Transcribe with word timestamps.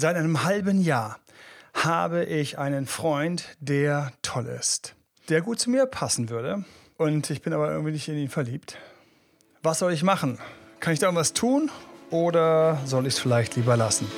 Seit 0.00 0.16
einem 0.16 0.44
halben 0.44 0.80
Jahr 0.80 1.18
habe 1.74 2.24
ich 2.24 2.58
einen 2.58 2.86
Freund, 2.86 3.44
der 3.60 4.12
toll 4.22 4.46
ist, 4.46 4.94
der 5.28 5.42
gut 5.42 5.60
zu 5.60 5.68
mir 5.68 5.84
passen 5.84 6.30
würde. 6.30 6.64
Und 6.96 7.28
ich 7.28 7.42
bin 7.42 7.52
aber 7.52 7.70
irgendwie 7.70 7.92
nicht 7.92 8.08
in 8.08 8.16
ihn 8.16 8.30
verliebt. 8.30 8.78
Was 9.62 9.80
soll 9.80 9.92
ich 9.92 10.02
machen? 10.02 10.38
Kann 10.80 10.94
ich 10.94 11.00
da 11.00 11.06
irgendwas 11.08 11.34
tun 11.34 11.70
oder 12.08 12.78
soll 12.86 13.06
ich 13.06 13.12
es 13.12 13.20
vielleicht 13.20 13.56
lieber 13.56 13.76
lassen? 13.76 14.10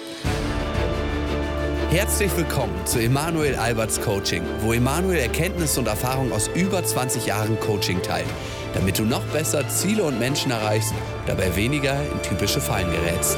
Herzlich 1.90 2.30
willkommen 2.37 2.87
zu 2.87 3.01
Emanuel 3.01 3.56
Alberts 3.56 4.01
Coaching, 4.01 4.44
wo 4.60 4.72
Emanuel 4.72 5.19
Erkenntnisse 5.19 5.80
und 5.80 5.88
Erfahrung 5.88 6.30
aus 6.30 6.49
über 6.54 6.85
20 6.85 7.26
Jahren 7.26 7.58
Coaching 7.58 8.01
teilt, 8.03 8.30
damit 8.74 9.01
du 9.01 9.03
noch 9.03 9.24
besser 9.33 9.69
Ziele 9.69 10.04
und 10.04 10.21
Menschen 10.21 10.53
erreichst, 10.53 10.94
dabei 11.26 11.56
weniger 11.56 12.01
in 12.12 12.22
typische 12.22 12.60
Fallen 12.60 12.88
gerätst. 12.92 13.37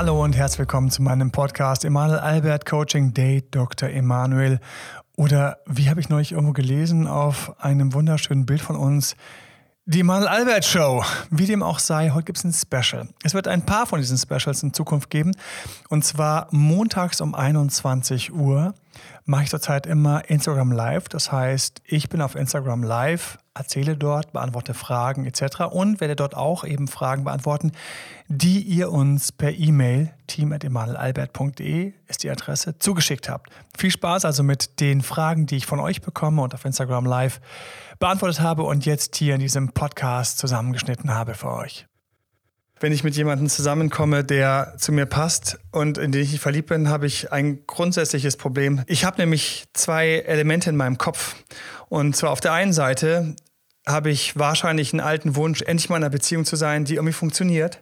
Hallo 0.00 0.24
und 0.24 0.34
herzlich 0.34 0.60
willkommen 0.60 0.90
zu 0.90 1.02
meinem 1.02 1.30
Podcast 1.30 1.84
Emanuel 1.84 2.20
Albert 2.20 2.64
Coaching 2.64 3.12
Date 3.12 3.54
Dr. 3.54 3.90
Emanuel. 3.90 4.58
Oder 5.14 5.58
wie 5.66 5.90
habe 5.90 6.00
ich 6.00 6.08
neulich 6.08 6.32
irgendwo 6.32 6.54
gelesen 6.54 7.06
auf 7.06 7.52
einem 7.62 7.92
wunderschönen 7.92 8.46
Bild 8.46 8.62
von 8.62 8.76
uns, 8.76 9.14
die 9.84 10.00
Emanuel 10.00 10.28
Albert 10.28 10.64
Show. 10.64 11.04
Wie 11.28 11.44
dem 11.44 11.62
auch 11.62 11.78
sei, 11.78 12.12
heute 12.14 12.24
gibt 12.24 12.38
es 12.38 12.44
ein 12.44 12.54
Special. 12.54 13.08
Es 13.24 13.34
wird 13.34 13.46
ein 13.46 13.66
paar 13.66 13.84
von 13.84 14.00
diesen 14.00 14.16
Specials 14.16 14.62
in 14.62 14.72
Zukunft 14.72 15.10
geben. 15.10 15.32
Und 15.90 16.02
zwar 16.02 16.48
montags 16.50 17.20
um 17.20 17.34
21 17.34 18.32
Uhr 18.32 18.72
mache 19.26 19.42
ich 19.42 19.50
zurzeit 19.50 19.86
immer 19.86 20.30
Instagram 20.30 20.72
Live. 20.72 21.10
Das 21.10 21.30
heißt, 21.30 21.82
ich 21.84 22.08
bin 22.08 22.22
auf 22.22 22.36
Instagram 22.36 22.84
Live, 22.84 23.36
erzähle 23.60 23.96
dort, 23.96 24.32
beantworte 24.32 24.74
Fragen 24.74 25.26
etc. 25.26 25.60
und 25.70 26.00
werde 26.00 26.16
dort 26.16 26.34
auch 26.34 26.64
eben 26.64 26.88
Fragen 26.88 27.24
beantworten, 27.24 27.72
die 28.28 28.60
ihr 28.62 28.90
uns 28.90 29.32
per 29.32 29.52
E-Mail 29.52 30.12
team.emanuelalbert.de 30.26 31.92
ist 32.08 32.22
die 32.22 32.30
Adresse 32.30 32.78
zugeschickt 32.78 33.28
habt. 33.28 33.50
Viel 33.76 33.90
Spaß 33.90 34.24
also 34.24 34.42
mit 34.42 34.80
den 34.80 35.02
Fragen, 35.02 35.46
die 35.46 35.56
ich 35.56 35.66
von 35.66 35.78
euch 35.78 36.00
bekomme 36.00 36.42
und 36.42 36.54
auf 36.54 36.64
Instagram 36.64 37.04
Live 37.04 37.40
beantwortet 37.98 38.40
habe 38.40 38.62
und 38.62 38.86
jetzt 38.86 39.16
hier 39.16 39.34
in 39.34 39.40
diesem 39.40 39.72
Podcast 39.72 40.38
zusammengeschnitten 40.38 41.14
habe 41.14 41.34
für 41.34 41.52
euch 41.52 41.86
wenn 42.80 42.92
ich 42.92 43.04
mit 43.04 43.14
jemandem 43.14 43.48
zusammenkomme, 43.48 44.24
der 44.24 44.74
zu 44.78 44.90
mir 44.90 45.04
passt 45.04 45.60
und 45.70 45.98
in 45.98 46.12
den 46.12 46.22
ich 46.22 46.40
verliebt 46.40 46.70
bin, 46.70 46.88
habe 46.88 47.06
ich 47.06 47.30
ein 47.30 47.66
grundsätzliches 47.66 48.36
Problem. 48.36 48.82
Ich 48.86 49.04
habe 49.04 49.20
nämlich 49.20 49.66
zwei 49.74 50.20
Elemente 50.20 50.70
in 50.70 50.76
meinem 50.76 50.96
Kopf. 50.96 51.36
Und 51.90 52.16
zwar 52.16 52.30
auf 52.30 52.40
der 52.40 52.52
einen 52.52 52.72
Seite 52.72 53.36
habe 53.90 54.10
ich 54.10 54.38
wahrscheinlich 54.38 54.92
einen 54.92 55.00
alten 55.00 55.36
Wunsch, 55.36 55.62
endlich 55.62 55.88
mal 55.88 55.96
in 55.96 56.04
einer 56.04 56.10
Beziehung 56.10 56.44
zu 56.44 56.56
sein, 56.56 56.84
die 56.84 56.94
irgendwie 56.94 57.12
funktioniert. 57.12 57.80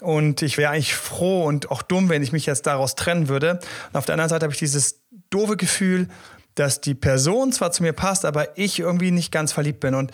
Und 0.00 0.42
ich 0.42 0.58
wäre 0.58 0.72
eigentlich 0.72 0.94
froh 0.94 1.44
und 1.44 1.70
auch 1.70 1.82
dumm, 1.82 2.08
wenn 2.08 2.22
ich 2.22 2.32
mich 2.32 2.46
jetzt 2.46 2.66
daraus 2.66 2.96
trennen 2.96 3.28
würde. 3.28 3.60
Und 3.92 3.96
auf 3.96 4.04
der 4.04 4.14
anderen 4.14 4.30
Seite 4.30 4.44
habe 4.44 4.52
ich 4.52 4.58
dieses 4.58 5.00
doofe 5.30 5.56
Gefühl, 5.56 6.08
dass 6.54 6.80
die 6.80 6.94
Person 6.94 7.52
zwar 7.52 7.72
zu 7.72 7.82
mir 7.82 7.92
passt, 7.92 8.24
aber 8.24 8.58
ich 8.58 8.80
irgendwie 8.80 9.10
nicht 9.10 9.32
ganz 9.32 9.52
verliebt 9.52 9.80
bin. 9.80 9.94
Und 9.94 10.10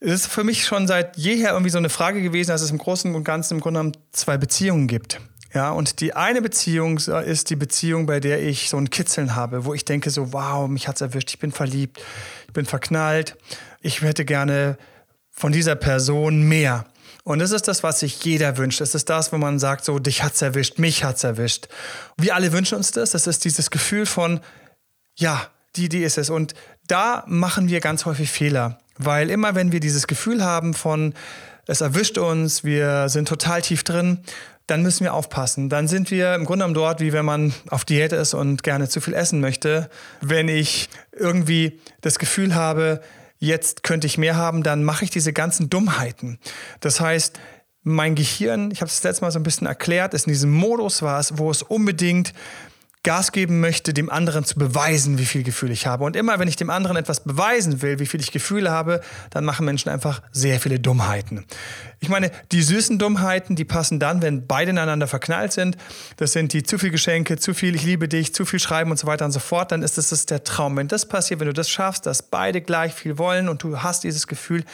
es 0.00 0.12
ist 0.12 0.26
für 0.28 0.44
mich 0.44 0.64
schon 0.64 0.86
seit 0.86 1.16
jeher 1.16 1.50
irgendwie 1.50 1.70
so 1.70 1.78
eine 1.78 1.88
Frage 1.88 2.22
gewesen, 2.22 2.50
dass 2.50 2.62
es 2.62 2.70
im 2.70 2.78
Großen 2.78 3.14
und 3.14 3.24
Ganzen 3.24 3.54
im 3.54 3.60
Grunde 3.60 3.80
genommen 3.80 3.96
zwei 4.12 4.38
Beziehungen 4.38 4.86
gibt. 4.86 5.20
Ja, 5.54 5.70
und 5.70 6.00
die 6.00 6.14
eine 6.14 6.42
Beziehung 6.42 6.98
ist 6.98 7.48
die 7.50 7.56
Beziehung, 7.56 8.04
bei 8.06 8.20
der 8.20 8.42
ich 8.42 8.68
so 8.68 8.76
ein 8.76 8.90
Kitzeln 8.90 9.34
habe, 9.34 9.64
wo 9.64 9.72
ich 9.72 9.84
denke 9.84 10.10
so, 10.10 10.32
wow, 10.32 10.68
mich 10.68 10.88
hat's 10.88 11.00
erwischt, 11.00 11.30
ich 11.30 11.38
bin 11.38 11.52
verliebt, 11.52 12.00
ich 12.48 12.54
bin 12.54 12.66
verknallt, 12.66 13.36
ich 13.80 14.00
hätte 14.00 14.24
gerne 14.24 14.76
von 15.30 15.52
dieser 15.52 15.76
Person 15.76 16.42
mehr. 16.42 16.86
Und 17.22 17.40
das 17.40 17.52
ist 17.52 17.68
das, 17.68 17.82
was 17.82 18.00
sich 18.00 18.24
jeder 18.24 18.56
wünscht. 18.56 18.80
Das 18.80 18.94
ist 18.94 19.10
das, 19.10 19.32
wo 19.32 19.36
man 19.36 19.58
sagt, 19.58 19.84
so, 19.84 19.98
dich 19.98 20.22
hat's 20.22 20.40
erwischt, 20.40 20.78
mich 20.78 21.04
hat's 21.04 21.24
erwischt. 21.24 21.68
Wir 22.16 22.34
alle 22.34 22.52
wünschen 22.52 22.76
uns 22.76 22.90
das. 22.90 23.10
Das 23.10 23.26
ist 23.26 23.44
dieses 23.44 23.70
Gefühl 23.70 24.06
von, 24.06 24.40
ja, 25.14 25.48
die, 25.76 25.90
die 25.90 26.02
ist 26.02 26.16
es. 26.16 26.30
Und 26.30 26.54
da 26.86 27.24
machen 27.26 27.68
wir 27.68 27.80
ganz 27.80 28.06
häufig 28.06 28.30
Fehler. 28.30 28.78
Weil 28.96 29.28
immer 29.28 29.54
wenn 29.54 29.72
wir 29.72 29.80
dieses 29.80 30.06
Gefühl 30.06 30.42
haben 30.42 30.72
von, 30.72 31.12
es 31.66 31.82
erwischt 31.82 32.16
uns, 32.16 32.64
wir 32.64 33.10
sind 33.10 33.28
total 33.28 33.60
tief 33.60 33.84
drin, 33.84 34.20
dann 34.68 34.82
müssen 34.82 35.02
wir 35.04 35.14
aufpassen. 35.14 35.68
Dann 35.68 35.88
sind 35.88 36.10
wir 36.10 36.34
im 36.34 36.44
Grunde 36.44 36.64
genommen 36.64 36.74
dort, 36.74 37.00
wie 37.00 37.12
wenn 37.12 37.24
man 37.24 37.52
auf 37.70 37.84
Diät 37.84 38.12
ist 38.12 38.34
und 38.34 38.62
gerne 38.62 38.88
zu 38.88 39.00
viel 39.00 39.14
essen 39.14 39.40
möchte. 39.40 39.90
Wenn 40.20 40.48
ich 40.48 40.90
irgendwie 41.12 41.80
das 42.02 42.18
Gefühl 42.18 42.54
habe, 42.54 43.00
jetzt 43.38 43.82
könnte 43.82 44.06
ich 44.06 44.18
mehr 44.18 44.36
haben, 44.36 44.62
dann 44.62 44.84
mache 44.84 45.04
ich 45.04 45.10
diese 45.10 45.32
ganzen 45.32 45.70
Dummheiten. 45.70 46.38
Das 46.80 47.00
heißt, 47.00 47.38
mein 47.82 48.14
Gehirn, 48.14 48.70
ich 48.70 48.82
habe 48.82 48.88
es 48.88 48.96
das 48.96 49.04
letzte 49.04 49.24
Mal 49.24 49.30
so 49.30 49.38
ein 49.38 49.44
bisschen 49.44 49.66
erklärt, 49.66 50.12
ist 50.12 50.26
in 50.26 50.32
diesem 50.32 50.52
Modus 50.52 51.00
war 51.00 51.18
es, 51.18 51.38
wo 51.38 51.50
es 51.50 51.62
unbedingt 51.62 52.34
Gas 53.08 53.32
geben 53.32 53.60
möchte, 53.60 53.94
dem 53.94 54.10
anderen 54.10 54.44
zu 54.44 54.58
beweisen, 54.58 55.16
wie 55.16 55.24
viel 55.24 55.42
Gefühl 55.42 55.70
ich 55.70 55.86
habe. 55.86 56.04
Und 56.04 56.14
immer, 56.14 56.38
wenn 56.38 56.46
ich 56.46 56.56
dem 56.56 56.68
anderen 56.68 56.98
etwas 56.98 57.20
beweisen 57.20 57.80
will, 57.80 57.98
wie 58.00 58.04
viel 58.04 58.20
ich 58.20 58.32
Gefühle 58.32 58.70
habe, 58.70 59.00
dann 59.30 59.46
machen 59.46 59.64
Menschen 59.64 59.88
einfach 59.88 60.20
sehr 60.30 60.60
viele 60.60 60.78
Dummheiten. 60.78 61.46
Ich 62.00 62.10
meine, 62.10 62.30
die 62.52 62.60
süßen 62.60 62.98
Dummheiten, 62.98 63.56
die 63.56 63.64
passen 63.64 63.98
dann, 63.98 64.20
wenn 64.20 64.46
beide 64.46 64.72
ineinander 64.72 65.06
verknallt 65.06 65.54
sind. 65.54 65.78
Das 66.18 66.32
sind 66.32 66.52
die 66.52 66.64
zu 66.64 66.78
viel 66.78 66.90
Geschenke, 66.90 67.38
zu 67.38 67.54
viel 67.54 67.74
Ich 67.74 67.82
liebe 67.82 68.08
dich, 68.08 68.34
zu 68.34 68.44
viel 68.44 68.60
Schreiben 68.60 68.90
und 68.90 68.98
so 68.98 69.06
weiter 69.06 69.24
und 69.24 69.32
so 69.32 69.40
fort. 69.40 69.72
Dann 69.72 69.82
ist 69.82 69.96
das, 69.96 70.10
das 70.10 70.26
der 70.26 70.44
Traum. 70.44 70.76
Wenn 70.76 70.88
das 70.88 71.08
passiert, 71.08 71.40
wenn 71.40 71.46
du 71.46 71.54
das 71.54 71.70
schaffst, 71.70 72.04
dass 72.04 72.20
beide 72.20 72.60
gleich 72.60 72.92
viel 72.92 73.16
wollen 73.16 73.48
und 73.48 73.62
du 73.62 73.82
hast 73.82 74.04
dieses 74.04 74.26
Gefühl, 74.26 74.64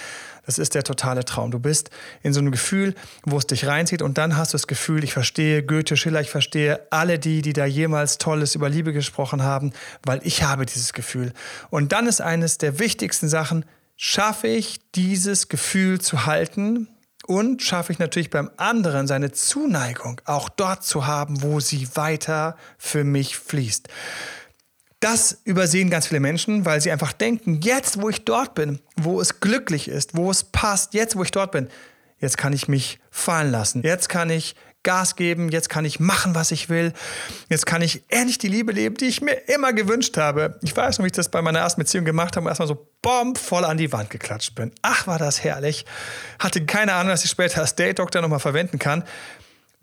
das 0.46 0.58
ist 0.58 0.74
der 0.74 0.82
totale 0.82 1.24
Traum. 1.24 1.50
Du 1.50 1.58
bist 1.58 1.90
in 2.22 2.32
so 2.32 2.40
einem 2.40 2.52
Gefühl, 2.52 2.94
wo 3.24 3.38
es 3.38 3.46
dich 3.46 3.66
reinzieht 3.66 4.02
und 4.02 4.18
dann 4.18 4.36
hast 4.36 4.52
du 4.52 4.56
das 4.56 4.66
Gefühl, 4.66 5.04
ich 5.04 5.12
verstehe 5.12 5.62
Goethe, 5.62 5.96
Schiller, 5.96 6.20
ich 6.20 6.30
verstehe 6.30 6.80
alle 6.90 7.18
die, 7.18 7.42
die 7.42 7.52
da 7.52 7.64
jemals 7.64 8.18
Tolles 8.18 8.54
über 8.54 8.68
Liebe 8.68 8.92
gesprochen 8.92 9.42
haben, 9.42 9.72
weil 10.04 10.20
ich 10.24 10.42
habe 10.42 10.66
dieses 10.66 10.92
Gefühl. 10.92 11.32
Und 11.70 11.92
dann 11.92 12.06
ist 12.06 12.20
eines 12.20 12.58
der 12.58 12.78
wichtigsten 12.78 13.28
Sachen, 13.28 13.64
schaffe 13.96 14.48
ich 14.48 14.80
dieses 14.94 15.48
Gefühl 15.48 16.00
zu 16.00 16.26
halten 16.26 16.88
und 17.26 17.62
schaffe 17.62 17.92
ich 17.92 17.98
natürlich 17.98 18.30
beim 18.30 18.50
anderen 18.56 19.06
seine 19.06 19.32
Zuneigung 19.32 20.20
auch 20.24 20.48
dort 20.48 20.84
zu 20.84 21.06
haben, 21.06 21.42
wo 21.42 21.60
sie 21.60 21.88
weiter 21.94 22.56
für 22.76 23.04
mich 23.04 23.36
fließt. 23.38 23.88
Das 25.04 25.42
übersehen 25.44 25.90
ganz 25.90 26.06
viele 26.06 26.20
Menschen, 26.20 26.64
weil 26.64 26.80
sie 26.80 26.90
einfach 26.90 27.12
denken, 27.12 27.60
jetzt 27.60 28.00
wo 28.00 28.08
ich 28.08 28.24
dort 28.24 28.54
bin, 28.54 28.80
wo 28.96 29.20
es 29.20 29.38
glücklich 29.38 29.86
ist, 29.86 30.16
wo 30.16 30.30
es 30.30 30.44
passt, 30.44 30.94
jetzt 30.94 31.14
wo 31.14 31.22
ich 31.22 31.30
dort 31.30 31.52
bin, 31.52 31.68
jetzt 32.20 32.38
kann 32.38 32.54
ich 32.54 32.68
mich 32.68 33.00
fallen 33.10 33.50
lassen. 33.50 33.82
Jetzt 33.82 34.08
kann 34.08 34.30
ich 34.30 34.56
Gas 34.82 35.14
geben, 35.14 35.50
jetzt 35.50 35.68
kann 35.68 35.84
ich 35.84 36.00
machen, 36.00 36.34
was 36.34 36.52
ich 36.52 36.70
will. 36.70 36.94
Jetzt 37.50 37.66
kann 37.66 37.82
ich 37.82 38.02
endlich 38.08 38.38
die 38.38 38.48
Liebe 38.48 38.72
leben, 38.72 38.96
die 38.96 39.04
ich 39.04 39.20
mir 39.20 39.34
immer 39.46 39.74
gewünscht 39.74 40.16
habe. 40.16 40.58
Ich 40.62 40.74
weiß 40.74 40.98
noch, 40.98 41.04
wie 41.04 41.08
ich 41.08 41.12
das 41.12 41.28
bei 41.28 41.42
meiner 41.42 41.58
ersten 41.58 41.82
Beziehung 41.82 42.06
gemacht 42.06 42.36
habe 42.36 42.44
und 42.46 42.48
erstmal 42.48 42.68
so 42.68 42.88
bomb 43.02 43.36
voll 43.36 43.66
an 43.66 43.76
die 43.76 43.92
Wand 43.92 44.08
geklatscht 44.08 44.54
bin. 44.54 44.72
Ach, 44.80 45.06
war 45.06 45.18
das 45.18 45.44
herrlich. 45.44 45.84
Hatte 46.38 46.64
keine 46.64 46.94
Ahnung, 46.94 47.10
dass 47.10 47.24
ich 47.26 47.30
später 47.30 47.60
als 47.60 47.74
Date-Doktor 47.74 48.22
nochmal 48.22 48.40
verwenden 48.40 48.78
kann. 48.78 49.04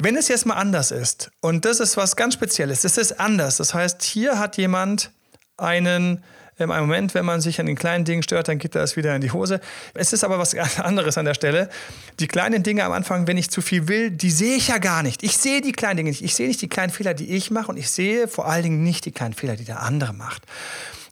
Wenn 0.03 0.17
es 0.17 0.29
jetzt 0.29 0.47
mal 0.47 0.56
anders 0.56 0.89
ist, 0.89 1.29
und 1.41 1.63
das 1.63 1.79
ist 1.79 1.95
was 1.95 2.16
ganz 2.16 2.34
Spezielles, 2.34 2.84
es 2.85 2.97
ist 2.97 3.19
anders. 3.19 3.57
Das 3.57 3.75
heißt, 3.75 4.01
hier 4.01 4.39
hat 4.39 4.57
jemand 4.57 5.12
einen 5.57 6.23
ähm, 6.57 6.72
einen 6.72 6.88
Moment, 6.88 7.13
wenn 7.13 7.23
man 7.23 7.39
sich 7.39 7.59
an 7.59 7.67
den 7.67 7.75
kleinen 7.75 8.03
Dingen 8.03 8.23
stört, 8.23 8.47
dann 8.47 8.57
geht 8.57 8.73
das 8.73 8.95
wieder 8.95 9.16
in 9.16 9.22
die 9.22 9.29
Hose. 9.29 9.61
Es 9.94 10.11
ist 10.11 10.23
aber 10.23 10.40
was 10.40 10.56
anderes 10.79 11.19
an 11.19 11.25
der 11.25 11.35
Stelle. 11.35 11.69
Die 12.19 12.28
kleinen 12.28 12.63
Dinge 12.63 12.84
am 12.84 12.94
Anfang, 12.94 13.28
wenn 13.28 13.38
ich 13.38 13.51
zu 13.51 13.61
viel 13.61 13.88
will, 13.88 14.09
die 14.09 14.31
sehe 14.31 14.56
ich 14.56 14.69
ja 14.69 14.79
gar 14.79 15.03
nicht. 15.03 15.22
Ich 15.22 15.38
sehe 15.38 15.61
die 15.61 15.72
kleinen 15.72 15.97
Dinge 15.97 16.09
nicht. 16.09 16.23
Ich 16.23 16.34
sehe 16.34 16.47
nicht 16.47 16.63
die 16.63 16.69
kleinen 16.69 16.91
Fehler, 16.91 17.13
die 17.13 17.29
ich 17.35 17.51
mache 17.51 17.67
und 17.67 17.78
ich 17.78 17.91
sehe 17.91 18.28
vor 18.28 18.47
allen 18.47 18.63
Dingen 18.63 18.84
nicht 18.84 19.06
die 19.06 19.11
kleinen 19.11 19.35
Fehler, 19.35 19.56
die 19.56 19.66
der 19.66 19.84
andere 19.84 20.13
macht. 20.13 20.41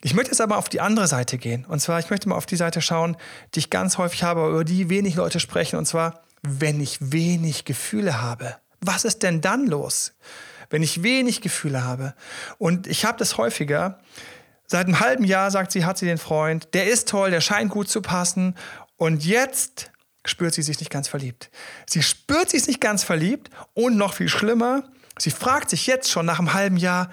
Ich 0.02 0.16
möchte 0.16 0.32
jetzt 0.32 0.42
aber 0.42 0.58
auf 0.58 0.68
die 0.68 0.82
andere 0.82 1.08
Seite 1.08 1.38
gehen. 1.38 1.64
Und 1.66 1.80
zwar, 1.80 2.00
ich 2.00 2.10
möchte 2.10 2.28
mal 2.28 2.36
auf 2.36 2.48
die 2.48 2.56
Seite 2.56 2.82
schauen, 2.82 3.18
die 3.54 3.60
ich 3.60 3.70
ganz 3.70 4.00
häufig 4.00 4.24
habe, 4.24 4.50
über 4.50 4.64
die 4.64 4.90
wenig 4.90 5.14
Leute 5.14 5.40
sprechen. 5.40 5.78
Und 5.78 5.86
zwar, 5.86 6.24
wenn 6.42 6.82
ich 6.82 6.98
wenig 7.00 7.66
Gefühle 7.66 8.20
habe 8.20 8.56
was 8.82 9.06
ist 9.06 9.24
denn 9.24 9.42
dann 9.42 9.68
los, 9.68 10.14
wenn 10.70 10.84
ich 10.84 11.04
wenig 11.04 11.42
Gefühle 11.42 11.84
habe? 11.84 12.14
Und 12.58 12.88
ich 12.88 13.06
habe 13.06 13.18
das 13.18 13.38
häufiger. 13.38 14.00
Seit 14.66 14.86
einem 14.86 15.00
halben 15.00 15.24
Jahr, 15.24 15.50
sagt 15.50 15.72
sie, 15.72 15.86
hat 15.86 15.98
sie 15.98 16.06
den 16.06 16.20
Freund, 16.20 16.74
der 16.74 16.88
ist 16.88 17.10
toll, 17.10 17.32
der 17.32 17.42
scheint 17.42 17.72
gut 17.72 17.90
zu 17.90 18.02
passen. 18.02 18.56
Und 18.98 19.26
jetzt 19.26 19.92
spürt 20.26 20.54
sie 20.54 20.62
sich 20.62 20.80
nicht 20.80 20.92
ganz 20.92 21.08
verliebt. 21.08 21.50
Sie 21.88 22.04
spürt 22.04 22.50
sich 22.50 22.68
nicht 22.68 22.82
ganz 22.82 23.04
verliebt 23.04 23.50
und 23.74 23.98
noch 23.98 24.14
viel 24.14 24.30
schlimmer, 24.30 24.84
sie 25.18 25.32
fragt 25.32 25.70
sich 25.70 25.88
jetzt 25.88 26.10
schon 26.10 26.26
nach 26.26 26.40
einem 26.40 26.54
halben 26.54 26.78
Jahr, 26.78 27.10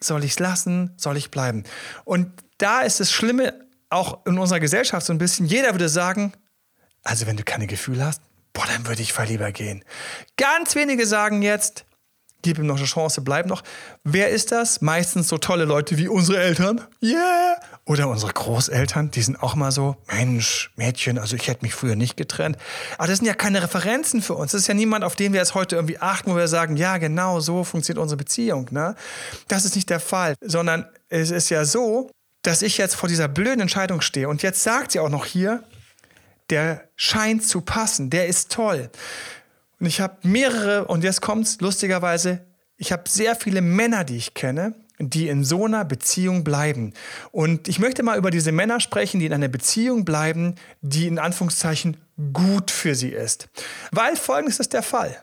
soll 0.00 0.24
ich 0.24 0.32
es 0.32 0.38
lassen, 0.38 0.94
soll 0.96 1.16
ich 1.16 1.30
bleiben? 1.30 1.64
Und 2.04 2.30
da 2.58 2.80
ist 2.80 3.00
das 3.00 3.12
Schlimme 3.12 3.54
auch 3.90 4.24
in 4.26 4.38
unserer 4.38 4.60
Gesellschaft 4.60 5.06
so 5.06 5.12
ein 5.12 5.18
bisschen, 5.18 5.46
jeder 5.46 5.72
würde 5.72 5.88
sagen, 5.88 6.32
also 7.02 7.26
wenn 7.26 7.36
du 7.36 7.44
keine 7.44 7.66
Gefühle 7.66 8.04
hast, 8.04 8.22
boah, 8.58 8.66
dann 8.66 8.88
würde 8.88 9.02
ich 9.02 9.16
lieber 9.16 9.52
gehen. 9.52 9.84
Ganz 10.36 10.74
wenige 10.74 11.06
sagen 11.06 11.42
jetzt, 11.42 11.84
gib 12.42 12.58
ihm 12.58 12.66
noch 12.66 12.78
eine 12.78 12.86
Chance, 12.86 13.20
bleib 13.20 13.46
noch. 13.46 13.62
Wer 14.02 14.30
ist 14.30 14.50
das? 14.50 14.80
Meistens 14.80 15.28
so 15.28 15.38
tolle 15.38 15.64
Leute 15.64 15.96
wie 15.96 16.08
unsere 16.08 16.38
Eltern. 16.38 16.80
Yeah! 17.00 17.60
Oder 17.84 18.08
unsere 18.08 18.32
Großeltern, 18.32 19.12
die 19.12 19.22
sind 19.22 19.40
auch 19.40 19.54
mal 19.54 19.70
so, 19.70 19.96
Mensch, 20.08 20.72
Mädchen, 20.74 21.18
also 21.18 21.36
ich 21.36 21.46
hätte 21.46 21.64
mich 21.64 21.72
früher 21.72 21.94
nicht 21.94 22.16
getrennt. 22.16 22.56
Aber 22.96 23.06
das 23.06 23.18
sind 23.18 23.26
ja 23.26 23.34
keine 23.34 23.62
Referenzen 23.62 24.22
für 24.22 24.34
uns. 24.34 24.50
Das 24.50 24.62
ist 24.62 24.66
ja 24.66 24.74
niemand, 24.74 25.04
auf 25.04 25.14
den 25.14 25.32
wir 25.32 25.38
jetzt 25.38 25.54
heute 25.54 25.76
irgendwie 25.76 26.00
achten, 26.00 26.32
wo 26.32 26.36
wir 26.36 26.48
sagen, 26.48 26.76
ja, 26.76 26.98
genau 26.98 27.38
so 27.38 27.62
funktioniert 27.62 28.02
unsere 28.02 28.16
Beziehung. 28.16 28.66
Ne? 28.72 28.96
Das 29.46 29.64
ist 29.64 29.76
nicht 29.76 29.88
der 29.88 30.00
Fall, 30.00 30.34
sondern 30.40 30.84
es 31.08 31.30
ist 31.30 31.48
ja 31.48 31.64
so, 31.64 32.10
dass 32.42 32.62
ich 32.62 32.76
jetzt 32.76 32.96
vor 32.96 33.08
dieser 33.08 33.28
blöden 33.28 33.60
Entscheidung 33.60 34.00
stehe. 34.00 34.28
Und 34.28 34.42
jetzt 34.42 34.64
sagt 34.64 34.92
sie 34.92 34.98
auch 34.98 35.10
noch 35.10 35.26
hier, 35.26 35.62
der 36.50 36.88
scheint 36.96 37.44
zu 37.44 37.60
passen, 37.60 38.10
der 38.10 38.26
ist 38.26 38.52
toll. 38.52 38.90
Und 39.80 39.86
ich 39.86 40.00
habe 40.00 40.16
mehrere, 40.22 40.86
und 40.86 41.04
jetzt 41.04 41.20
kommt's 41.20 41.60
lustigerweise, 41.60 42.44
ich 42.76 42.92
habe 42.92 43.08
sehr 43.08 43.34
viele 43.36 43.60
Männer, 43.60 44.04
die 44.04 44.16
ich 44.16 44.34
kenne, 44.34 44.74
die 44.98 45.28
in 45.28 45.44
so 45.44 45.66
einer 45.66 45.84
Beziehung 45.84 46.44
bleiben. 46.44 46.92
Und 47.30 47.68
ich 47.68 47.78
möchte 47.78 48.02
mal 48.02 48.18
über 48.18 48.30
diese 48.30 48.52
Männer 48.52 48.80
sprechen, 48.80 49.20
die 49.20 49.26
in 49.26 49.32
einer 49.32 49.48
Beziehung 49.48 50.04
bleiben, 50.04 50.56
die 50.80 51.06
in 51.06 51.18
Anführungszeichen 51.18 51.96
gut 52.32 52.70
für 52.70 52.94
sie 52.94 53.10
ist. 53.10 53.48
Weil 53.92 54.16
folgendes 54.16 54.58
ist 54.58 54.72
der 54.72 54.82
Fall. 54.82 55.22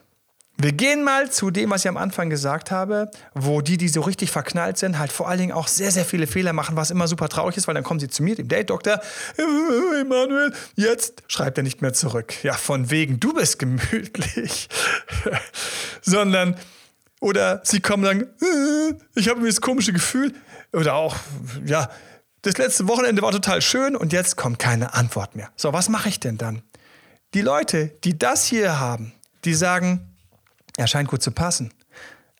Wir 0.57 0.72
gehen 0.72 1.04
mal 1.04 1.30
zu 1.30 1.52
dem, 1.52 1.69
was 1.69 1.84
ich 1.84 1.90
am 1.90 1.98
Anfang 1.98 2.30
gesagt 2.30 2.72
habe, 2.72 3.12
wo 3.34 3.60
die, 3.60 3.78
die 3.78 3.90
so 3.90 4.02
richtig 4.02 4.31
verknallt 4.31 4.78
sind, 4.78 4.98
halt 4.98 5.12
vor 5.12 5.28
allen 5.28 5.40
Dingen 5.40 5.52
auch 5.52 5.68
sehr, 5.68 5.92
sehr 5.92 6.06
viele 6.06 6.28
Fehler 6.28 6.54
machen, 6.54 6.78
was 6.78 6.92
immer 6.92 7.07
super 7.07 7.28
traurig 7.28 7.57
ist, 7.57 7.68
weil 7.68 7.75
dann 7.75 7.84
kommen 7.84 8.00
sie 8.00 8.07
zu 8.07 8.24
mir, 8.24 8.36
dem 8.36 8.48
Date-Doktor, 8.48 9.02
Emanuel, 9.38 10.54
jetzt 10.75 11.24
schreibt 11.28 11.57
er 11.57 11.63
nicht 11.63 11.81
mehr 11.81 11.92
zurück. 11.92 12.42
Ja, 12.44 12.54
von 12.54 12.90
wegen, 12.90 13.19
du 13.19 13.34
bist 13.34 13.60
gemütlich. 13.60 14.69
Sondern, 16.02 16.56
oder 17.19 17.60
sie 17.66 17.81
kommen 17.81 18.04
dann, 18.04 18.22
äh, 18.22 18.94
ich 19.16 19.28
habe 19.28 19.42
mir 19.42 19.48
das 19.48 19.60
komische 19.60 19.92
Gefühl, 19.92 20.34
oder 20.72 20.96
auch, 20.96 21.18
ja, 21.66 21.90
das 22.44 22.57
letzte 22.57 22.88
Wochenende 22.88 23.22
war 23.22 23.31
total 23.31 23.62
schön 23.62 23.96
und 23.96 24.13
jetzt 24.13 24.38
kommt 24.38 24.60
keine 24.60 24.94
Antwort 24.94 25.36
mehr. 25.36 25.50
So, 25.57 25.74
was 25.74 25.90
mache 25.90 26.07
ich 26.07 26.19
denn 26.22 26.38
dann? 26.38 26.62
Die 27.34 27.42
Leute, 27.42 27.88
die 28.04 28.18
das 28.18 28.46
hier 28.46 28.80
haben, 28.80 29.12
die 29.44 29.54
sagen, 29.54 30.14
er 30.77 30.88
scheint 30.88 31.10
gut 31.10 31.22
zu 31.22 31.31
passen. 31.31 31.74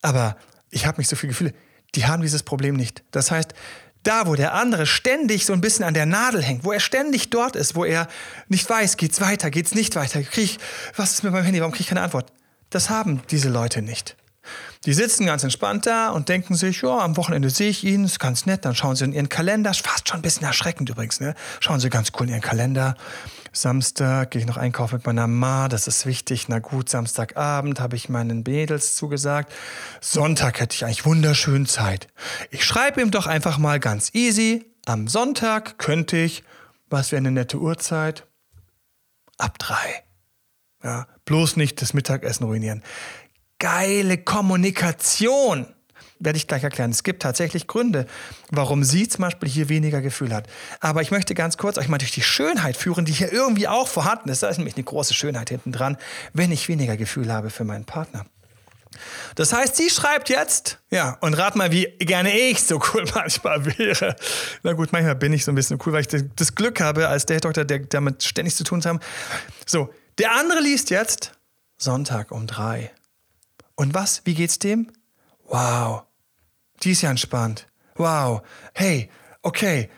Aber 0.02 0.38
ich 0.70 0.86
habe 0.86 0.98
nicht 0.98 1.10
so 1.10 1.16
viele 1.16 1.32
Gefühle. 1.32 1.54
Die 1.96 2.06
haben 2.06 2.22
dieses 2.22 2.44
Problem 2.44 2.76
nicht. 2.76 3.04
Das 3.12 3.32
heißt, 3.32 3.54
da, 4.04 4.28
wo 4.28 4.36
der 4.36 4.54
andere 4.54 4.86
ständig 4.86 5.46
so 5.46 5.54
ein 5.54 5.62
bisschen 5.62 5.84
an 5.84 5.94
der 5.94 6.06
Nadel 6.06 6.44
hängt, 6.44 6.64
wo 6.64 6.72
er 6.72 6.80
ständig 6.80 7.30
dort 7.32 7.56
ist, 7.56 7.76
wo 7.76 7.86
er 7.86 8.08
nicht 8.50 8.70
weiß, 8.70 8.98
geht's 8.98 9.20
weiter, 9.20 9.50
geht's 9.50 9.74
nicht 9.74 9.96
weiter, 9.96 10.22
krieg 10.22 10.44
ich, 10.44 10.60
was 10.96 11.14
ist 11.14 11.24
mit 11.24 11.34
meinem 11.34 11.46
Handy, 11.46 11.60
warum 11.60 11.72
kriege 11.72 11.84
ich 11.84 11.88
keine 11.88 12.02
Antwort? 12.02 12.32
Das 12.70 12.90
haben 12.90 13.22
diese 13.32 13.50
Leute 13.50 13.82
nicht. 13.82 14.16
Die 14.86 14.94
sitzen 14.94 15.26
ganz 15.26 15.44
entspannt 15.44 15.88
da 15.88 16.10
und 16.10 16.30
denken 16.30 16.56
sich, 16.56 16.82
ja, 16.84 17.00
am 17.00 17.18
Wochenende 17.18 17.50
sehe 17.50 17.70
ich 17.70 17.84
ihn, 17.84 18.06
ist 18.06 18.20
ganz 18.20 18.46
nett. 18.46 18.66
Dann 18.66 18.76
schauen 18.76 18.96
sie 18.96 19.06
in 19.06 19.14
ihren 19.14 19.30
Kalender, 19.30 19.74
fast 19.74 20.08
schon 20.08 20.20
ein 20.20 20.22
bisschen 20.22 20.46
erschreckend 20.46 20.90
übrigens, 20.90 21.20
ne? 21.20 21.34
Schauen 21.60 21.80
sie 21.80 21.90
ganz 21.90 22.12
cool 22.20 22.28
in 22.28 22.34
ihren 22.34 22.42
Kalender. 22.42 22.96
Samstag 23.56 24.32
gehe 24.32 24.42
ich 24.42 24.48
noch 24.48 24.58
einkaufen 24.58 24.96
mit 24.96 25.06
meiner 25.06 25.28
Ma, 25.28 25.68
das 25.68 25.88
ist 25.88 26.06
wichtig. 26.06 26.50
Na 26.50 26.60
gut, 26.60 26.90
Samstagabend 26.90 27.80
habe 27.80 27.96
ich 27.96 28.10
meinen 28.10 28.44
Mädels 28.44 28.96
zugesagt. 28.96 29.54
Sonntag 30.02 30.60
hätte 30.60 30.76
ich 30.76 30.86
eigentlich 30.86 31.06
wunderschön 31.06 31.66
Zeit. 31.66 32.08
Ich 32.52 32.66
schreibe 32.66 33.02
ihm 33.02 33.12
doch 33.12 33.28
einfach 33.28 33.58
mal 33.58 33.80
ganz 33.80 34.14
easy. 34.14 34.66
Am 34.86 35.08
Sonntag 35.08 35.78
könnte 35.78 36.18
ich, 36.18 36.44
was 36.90 37.12
wäre 37.12 37.20
eine 37.20 37.32
nette 37.32 37.58
Uhrzeit? 37.58 38.28
Ab 39.38 39.58
drei. 39.58 40.04
Ja, 40.84 41.08
bloß 41.26 41.56
nicht 41.56 41.82
das 41.82 41.94
Mittagessen 41.94 42.44
ruinieren 42.44 42.84
geile 43.60 44.18
Kommunikation. 44.18 45.75
Werde 46.20 46.38
ich 46.38 46.48
gleich 46.48 46.64
erklären. 46.64 46.92
Es 46.92 47.04
gibt 47.04 47.22
tatsächlich 47.22 47.68
Gründe, 47.68 48.06
warum 48.50 48.84
sie 48.84 49.08
zum 49.08 49.24
Beispiel 49.24 49.50
hier 49.50 49.68
weniger 49.68 50.02
Gefühl 50.02 50.34
hat. 50.34 50.48
Aber 50.80 51.02
ich 51.02 51.12
möchte 51.12 51.36
ganz 51.36 51.58
kurz 51.58 51.78
euch 51.78 51.90
mal 51.90 51.98
durch 51.98 52.12
die 52.12 52.22
Schönheit 52.22 52.78
führen, 52.78 53.06
die 53.06 53.12
hier 53.12 53.34
irgendwie 53.34 53.68
auch 53.68 53.88
vorhanden 53.88 54.30
ist. 54.30 54.42
Da 54.42 54.48
ist 54.48 54.58
nämlich 54.58 54.76
eine 54.76 54.86
große 54.86 55.14
Schönheit 55.14 55.50
hinten 55.50 55.72
dran, 55.72 55.98
wenn 56.34 56.52
ich 56.52 56.70
weniger 56.70 56.96
Gefühl 56.96 57.32
habe 57.34 57.50
für 57.50 57.66
meinen 57.66 57.86
Partner. 57.86 58.26
Das 59.36 59.54
heißt, 59.54 59.76
sie 59.76 59.90
schreibt 59.90 60.30
jetzt, 60.30 60.80
ja, 60.90 61.18
und 61.22 61.34
rat 61.34 61.56
mal, 61.56 61.72
wie 61.72 61.86
gerne 62.00 62.38
ich 62.38 62.64
so 62.64 62.82
cool 62.94 63.06
manchmal 63.14 63.66
wäre. 63.66 64.16
Na 64.64 64.74
gut, 64.74 64.92
manchmal 64.92 65.16
bin 65.16 65.34
ich 65.34 65.44
so 65.44 65.52
ein 65.52 65.56
bisschen 65.56 65.80
cool, 65.86 65.94
weil 65.94 66.02
ich 66.02 66.26
das 66.36 66.56
Glück 66.56 66.80
habe, 66.80 67.08
als 67.08 67.26
der 67.26 67.40
Doktor, 67.40 67.66
der 67.66 67.80
damit 67.80 68.24
ständig 68.24 68.56
zu 68.56 68.64
tun 68.64 68.84
haben. 68.86 69.00
So, 69.66 69.94
der 70.18 70.34
andere 70.36 70.62
liest 70.62 70.90
jetzt 70.90 71.34
Sonntag 71.78 72.32
um 72.32 72.48
drei. 72.48 72.92
Und 73.76 73.94
was? 73.94 74.22
Wie 74.26 74.34
geht's 74.34 74.60
dem? 74.60 74.92
Wow. 75.48 76.04
Die 76.84 76.92
ist 76.92 77.02
ja 77.02 77.10
entspannt. 77.10 77.68
Wow. 77.96 78.42
Hey, 78.74 79.10
okay. 79.42 79.90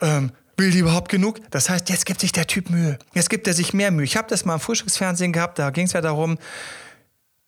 Ähm, 0.00 0.32
will 0.56 0.70
die 0.70 0.78
überhaupt 0.78 1.08
genug? 1.10 1.40
Das 1.50 1.68
heißt, 1.68 1.88
jetzt 1.88 2.06
gibt 2.06 2.20
sich 2.20 2.32
der 2.32 2.46
Typ 2.46 2.70
Mühe. 2.70 2.98
Jetzt 3.14 3.30
gibt 3.30 3.46
er 3.46 3.54
sich 3.54 3.72
mehr 3.72 3.90
Mühe. 3.90 4.04
Ich 4.04 4.16
habe 4.16 4.28
das 4.28 4.44
mal 4.44 4.54
im 4.54 4.60
Frühstücksfernsehen 4.60 5.32
gehabt, 5.32 5.58
da 5.58 5.70
ging 5.70 5.86
es 5.86 5.92
ja 5.92 6.00
darum, 6.00 6.38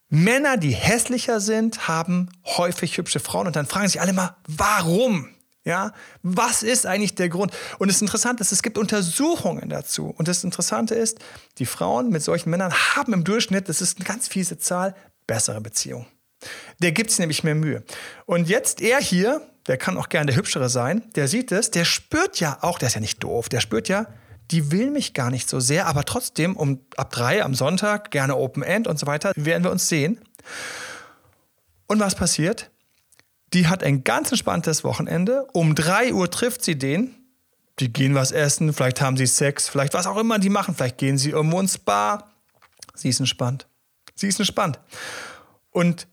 Männer, 0.09 0.57
die 0.57 0.71
hässlicher 0.71 1.41
sind, 1.41 1.89
haben 1.89 2.29
häufig 2.45 2.97
hübsche 2.97 3.19
Frauen 3.19 3.49
und 3.49 3.57
dann 3.57 3.67
fragen 3.67 3.89
sich 3.89 4.01
alle 4.01 4.13
mal, 4.13 4.37
warum? 4.47 5.29
Ja, 5.65 5.93
was 6.23 6.63
ist 6.63 6.87
eigentlich 6.87 7.17
der 7.17 7.29
Grund? 7.29 7.53
Und 7.79 7.91
das 7.91 8.01
Interessante 8.01 8.41
ist, 8.41 8.53
es 8.53 8.63
gibt 8.63 8.79
Untersuchungen 8.79 9.69
dazu. 9.69 10.15
Und 10.17 10.29
das 10.29 10.45
Interessante 10.45 10.95
ist, 10.95 11.19
die 11.59 11.67
Frauen 11.67 12.11
mit 12.11 12.23
solchen 12.23 12.51
Männern 12.51 12.73
haben 12.73 13.13
im 13.13 13.25
Durchschnitt, 13.25 13.69
das 13.69 13.81
ist 13.81 13.99
eine 13.99 14.07
ganz 14.07 14.29
fiese 14.29 14.59
Zahl, 14.59 14.95
bessere 15.27 15.61
Beziehung. 15.61 16.07
Der 16.81 16.93
gibt 16.93 17.11
sich 17.11 17.19
nämlich 17.19 17.45
mehr 17.45 17.55
Mühe. 17.55 17.83
Und 18.27 18.49
jetzt 18.49 18.81
er 18.81 19.01
hier, 19.01 19.41
der 19.67 19.77
kann 19.77 19.97
auch 19.97 20.09
gerne 20.09 20.27
der 20.27 20.37
Hübschere 20.37 20.69
sein, 20.69 21.03
der 21.15 21.29
sieht 21.29 21.53
es, 21.53 21.71
der 21.71 21.85
spürt 21.85 22.41
ja 22.41 22.59
auch, 22.61 22.79
der 22.79 22.89
ist 22.89 22.95
ja 22.95 23.01
nicht 23.01 23.23
doof, 23.23 23.49
der 23.49 23.61
spürt 23.61 23.89
ja, 23.89 24.07
die 24.51 24.71
will 24.71 24.91
mich 24.91 25.15
gar 25.15 25.31
nicht 25.31 25.49
so 25.49 25.59
sehr, 25.59 25.87
aber 25.87 26.05
trotzdem 26.05 26.57
um 26.57 26.81
ab 26.97 27.11
drei 27.11 27.43
am 27.43 27.55
Sonntag, 27.55 28.11
gerne 28.11 28.37
Open 28.37 28.63
End 28.63 28.87
und 28.87 28.99
so 28.99 29.07
weiter, 29.07 29.33
werden 29.35 29.65
wir 29.65 29.71
uns 29.73 29.89
sehen. 29.89 30.21
Und 31.87 32.01
was 32.01 32.15
passiert? 32.15 32.71
Die 33.53 33.67
hat 33.67 33.83
ein 33.83 34.05
ganz 34.05 34.31
entspanntes 34.31 34.85
Wochenende. 34.85 35.47
Um 35.53 35.75
drei 35.75 36.13
Uhr 36.13 36.31
trifft 36.31 36.63
sie 36.63 36.77
den. 36.77 37.15
Die 37.79 37.93
gehen 37.93 38.15
was 38.15 38.33
essen, 38.33 38.73
vielleicht 38.73 39.01
haben 39.01 39.17
sie 39.17 39.27
Sex, 39.27 39.69
vielleicht 39.69 39.95
was 39.95 40.07
auch 40.07 40.17
immer 40.17 40.39
die 40.39 40.49
machen, 40.49 40.75
vielleicht 40.75 40.97
gehen 40.97 41.19
sie 41.19 41.31
irgendwo 41.31 41.61
ins 41.61 41.75
Spa. 41.75 42.33
Sie 42.95 43.11
ist 43.11 43.21
entspannt. 43.21 43.67
Sie 44.15 44.29
ist 44.29 44.41
entspannt. 44.41 44.81
Und 45.71 46.09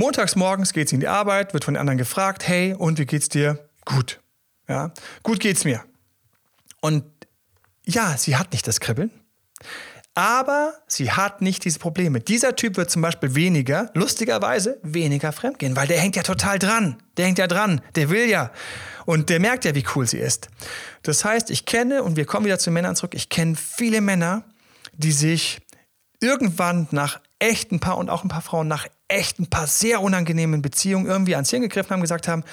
montags 0.00 0.34
morgens 0.34 0.72
geht 0.72 0.88
sie 0.88 0.96
in 0.96 1.00
die 1.00 1.08
Arbeit, 1.08 1.52
wird 1.52 1.64
von 1.64 1.74
den 1.74 1.80
anderen 1.80 1.98
gefragt, 1.98 2.48
hey, 2.48 2.74
und 2.74 2.98
wie 2.98 3.06
geht's 3.06 3.28
dir? 3.28 3.68
Gut. 3.84 4.20
Ja, 4.68 4.92
gut 5.22 5.40
geht's 5.40 5.64
mir. 5.64 5.84
Und 6.80 7.04
ja, 7.86 8.16
sie 8.16 8.36
hat 8.36 8.52
nicht 8.52 8.66
das 8.66 8.80
Kribbeln, 8.80 9.10
aber 10.14 10.74
sie 10.86 11.12
hat 11.12 11.42
nicht 11.42 11.64
diese 11.64 11.78
Probleme. 11.78 12.20
Dieser 12.20 12.56
Typ 12.56 12.76
wird 12.76 12.90
zum 12.90 13.02
Beispiel 13.02 13.34
weniger, 13.34 13.90
lustigerweise, 13.94 14.78
weniger 14.82 15.32
fremdgehen, 15.32 15.76
weil 15.76 15.86
der 15.86 16.00
hängt 16.00 16.16
ja 16.16 16.22
total 16.22 16.58
dran. 16.58 16.96
Der 17.16 17.26
hängt 17.26 17.38
ja 17.38 17.46
dran, 17.46 17.80
der 17.94 18.10
will 18.10 18.28
ja. 18.28 18.50
Und 19.06 19.28
der 19.28 19.40
merkt 19.40 19.64
ja, 19.64 19.74
wie 19.74 19.84
cool 19.94 20.06
sie 20.06 20.18
ist. 20.18 20.48
Das 21.02 21.24
heißt, 21.24 21.50
ich 21.50 21.66
kenne, 21.66 22.02
und 22.02 22.16
wir 22.16 22.24
kommen 22.24 22.46
wieder 22.46 22.58
zu 22.58 22.70
Männern 22.70 22.96
zurück, 22.96 23.14
ich 23.14 23.28
kenne 23.28 23.54
viele 23.56 24.00
Männer, 24.00 24.44
die 24.94 25.12
sich 25.12 25.60
irgendwann 26.20 26.88
nach 26.90 27.20
echt 27.38 27.72
ein 27.72 27.80
paar 27.80 27.98
und 27.98 28.08
auch 28.08 28.24
ein 28.24 28.28
paar 28.28 28.42
Frauen 28.42 28.68
nach 28.68 28.86
echt 29.10 29.38
ein 29.38 29.48
paar 29.48 29.66
sehr 29.66 30.00
unangenehmen 30.00 30.62
Beziehungen 30.62 31.06
irgendwie 31.06 31.34
ans 31.34 31.50
Hirn 31.50 31.62
gegriffen 31.62 31.90
haben, 31.90 32.00
gesagt 32.00 32.28
haben, 32.28 32.44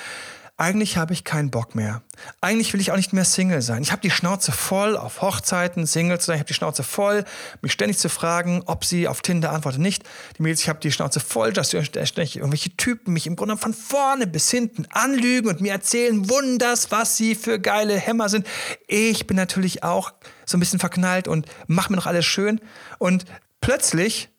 eigentlich 0.59 0.97
habe 0.97 1.13
ich 1.13 1.23
keinen 1.23 1.51
Bock 1.51 1.75
mehr. 1.75 2.01
Eigentlich 2.41 2.73
will 2.73 2.81
ich 2.81 2.91
auch 2.91 2.95
nicht 2.95 3.13
mehr 3.13 3.25
Single 3.25 3.61
sein. 3.61 3.83
Ich 3.83 3.91
habe 3.91 4.01
die 4.01 4.09
Schnauze 4.09 4.51
voll, 4.51 4.97
auf 4.97 5.21
Hochzeiten 5.21 5.85
Single 5.85 6.19
zu 6.19 6.25
sein. 6.25 6.37
Ich 6.37 6.39
habe 6.39 6.47
die 6.47 6.55
Schnauze 6.55 6.81
voll, 6.81 7.25
mich 7.61 7.73
ständig 7.73 7.99
zu 7.99 8.09
fragen, 8.09 8.63
ob 8.65 8.83
sie 8.83 9.07
auf 9.07 9.21
Tinder 9.21 9.51
antwortet 9.51 9.81
nicht. 9.81 10.03
Die 10.35 10.41
Mädels, 10.41 10.61
ich 10.61 10.69
habe 10.69 10.79
die 10.79 10.91
Schnauze 10.91 11.19
voll, 11.19 11.53
dass 11.53 11.69
ständig 11.69 12.37
irgendwelche 12.37 12.75
Typen 12.75 13.13
mich 13.13 13.27
im 13.27 13.35
Grunde 13.35 13.55
von 13.55 13.71
vorne 13.71 14.25
bis 14.25 14.49
hinten 14.49 14.87
anlügen 14.89 15.47
und 15.47 15.61
mir 15.61 15.73
erzählen 15.73 16.27
wunders, 16.27 16.89
was 16.89 17.15
sie 17.15 17.35
für 17.35 17.59
geile 17.59 17.95
Hämmer 17.95 18.27
sind. 18.27 18.47
Ich 18.87 19.27
bin 19.27 19.37
natürlich 19.37 19.83
auch 19.83 20.11
so 20.47 20.57
ein 20.57 20.59
bisschen 20.59 20.79
verknallt 20.79 21.27
und 21.27 21.45
mache 21.67 21.91
mir 21.91 21.97
noch 21.97 22.07
alles 22.07 22.25
schön. 22.25 22.59
Und 22.97 23.25
plötzlich 23.61 24.29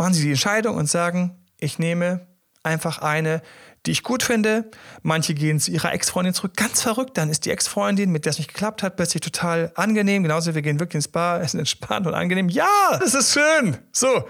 machen 0.00 0.14
sie 0.14 0.22
die 0.22 0.30
Entscheidung 0.30 0.76
und 0.76 0.88
sagen, 0.88 1.36
ich 1.58 1.78
nehme 1.78 2.26
einfach 2.62 3.00
eine, 3.00 3.42
die 3.84 3.90
ich 3.90 4.02
gut 4.02 4.22
finde. 4.22 4.70
Manche 5.02 5.34
gehen 5.34 5.60
zu 5.60 5.70
ihrer 5.70 5.92
Ex-Freundin 5.92 6.32
zurück. 6.32 6.56
Ganz 6.56 6.80
verrückt. 6.80 7.18
Dann 7.18 7.28
ist 7.28 7.44
die 7.44 7.50
Ex-Freundin, 7.50 8.10
mit 8.10 8.24
der 8.24 8.30
es 8.30 8.38
nicht 8.38 8.48
geklappt 8.48 8.82
hat, 8.82 8.96
plötzlich 8.96 9.20
total 9.20 9.72
angenehm. 9.74 10.22
Genauso, 10.22 10.54
wir 10.54 10.62
gehen 10.62 10.80
wirklich 10.80 10.94
ins 10.94 11.08
Bar, 11.08 11.42
essen 11.42 11.58
entspannt 11.58 12.06
und 12.06 12.14
angenehm. 12.14 12.48
Ja, 12.48 12.66
das 12.98 13.12
ist 13.12 13.34
schön. 13.34 13.76
So. 13.92 14.26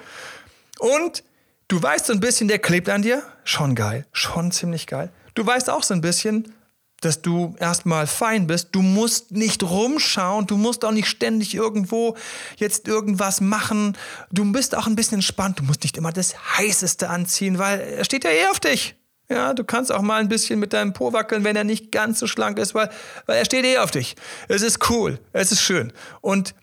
Und 0.81 1.23
du 1.69 1.81
weißt 1.81 2.07
so 2.07 2.15
ein 2.15 2.21
bisschen, 2.21 2.49
der 2.49 2.59
klebt 2.59 2.89
an 2.89 3.03
dir. 3.03 3.23
Schon 3.45 3.77
geil. 3.77 4.07
Schon 4.11 4.51
ziemlich 4.51 4.89
geil. 4.89 5.13
Du 5.35 5.47
weißt 5.47 5.71
auch 5.71 5.85
so 5.85 5.95
ein 5.95 6.01
bisschen, 6.01 6.53
dass 7.01 7.23
du 7.23 7.55
erstmal 7.59 8.07
fein 8.07 8.47
bist. 8.47 8.69
Du 8.73 8.83
musst 8.83 9.31
nicht 9.33 9.63
rumschauen, 9.63 10.47
du 10.47 10.57
musst 10.57 10.85
auch 10.85 10.93
nicht 10.93 11.09
ständig 11.09 11.55
irgendwo 11.55 12.17
jetzt 12.57 12.89
irgendwas 12.89 13.41
machen. 13.41 13.97
Du 14.31 14.51
bist 14.53 14.75
auch 14.75 14.87
ein 14.87 14.97
bisschen 14.97 15.17
entspannt. 15.17 15.59
Du 15.59 15.65
musst 15.65 15.83
nicht 15.83 15.97
immer 15.97 16.13
das 16.13 16.35
Heißeste 16.59 17.09
anziehen, 17.09 17.59
weil 17.59 17.81
er 17.81 18.05
steht 18.05 18.25
ja 18.25 18.31
eh 18.31 18.47
auf 18.51 18.61
dich. 18.61 18.95
Ja, 19.31 19.55
du 19.55 19.63
kannst 19.63 19.93
auch 19.93 20.03
mal 20.03 20.21
ein 20.21 20.29
bisschen 20.29 20.59
mit 20.59 20.73
deinem 20.73 20.93
Po 20.93 21.13
wackeln, 21.13 21.45
wenn 21.45 21.55
er 21.55 21.63
nicht 21.63 21.93
ganz 21.93 22.19
so 22.19 22.27
schlank 22.27 22.59
ist, 22.59 22.75
weil, 22.75 22.91
weil 23.27 23.39
er 23.39 23.45
steht 23.45 23.65
eh 23.65 23.79
auf 23.79 23.93
dich. 23.93 24.17
Es 24.49 24.63
ist 24.63 24.91
cool, 24.91 25.21
es 25.33 25.53
ist 25.53 25.63
schön. 25.63 25.93
Und 26.21 26.55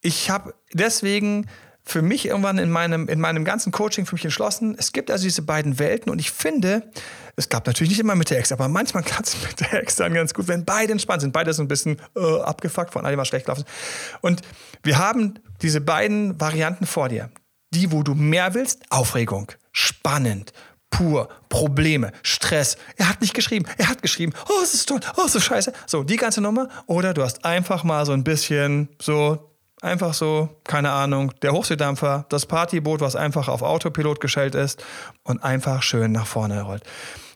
ich 0.00 0.28
habe 0.28 0.54
deswegen 0.72 1.46
für 1.84 2.02
mich 2.02 2.26
irgendwann 2.26 2.58
in 2.58 2.70
meinem, 2.70 3.08
in 3.08 3.20
meinem 3.20 3.44
ganzen 3.44 3.72
Coaching 3.72 4.06
für 4.06 4.14
mich 4.14 4.24
entschlossen, 4.24 4.76
es 4.78 4.92
gibt 4.92 5.10
also 5.10 5.24
diese 5.24 5.42
beiden 5.42 5.78
Welten 5.78 6.10
und 6.10 6.18
ich 6.18 6.30
finde, 6.30 6.90
es 7.36 7.48
gab 7.48 7.66
natürlich 7.66 7.90
nicht 7.90 8.00
immer 8.00 8.14
mit 8.14 8.30
der 8.30 8.38
Ex, 8.38 8.52
aber 8.52 8.68
manchmal 8.68 9.02
kann 9.04 9.24
es 9.24 9.36
mit 9.42 9.60
der 9.60 9.82
Ex 9.82 9.96
dann 9.96 10.14
ganz 10.14 10.34
gut, 10.34 10.48
wenn 10.48 10.64
beide 10.64 10.92
entspannt 10.92 11.22
sind, 11.22 11.32
beide 11.32 11.52
so 11.52 11.62
ein 11.62 11.68
bisschen 11.68 12.00
äh, 12.16 12.40
abgefuckt 12.40 12.92
von 12.92 13.04
all 13.04 13.12
dem, 13.12 13.18
was 13.18 13.28
schlecht 13.28 13.46
gelaufen 13.46 13.64
ist. 13.64 14.18
Und 14.20 14.42
wir 14.82 14.98
haben 14.98 15.38
diese 15.62 15.80
beiden 15.80 16.40
Varianten 16.40 16.86
vor 16.86 17.08
dir. 17.08 17.30
Die, 17.72 17.92
wo 17.92 18.02
du 18.02 18.14
mehr 18.14 18.54
willst, 18.54 18.82
Aufregung, 18.90 19.52
spannend, 19.70 20.52
pur, 20.90 21.28
Probleme, 21.48 22.12
Stress. 22.22 22.76
Er 22.96 23.08
hat 23.08 23.20
nicht 23.20 23.32
geschrieben, 23.32 23.64
er 23.78 23.88
hat 23.88 24.02
geschrieben, 24.02 24.32
oh, 24.48 24.62
es 24.62 24.74
ist 24.74 24.88
toll, 24.88 25.00
oh, 25.16 25.28
so 25.28 25.40
scheiße. 25.40 25.72
So, 25.86 26.02
die 26.02 26.16
ganze 26.16 26.40
Nummer. 26.40 26.68
Oder 26.86 27.14
du 27.14 27.22
hast 27.22 27.44
einfach 27.44 27.84
mal 27.84 28.04
so 28.04 28.12
ein 28.12 28.24
bisschen 28.24 28.88
so 29.00 29.49
Einfach 29.82 30.12
so, 30.12 30.50
keine 30.64 30.90
Ahnung, 30.90 31.32
der 31.40 31.52
Hochseedampfer, 31.52 32.26
das 32.28 32.44
Partyboot, 32.44 33.00
was 33.00 33.16
einfach 33.16 33.48
auf 33.48 33.62
Autopilot 33.62 34.20
gestellt 34.20 34.54
ist 34.54 34.84
und 35.22 35.42
einfach 35.42 35.82
schön 35.82 36.12
nach 36.12 36.26
vorne 36.26 36.60
rollt. 36.62 36.82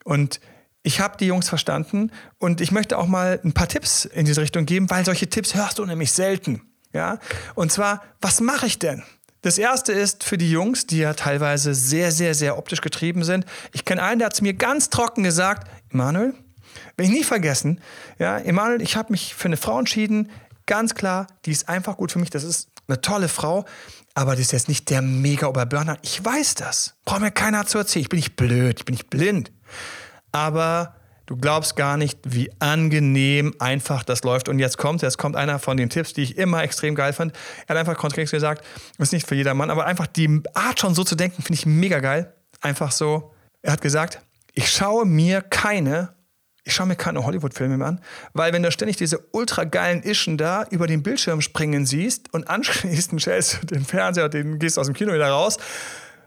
Und 0.05 0.41
ich 0.83 1.01
habe 1.01 1.17
die 1.17 1.27
Jungs 1.27 1.49
verstanden 1.49 2.13
und 2.39 2.61
ich 2.61 2.71
möchte 2.71 2.99
auch 2.99 3.07
mal 3.07 3.41
ein 3.43 3.55
paar 3.55 3.69
Tipps 3.69 4.05
in 4.05 4.27
diese 4.27 4.43
Richtung 4.43 4.67
geben, 4.67 4.91
weil 4.91 5.05
solche 5.07 5.29
Tipps 5.29 5.55
hörst 5.55 5.79
du 5.79 5.87
nämlich 5.87 6.13
selten. 6.13 6.61
Ja? 6.93 7.19
Und 7.55 7.73
zwar, 7.73 8.03
was 8.21 8.43
mache 8.43 8.67
ich 8.67 8.79
denn? 8.79 9.03
Das 9.41 9.57
erste 9.57 9.93
ist 9.93 10.25
für 10.25 10.39
die 10.39 10.51
Jungs, 10.51 10.87
die 10.87 10.99
ja 10.99 11.15
teilweise 11.15 11.75
sehr, 11.75 12.13
sehr, 12.13 12.35
sehr 12.35 12.59
optisch 12.59 12.83
getrieben 12.83 13.25
sind. 13.25 13.47
Ich 13.73 13.87
kenne 13.87 14.03
einen, 14.03 14.19
der 14.19 14.27
hat 14.27 14.37
zu 14.37 14.43
mir 14.43 14.55
ganz 14.55 14.91
trocken 14.91 15.23
gesagt, 15.23 15.69
Emanuel, 15.91 16.35
will 16.97 17.07
ich 17.07 17.13
nie 17.13 17.25
vergessen, 17.25 17.81
ja, 18.19 18.39
Emanuel, 18.39 18.83
ich 18.83 18.97
habe 18.97 19.13
mich 19.13 19.35
für 19.35 19.47
eine 19.47 19.57
Frau 19.57 19.79
entschieden, 19.79 20.31
Ganz 20.67 20.95
klar, 20.95 21.27
die 21.45 21.51
ist 21.51 21.69
einfach 21.69 21.97
gut 21.97 22.13
für 22.13 22.19
mich. 22.19 22.31
Das 22.31 22.45
ist 22.45 22.69
eine 22.89 23.01
tolle 23.01 23.29
Frau, 23.29 23.65
aber 24.15 24.37
die 24.37 24.43
ist 24.43 24.53
jetzt 24.53 24.69
nicht 24.69 24.91
der 24.91 25.03
mega 25.03 25.47
Oberburner. 25.47 25.99
Ich 26.03 26.25
weiß 26.25 26.55
das. 26.55 26.95
Braucht 27.05 27.21
mir 27.21 27.31
keiner 27.31 27.67
zu 27.67 27.79
erzählen. 27.79 28.03
Ich 28.03 28.09
bin 28.09 28.19
nicht 28.19 28.37
blöd, 28.37 28.79
ich 28.79 28.85
bin 28.85 28.95
nicht 28.95 29.11
blind. 29.11 29.53
Aber 30.33 30.97
du 31.27 31.37
glaubst 31.37 31.77
gar 31.77 31.97
nicht, 31.97 32.19
wie 32.25 32.51
angenehm 32.61 33.55
einfach 33.59 34.05
das 34.05 34.23
läuft. 34.25 34.49
Und 34.49 34.59
jetzt 34.59 34.79
kommt, 34.79 35.03
jetzt 35.03 35.19
kommt 35.19 35.37
einer 35.37 35.59
von 35.59 35.77
den 35.77 35.91
Tipps, 35.91 36.13
die 36.13 36.23
ich 36.23 36.39
immer 36.39 36.63
extrem 36.63 36.95
geil 36.95 37.13
fand. 37.13 37.35
Er 37.67 37.75
hat 37.75 37.77
einfach 37.79 37.97
konkret 37.97 38.31
gesagt, 38.31 38.65
ist 38.99 39.13
nicht 39.13 39.27
für 39.27 39.35
jedermann, 39.35 39.71
aber 39.71 39.87
einfach 39.87 40.07
die 40.07 40.43
Art 40.55 40.81
schon 40.81 40.95
so 40.95 41.05
zu 41.05 41.15
denken, 41.15 41.43
finde 41.43 41.59
ich 41.59 41.67
mega 41.67 42.01
geil. 42.01 42.35
Einfach 42.61 42.93
so. 42.93 43.33
Er 43.63 43.73
hat 43.73 43.81
gesagt, 43.81 44.21
ich 44.55 44.71
schaue 44.71 45.05
mir 45.05 45.43
keine 45.43 46.15
ich 46.65 46.75
schaue 46.75 46.87
mir 46.87 46.97
keine 46.97 47.25
Hollywood-Filme 47.25 47.77
mehr 47.77 47.87
an, 47.87 48.01
weil 48.33 48.53
wenn 48.53 48.63
du 48.63 48.73
ständig 48.73 48.97
diese 48.97 49.19
ultra 49.33 49.65
geilen 49.65 50.03
Ischen 50.03 50.39
da 50.39 50.67
über 50.71 50.87
den 50.87 51.03
Bildschirm 51.03 51.41
springen 51.41 51.87
siehst 51.87 52.33
und 52.33 52.49
anschließend 52.49 53.21
stellst 53.21 53.63
du 53.63 53.67
den 53.67 53.85
Fernseher, 53.85 54.29
den 54.29 54.59
gehst 54.59 54.79
aus 54.79 54.87
dem 54.87 54.95
Kino 54.95 55.13
wieder 55.13 55.29
raus, 55.29 55.59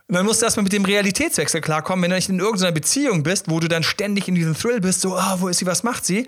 und 0.09 0.15
dann 0.15 0.25
musst 0.25 0.41
du 0.41 0.45
erstmal 0.45 0.63
mit 0.63 0.71
dem 0.71 0.85
Realitätswechsel 0.85 1.59
klarkommen, 1.59 2.03
wenn 2.03 2.11
du 2.11 2.15
nicht 2.15 2.29
in 2.29 2.39
irgendeiner 2.39 2.71
Beziehung 2.71 3.23
bist, 3.23 3.49
wo 3.49 3.59
du 3.59 3.67
dann 3.67 3.83
ständig 3.83 4.29
in 4.29 4.35
diesem 4.35 4.55
Thrill 4.55 4.79
bist, 4.79 5.01
so, 5.01 5.17
ah, 5.17 5.35
wo 5.39 5.49
ist 5.49 5.57
sie, 5.57 5.65
was 5.65 5.83
macht 5.83 6.05
sie, 6.05 6.27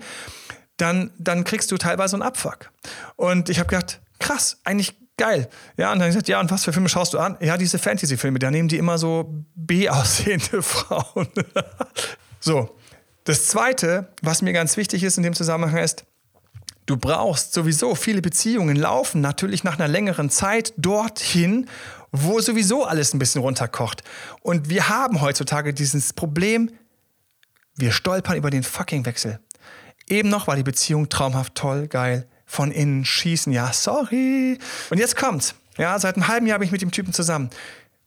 dann, 0.76 1.10
dann 1.18 1.44
kriegst 1.44 1.70
du 1.72 1.78
teilweise 1.78 2.16
einen 2.16 2.22
Abfuck. 2.22 2.70
Und 3.16 3.48
ich 3.48 3.58
habe 3.58 3.70
gedacht, 3.70 4.02
krass, 4.18 4.58
eigentlich 4.64 4.98
geil. 5.16 5.48
Ja, 5.78 5.92
und 5.92 5.98
dann 5.98 6.08
gesagt, 6.08 6.28
ja, 6.28 6.40
und 6.40 6.50
was 6.50 6.64
für 6.64 6.74
Filme 6.74 6.90
schaust 6.90 7.14
du 7.14 7.18
an? 7.18 7.38
Ja, 7.40 7.56
diese 7.56 7.78
Fantasy-Filme, 7.78 8.38
da 8.38 8.50
nehmen 8.50 8.68
die 8.68 8.76
immer 8.76 8.98
so 8.98 9.44
B-aussehende 9.54 10.62
Frauen. 10.62 11.28
so, 12.38 12.76
das 13.24 13.46
Zweite, 13.48 14.08
was 14.22 14.42
mir 14.42 14.52
ganz 14.52 14.76
wichtig 14.76 15.02
ist 15.02 15.16
in 15.16 15.22
dem 15.22 15.34
Zusammenhang, 15.34 15.82
ist, 15.82 16.04
du 16.86 16.96
brauchst 16.96 17.52
sowieso, 17.52 17.94
viele 17.94 18.22
Beziehungen 18.22 18.76
laufen 18.76 19.20
natürlich 19.20 19.64
nach 19.64 19.78
einer 19.78 19.88
längeren 19.88 20.30
Zeit 20.30 20.72
dorthin, 20.76 21.68
wo 22.12 22.40
sowieso 22.40 22.84
alles 22.84 23.14
ein 23.14 23.18
bisschen 23.18 23.40
runterkocht. 23.40 24.02
Und 24.42 24.68
wir 24.68 24.88
haben 24.88 25.20
heutzutage 25.20 25.72
dieses 25.72 26.12
Problem, 26.12 26.70
wir 27.76 27.92
stolpern 27.92 28.36
über 28.36 28.50
den 28.50 28.62
fucking 28.62 29.06
Wechsel. 29.06 29.38
Eben 30.08 30.28
noch 30.28 30.48
war 30.48 30.56
die 30.56 30.62
Beziehung 30.62 31.08
traumhaft 31.08 31.54
toll, 31.54 31.86
geil, 31.86 32.26
von 32.44 32.72
innen 32.72 33.04
schießen, 33.04 33.52
ja, 33.52 33.72
sorry. 33.72 34.58
Und 34.90 34.98
jetzt 34.98 35.16
kommt's. 35.16 35.54
Ja, 35.78 35.98
seit 35.98 36.16
einem 36.16 36.26
halben 36.26 36.46
Jahr 36.46 36.58
bin 36.58 36.66
ich 36.66 36.72
mit 36.72 36.82
dem 36.82 36.90
Typen 36.90 37.12
zusammen. 37.12 37.50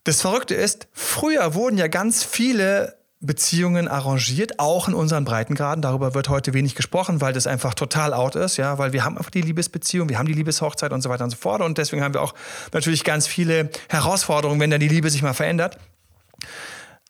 Das 0.04 0.20
Verrückte 0.20 0.54
ist, 0.54 0.86
früher 0.92 1.54
wurden 1.54 1.78
ja 1.78 1.88
ganz 1.88 2.22
viele 2.22 2.94
Beziehungen 3.26 3.88
arrangiert, 3.88 4.58
auch 4.58 4.88
in 4.88 4.94
unseren 4.94 5.24
Breitengraden. 5.24 5.82
Darüber 5.82 6.14
wird 6.14 6.28
heute 6.28 6.54
wenig 6.54 6.74
gesprochen, 6.74 7.20
weil 7.20 7.32
das 7.32 7.46
einfach 7.46 7.74
total 7.74 8.12
out 8.12 8.36
ist, 8.36 8.56
ja, 8.56 8.78
weil 8.78 8.92
wir 8.92 9.04
haben 9.04 9.16
einfach 9.16 9.30
die 9.30 9.40
Liebesbeziehung, 9.40 10.08
wir 10.08 10.18
haben 10.18 10.26
die 10.26 10.34
Liebeshochzeit 10.34 10.92
und 10.92 11.02
so 11.02 11.08
weiter 11.08 11.24
und 11.24 11.30
so 11.30 11.36
fort. 11.36 11.62
Und 11.62 11.78
deswegen 11.78 12.02
haben 12.02 12.14
wir 12.14 12.22
auch 12.22 12.34
natürlich 12.72 13.04
ganz 13.04 13.26
viele 13.26 13.70
Herausforderungen, 13.88 14.60
wenn 14.60 14.70
dann 14.70 14.80
die 14.80 14.88
Liebe 14.88 15.10
sich 15.10 15.22
mal 15.22 15.34
verändert. 15.34 15.78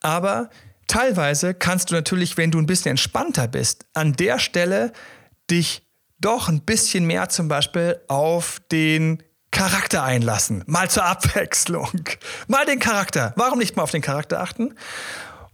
Aber 0.01 0.51
teilweise 0.87 1.55
kannst 1.55 1.91
du 1.91 1.95
natürlich, 1.95 2.37
wenn 2.37 2.51
du 2.51 2.59
ein 2.59 2.67
bisschen 2.67 2.91
entspannter 2.91 3.49
bist, 3.49 3.87
an 3.95 4.13
der 4.13 4.39
Stelle 4.39 4.93
dich 5.51 5.83
doch 6.21 6.49
ein 6.49 6.61
bisschen 6.61 7.07
mehr 7.07 7.29
zum 7.29 7.49
Beispiel 7.49 8.01
auf 8.09 8.61
den 8.71 9.23
Charakter 9.51 10.03
einlassen. 10.03 10.65
Mal 10.67 10.91
zur 10.91 11.05
Abwechslung. 11.05 11.91
Mal 12.49 12.67
den 12.67 12.81
Charakter. 12.81 13.33
Warum 13.37 13.59
nicht 13.59 13.77
mal 13.77 13.83
auf 13.83 13.93
den 13.93 14.03
Charakter 14.03 14.41
achten? 14.41 14.75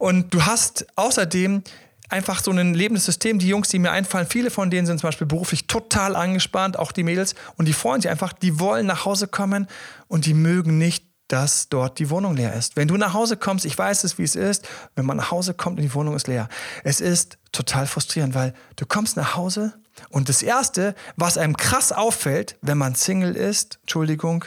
Und 0.00 0.32
du 0.32 0.46
hast 0.46 0.86
außerdem 0.96 1.62
einfach 2.08 2.42
so 2.42 2.50
ein 2.50 2.72
lebendes 2.72 3.04
System. 3.04 3.38
Die 3.38 3.48
Jungs, 3.48 3.68
die 3.68 3.78
mir 3.78 3.90
einfallen, 3.90 4.26
viele 4.26 4.50
von 4.50 4.70
denen 4.70 4.86
sind 4.86 4.98
zum 4.98 5.08
Beispiel 5.08 5.26
beruflich 5.26 5.66
total 5.66 6.16
angespannt, 6.16 6.78
auch 6.78 6.90
die 6.90 7.02
Mädels. 7.02 7.34
Und 7.58 7.68
die 7.68 7.74
freuen 7.74 8.00
sich 8.00 8.10
einfach, 8.10 8.32
die 8.32 8.58
wollen 8.58 8.86
nach 8.86 9.04
Hause 9.04 9.28
kommen 9.28 9.68
und 10.08 10.24
die 10.24 10.32
mögen 10.32 10.78
nicht, 10.78 11.04
dass 11.28 11.68
dort 11.68 11.98
die 11.98 12.08
Wohnung 12.08 12.34
leer 12.34 12.54
ist. 12.54 12.76
Wenn 12.76 12.88
du 12.88 12.96
nach 12.96 13.12
Hause 13.12 13.36
kommst, 13.36 13.66
ich 13.66 13.76
weiß 13.76 14.04
es, 14.04 14.16
wie 14.16 14.22
es 14.22 14.36
ist, 14.36 14.66
wenn 14.96 15.04
man 15.04 15.18
nach 15.18 15.30
Hause 15.30 15.52
kommt 15.52 15.76
und 15.76 15.82
die 15.82 15.92
Wohnung 15.92 16.16
ist 16.16 16.28
leer. 16.28 16.48
Es 16.82 17.02
ist 17.02 17.36
total 17.52 17.86
frustrierend, 17.86 18.34
weil 18.34 18.54
du 18.76 18.86
kommst 18.86 19.18
nach 19.18 19.36
Hause 19.36 19.74
und 20.08 20.30
das 20.30 20.42
Erste, 20.42 20.94
was 21.16 21.36
einem 21.36 21.58
krass 21.58 21.92
auffällt, 21.92 22.56
wenn 22.62 22.78
man 22.78 22.94
Single 22.94 23.36
ist, 23.36 23.80
Entschuldigung, 23.82 24.46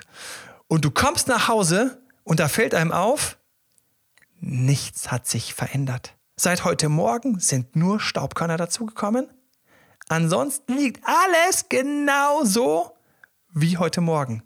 und 0.68 0.84
du 0.84 0.90
kommst 0.90 1.28
nach 1.28 1.48
Hause 1.48 2.02
und 2.24 2.40
da 2.40 2.48
fällt 2.48 2.74
einem 2.74 2.92
auf, 2.92 3.38
Nichts 4.46 5.10
hat 5.10 5.26
sich 5.26 5.54
verändert. 5.54 6.18
Seit 6.36 6.66
heute 6.66 6.90
Morgen 6.90 7.40
sind 7.40 7.78
nur 7.78 8.02
Staubkörner 8.02 8.58
dazugekommen. 8.58 9.30
Ansonsten 10.10 10.76
liegt 10.76 11.02
alles 11.06 11.70
genau 11.70 12.44
so 12.44 12.92
wie 13.54 13.78
heute 13.78 14.02
Morgen. 14.02 14.44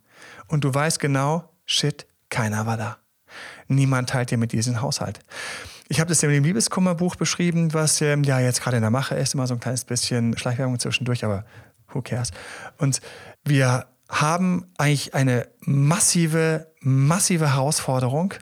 Und 0.47 0.63
du 0.63 0.71
weißt 0.71 0.99
genau, 0.99 1.49
shit, 1.65 2.05
keiner 2.29 2.67
war 2.67 2.77
da. 2.77 2.97
Niemand 3.67 4.11
teilt 4.11 4.29
dir 4.29 4.37
mit 4.37 4.51
diesem 4.51 4.83
Haushalt. 4.83 5.19
Ich 5.87 5.99
habe 5.99 6.09
das 6.09 6.21
in 6.21 6.29
dem 6.29 6.43
Liebeskummerbuch 6.43 7.15
beschrieben, 7.15 7.73
was 7.73 7.99
ähm, 7.99 8.23
ja 8.23 8.39
jetzt 8.39 8.61
gerade 8.61 8.77
in 8.77 8.83
der 8.83 8.91
Mache 8.91 9.15
ist, 9.15 9.33
immer 9.33 9.47
so 9.47 9.55
ein 9.55 9.59
kleines 9.59 9.83
bisschen 9.83 10.37
Schleichwerbung 10.37 10.77
zwischendurch, 10.77 11.25
aber 11.25 11.43
who 11.87 12.03
cares? 12.03 12.29
Und 12.77 13.01
wir 13.43 13.87
haben 14.09 14.71
eigentlich 14.77 15.15
eine 15.15 15.47
massive, 15.61 16.71
massive 16.81 17.55
Herausforderung 17.55 18.35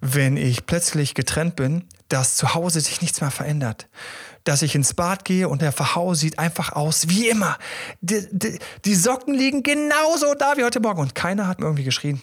wenn 0.00 0.36
ich 0.36 0.66
plötzlich 0.66 1.14
getrennt 1.14 1.56
bin, 1.56 1.84
dass 2.08 2.36
zu 2.36 2.54
Hause 2.54 2.80
sich 2.80 3.00
nichts 3.00 3.20
mehr 3.20 3.30
verändert. 3.30 3.88
Dass 4.44 4.62
ich 4.62 4.74
ins 4.74 4.94
Bad 4.94 5.24
gehe 5.24 5.48
und 5.48 5.62
der 5.62 5.72
Verhau 5.72 6.14
sieht 6.14 6.38
einfach 6.38 6.72
aus 6.72 7.08
wie 7.08 7.28
immer. 7.28 7.58
Die, 8.00 8.26
die, 8.30 8.58
die 8.84 8.94
Socken 8.94 9.34
liegen 9.34 9.62
genauso 9.62 10.34
da 10.34 10.56
wie 10.56 10.64
heute 10.64 10.80
Morgen. 10.80 11.00
Und 11.00 11.14
keiner 11.14 11.46
hat 11.46 11.60
mir 11.60 11.66
irgendwie 11.66 11.84
geschrien. 11.84 12.22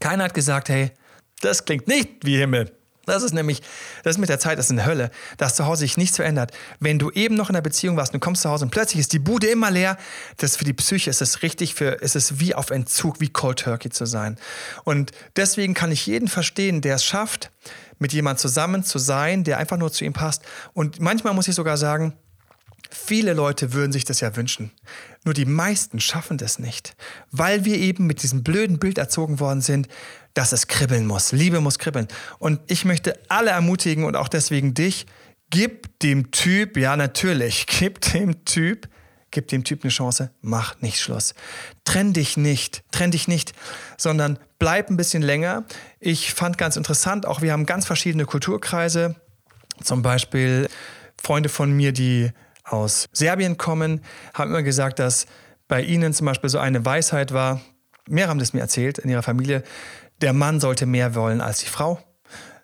Keiner 0.00 0.24
hat 0.24 0.34
gesagt, 0.34 0.70
hey, 0.70 0.92
das 1.40 1.64
klingt 1.64 1.86
nicht 1.86 2.24
wie 2.24 2.38
Himmel. 2.38 2.72
Das 3.10 3.22
ist 3.22 3.32
nämlich, 3.32 3.62
das 4.02 4.16
ist 4.16 4.18
mit 4.18 4.28
der 4.28 4.38
Zeit, 4.38 4.58
das 4.58 4.66
ist 4.66 4.72
eine 4.72 4.86
Hölle, 4.86 5.10
dass 5.36 5.54
zu 5.54 5.66
Hause 5.66 5.80
sich 5.80 5.96
nichts 5.96 6.16
verändert. 6.16 6.52
Wenn 6.78 6.98
du 6.98 7.10
eben 7.10 7.34
noch 7.34 7.48
in 7.48 7.54
der 7.54 7.62
Beziehung 7.62 7.96
warst 7.96 8.12
und 8.12 8.20
du 8.22 8.24
kommst 8.24 8.42
zu 8.42 8.50
Hause 8.50 8.64
und 8.64 8.70
plötzlich 8.70 9.00
ist 9.00 9.12
die 9.12 9.18
Bude 9.18 9.46
immer 9.46 9.70
leer, 9.70 9.96
das 10.38 10.56
für 10.56 10.64
die 10.64 10.72
Psyche 10.72 11.10
ist 11.10 11.22
es 11.22 11.42
richtig 11.42 11.74
für, 11.74 11.90
ist 11.90 12.16
es 12.16 12.40
wie 12.40 12.54
auf 12.54 12.70
Entzug, 12.70 13.20
wie 13.20 13.28
Cold 13.28 13.60
Turkey 13.60 13.90
zu 13.90 14.06
sein. 14.06 14.38
Und 14.84 15.12
deswegen 15.36 15.74
kann 15.74 15.92
ich 15.92 16.06
jeden 16.06 16.28
verstehen, 16.28 16.80
der 16.80 16.96
es 16.96 17.04
schafft, 17.04 17.50
mit 17.98 18.12
jemand 18.12 18.38
zusammen 18.38 18.82
zu 18.82 18.98
sein, 18.98 19.44
der 19.44 19.58
einfach 19.58 19.76
nur 19.76 19.92
zu 19.92 20.04
ihm 20.04 20.12
passt. 20.12 20.42
Und 20.72 21.00
manchmal 21.00 21.34
muss 21.34 21.48
ich 21.48 21.54
sogar 21.54 21.76
sagen, 21.76 22.14
Viele 22.92 23.34
Leute 23.34 23.72
würden 23.72 23.92
sich 23.92 24.04
das 24.04 24.18
ja 24.18 24.34
wünschen. 24.34 24.72
Nur 25.24 25.32
die 25.32 25.44
meisten 25.44 26.00
schaffen 26.00 26.38
das 26.38 26.58
nicht, 26.58 26.96
weil 27.30 27.64
wir 27.64 27.76
eben 27.76 28.06
mit 28.06 28.24
diesem 28.24 28.42
blöden 28.42 28.80
Bild 28.80 28.98
erzogen 28.98 29.38
worden 29.38 29.60
sind, 29.60 29.86
dass 30.34 30.52
es 30.52 30.66
kribbeln 30.66 31.06
muss. 31.06 31.32
Liebe 31.32 31.60
muss 31.60 31.78
kribbeln. 31.78 32.08
Und 32.38 32.60
ich 32.66 32.84
möchte 32.84 33.18
alle 33.28 33.50
ermutigen 33.50 34.04
und 34.04 34.16
auch 34.16 34.28
deswegen 34.28 34.74
dich, 34.74 35.06
gib 35.50 35.98
dem 36.00 36.30
Typ, 36.30 36.76
ja 36.76 36.96
natürlich, 36.96 37.66
gib 37.78 38.00
dem 38.00 38.44
Typ, 38.44 38.88
gib 39.30 39.48
dem 39.48 39.64
Typ 39.64 39.84
eine 39.84 39.90
Chance, 39.90 40.30
mach 40.40 40.80
nicht 40.80 41.00
Schluss. 41.00 41.34
Trenn 41.84 42.12
dich 42.12 42.36
nicht, 42.36 42.82
trenn 42.90 43.10
dich 43.10 43.28
nicht, 43.28 43.52
sondern 43.96 44.38
bleib 44.58 44.90
ein 44.90 44.96
bisschen 44.96 45.22
länger. 45.22 45.64
Ich 45.98 46.34
fand 46.34 46.58
ganz 46.58 46.76
interessant, 46.76 47.26
auch 47.26 47.42
wir 47.42 47.52
haben 47.52 47.66
ganz 47.66 47.86
verschiedene 47.86 48.24
Kulturkreise, 48.24 49.16
zum 49.82 50.02
Beispiel 50.02 50.68
Freunde 51.20 51.48
von 51.48 51.72
mir, 51.72 51.92
die 51.92 52.30
aus 52.64 53.08
Serbien 53.12 53.56
kommen, 53.56 54.02
haben 54.34 54.50
immer 54.50 54.62
gesagt, 54.62 54.98
dass 54.98 55.26
bei 55.68 55.82
ihnen 55.82 56.12
zum 56.12 56.26
Beispiel 56.26 56.50
so 56.50 56.58
eine 56.58 56.84
Weisheit 56.84 57.32
war, 57.32 57.60
mehr 58.10 58.28
haben 58.28 58.38
das 58.38 58.52
mir 58.52 58.60
erzählt 58.60 58.98
in 58.98 59.10
ihrer 59.10 59.22
Familie, 59.22 59.62
der 60.20 60.32
Mann 60.32 60.60
sollte 60.60 60.86
mehr 60.86 61.14
wollen 61.14 61.40
als 61.40 61.60
die 61.60 61.66
Frau, 61.66 61.98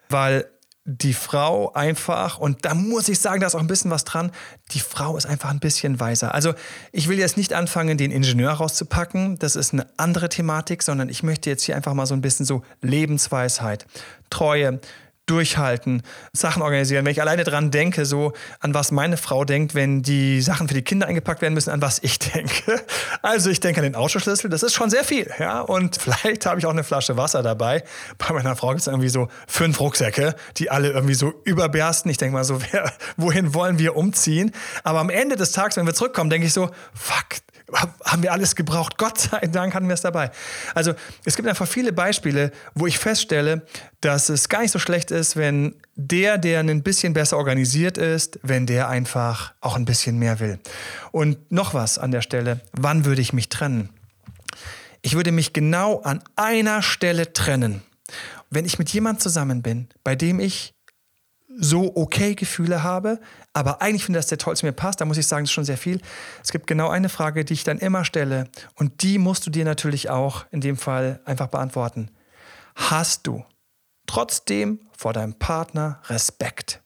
weil 0.08 0.46
die 0.88 1.14
Frau 1.14 1.72
einfach, 1.72 2.38
und 2.38 2.64
da 2.64 2.72
muss 2.72 3.08
ich 3.08 3.18
sagen, 3.18 3.40
da 3.40 3.48
ist 3.48 3.56
auch 3.56 3.60
ein 3.60 3.66
bisschen 3.66 3.90
was 3.90 4.04
dran, 4.04 4.30
die 4.70 4.78
Frau 4.78 5.16
ist 5.16 5.26
einfach 5.26 5.50
ein 5.50 5.58
bisschen 5.58 5.98
weiser. 5.98 6.32
Also 6.32 6.54
ich 6.92 7.08
will 7.08 7.18
jetzt 7.18 7.36
nicht 7.36 7.54
anfangen, 7.54 7.98
den 7.98 8.12
Ingenieur 8.12 8.52
rauszupacken, 8.52 9.36
das 9.40 9.56
ist 9.56 9.72
eine 9.72 9.88
andere 9.96 10.28
Thematik, 10.28 10.84
sondern 10.84 11.08
ich 11.08 11.24
möchte 11.24 11.50
jetzt 11.50 11.64
hier 11.64 11.74
einfach 11.74 11.94
mal 11.94 12.06
so 12.06 12.14
ein 12.14 12.20
bisschen 12.20 12.46
so 12.46 12.62
Lebensweisheit, 12.82 13.86
Treue, 14.30 14.80
durchhalten, 15.26 16.02
Sachen 16.32 16.62
organisieren. 16.62 17.04
Wenn 17.04 17.12
ich 17.12 17.20
alleine 17.20 17.44
dran 17.44 17.70
denke, 17.70 18.06
so 18.06 18.32
an 18.60 18.74
was 18.74 18.92
meine 18.92 19.16
Frau 19.16 19.44
denkt, 19.44 19.74
wenn 19.74 20.02
die 20.02 20.40
Sachen 20.40 20.68
für 20.68 20.74
die 20.74 20.82
Kinder 20.82 21.08
eingepackt 21.08 21.42
werden 21.42 21.54
müssen, 21.54 21.70
an 21.70 21.82
was 21.82 21.98
ich 22.02 22.18
denke. 22.34 22.80
Also 23.22 23.50
ich 23.50 23.60
denke 23.60 23.80
an 23.80 23.84
den 23.84 23.96
Autoschlüssel, 23.96 24.48
das 24.48 24.62
ist 24.62 24.74
schon 24.74 24.88
sehr 24.88 25.04
viel, 25.04 25.30
ja. 25.38 25.60
Und 25.60 25.96
vielleicht 26.00 26.46
habe 26.46 26.60
ich 26.60 26.66
auch 26.66 26.70
eine 26.70 26.84
Flasche 26.84 27.16
Wasser 27.16 27.42
dabei. 27.42 27.82
Bei 28.18 28.32
meiner 28.32 28.56
Frau 28.56 28.68
gibt 28.68 28.80
es 28.80 28.86
irgendwie 28.86 29.08
so 29.08 29.28
fünf 29.46 29.80
Rucksäcke, 29.80 30.36
die 30.56 30.70
alle 30.70 30.90
irgendwie 30.90 31.14
so 31.14 31.34
überbersten. 31.44 32.10
Ich 32.10 32.18
denke 32.18 32.34
mal 32.34 32.44
so, 32.44 32.60
wer, 32.70 32.92
wohin 33.16 33.52
wollen 33.52 33.78
wir 33.78 33.96
umziehen? 33.96 34.52
Aber 34.84 35.00
am 35.00 35.10
Ende 35.10 35.36
des 35.36 35.52
Tages, 35.52 35.76
wenn 35.76 35.86
wir 35.86 35.94
zurückkommen, 35.94 36.30
denke 36.30 36.46
ich 36.46 36.52
so, 36.52 36.70
fuck, 36.94 37.40
haben 37.72 38.22
wir 38.22 38.32
alles 38.32 38.54
gebraucht. 38.54 38.96
Gott 38.98 39.18
sei 39.18 39.40
Dank 39.46 39.74
hatten 39.74 39.88
wir 39.88 39.94
es 39.94 40.02
dabei. 40.02 40.30
Also 40.74 40.94
es 41.24 41.36
gibt 41.36 41.48
einfach 41.48 41.66
viele 41.66 41.92
Beispiele, 41.92 42.52
wo 42.74 42.86
ich 42.86 42.98
feststelle, 42.98 43.66
dass 44.00 44.28
es 44.28 44.48
gar 44.48 44.60
nicht 44.62 44.70
so 44.70 44.78
schlecht 44.78 45.10
ist, 45.10 45.36
wenn 45.36 45.74
der, 45.94 46.38
der 46.38 46.60
ein 46.60 46.82
bisschen 46.82 47.12
besser 47.12 47.36
organisiert 47.36 47.98
ist, 47.98 48.38
wenn 48.42 48.66
der 48.66 48.88
einfach 48.88 49.54
auch 49.60 49.76
ein 49.76 49.84
bisschen 49.84 50.18
mehr 50.18 50.40
will. 50.40 50.58
Und 51.12 51.50
noch 51.50 51.74
was 51.74 51.98
an 51.98 52.10
der 52.10 52.22
Stelle, 52.22 52.60
wann 52.72 53.04
würde 53.04 53.22
ich 53.22 53.32
mich 53.32 53.48
trennen? 53.48 53.90
Ich 55.02 55.14
würde 55.14 55.32
mich 55.32 55.52
genau 55.52 56.00
an 56.02 56.22
einer 56.36 56.82
Stelle 56.82 57.32
trennen. 57.32 57.82
Wenn 58.50 58.64
ich 58.64 58.78
mit 58.78 58.90
jemand 58.90 59.20
zusammen 59.20 59.62
bin, 59.62 59.88
bei 60.04 60.14
dem 60.14 60.40
ich 60.40 60.75
so 61.58 61.96
okay 61.96 62.34
Gefühle 62.34 62.82
habe, 62.82 63.20
aber 63.52 63.82
eigentlich 63.82 64.04
finde 64.04 64.18
dass 64.18 64.26
der 64.26 64.38
toll 64.38 64.56
zu 64.56 64.66
mir 64.66 64.72
passt, 64.72 65.00
da 65.00 65.04
muss 65.04 65.16
ich 65.16 65.26
sagen, 65.26 65.44
das 65.44 65.50
ist 65.50 65.54
schon 65.54 65.64
sehr 65.64 65.78
viel. 65.78 66.00
Es 66.42 66.52
gibt 66.52 66.66
genau 66.66 66.88
eine 66.88 67.08
Frage, 67.08 67.44
die 67.44 67.54
ich 67.54 67.64
dann 67.64 67.78
immer 67.78 68.04
stelle 68.04 68.48
und 68.74 69.02
die 69.02 69.18
musst 69.18 69.46
du 69.46 69.50
dir 69.50 69.64
natürlich 69.64 70.10
auch 70.10 70.44
in 70.50 70.60
dem 70.60 70.76
Fall 70.76 71.20
einfach 71.24 71.48
beantworten. 71.48 72.10
Hast 72.74 73.26
du 73.26 73.44
trotzdem 74.06 74.80
vor 74.96 75.12
deinem 75.12 75.34
Partner 75.34 76.00
Respekt? 76.08 76.82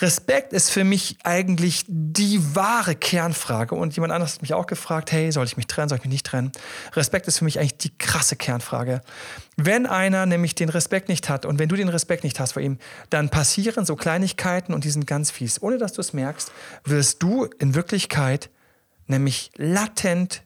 Respekt 0.00 0.52
ist 0.52 0.70
für 0.70 0.84
mich 0.84 1.16
eigentlich 1.24 1.84
die 1.88 2.54
wahre 2.54 2.94
Kernfrage. 2.94 3.74
Und 3.74 3.94
jemand 3.94 4.12
anderes 4.12 4.34
hat 4.34 4.42
mich 4.42 4.52
auch 4.52 4.66
gefragt, 4.66 5.10
hey, 5.10 5.32
soll 5.32 5.46
ich 5.46 5.56
mich 5.56 5.66
trennen, 5.66 5.88
soll 5.88 5.98
ich 5.98 6.04
mich 6.04 6.12
nicht 6.12 6.26
trennen? 6.26 6.52
Respekt 6.94 7.28
ist 7.28 7.38
für 7.38 7.44
mich 7.44 7.58
eigentlich 7.58 7.78
die 7.78 7.96
krasse 7.96 8.36
Kernfrage. 8.36 9.00
Wenn 9.56 9.86
einer 9.86 10.26
nämlich 10.26 10.54
den 10.54 10.68
Respekt 10.68 11.08
nicht 11.08 11.28
hat 11.28 11.46
und 11.46 11.58
wenn 11.58 11.68
du 11.68 11.76
den 11.76 11.88
Respekt 11.88 12.24
nicht 12.24 12.38
hast 12.38 12.52
vor 12.52 12.62
ihm, 12.62 12.78
dann 13.08 13.30
passieren 13.30 13.86
so 13.86 13.96
Kleinigkeiten 13.96 14.74
und 14.74 14.84
die 14.84 14.90
sind 14.90 15.06
ganz 15.06 15.30
fies. 15.30 15.62
Ohne 15.62 15.78
dass 15.78 15.94
du 15.94 16.00
es 16.00 16.12
merkst, 16.12 16.52
wirst 16.84 17.22
du 17.22 17.44
in 17.58 17.74
Wirklichkeit 17.74 18.50
nämlich 19.06 19.50
latent 19.56 20.42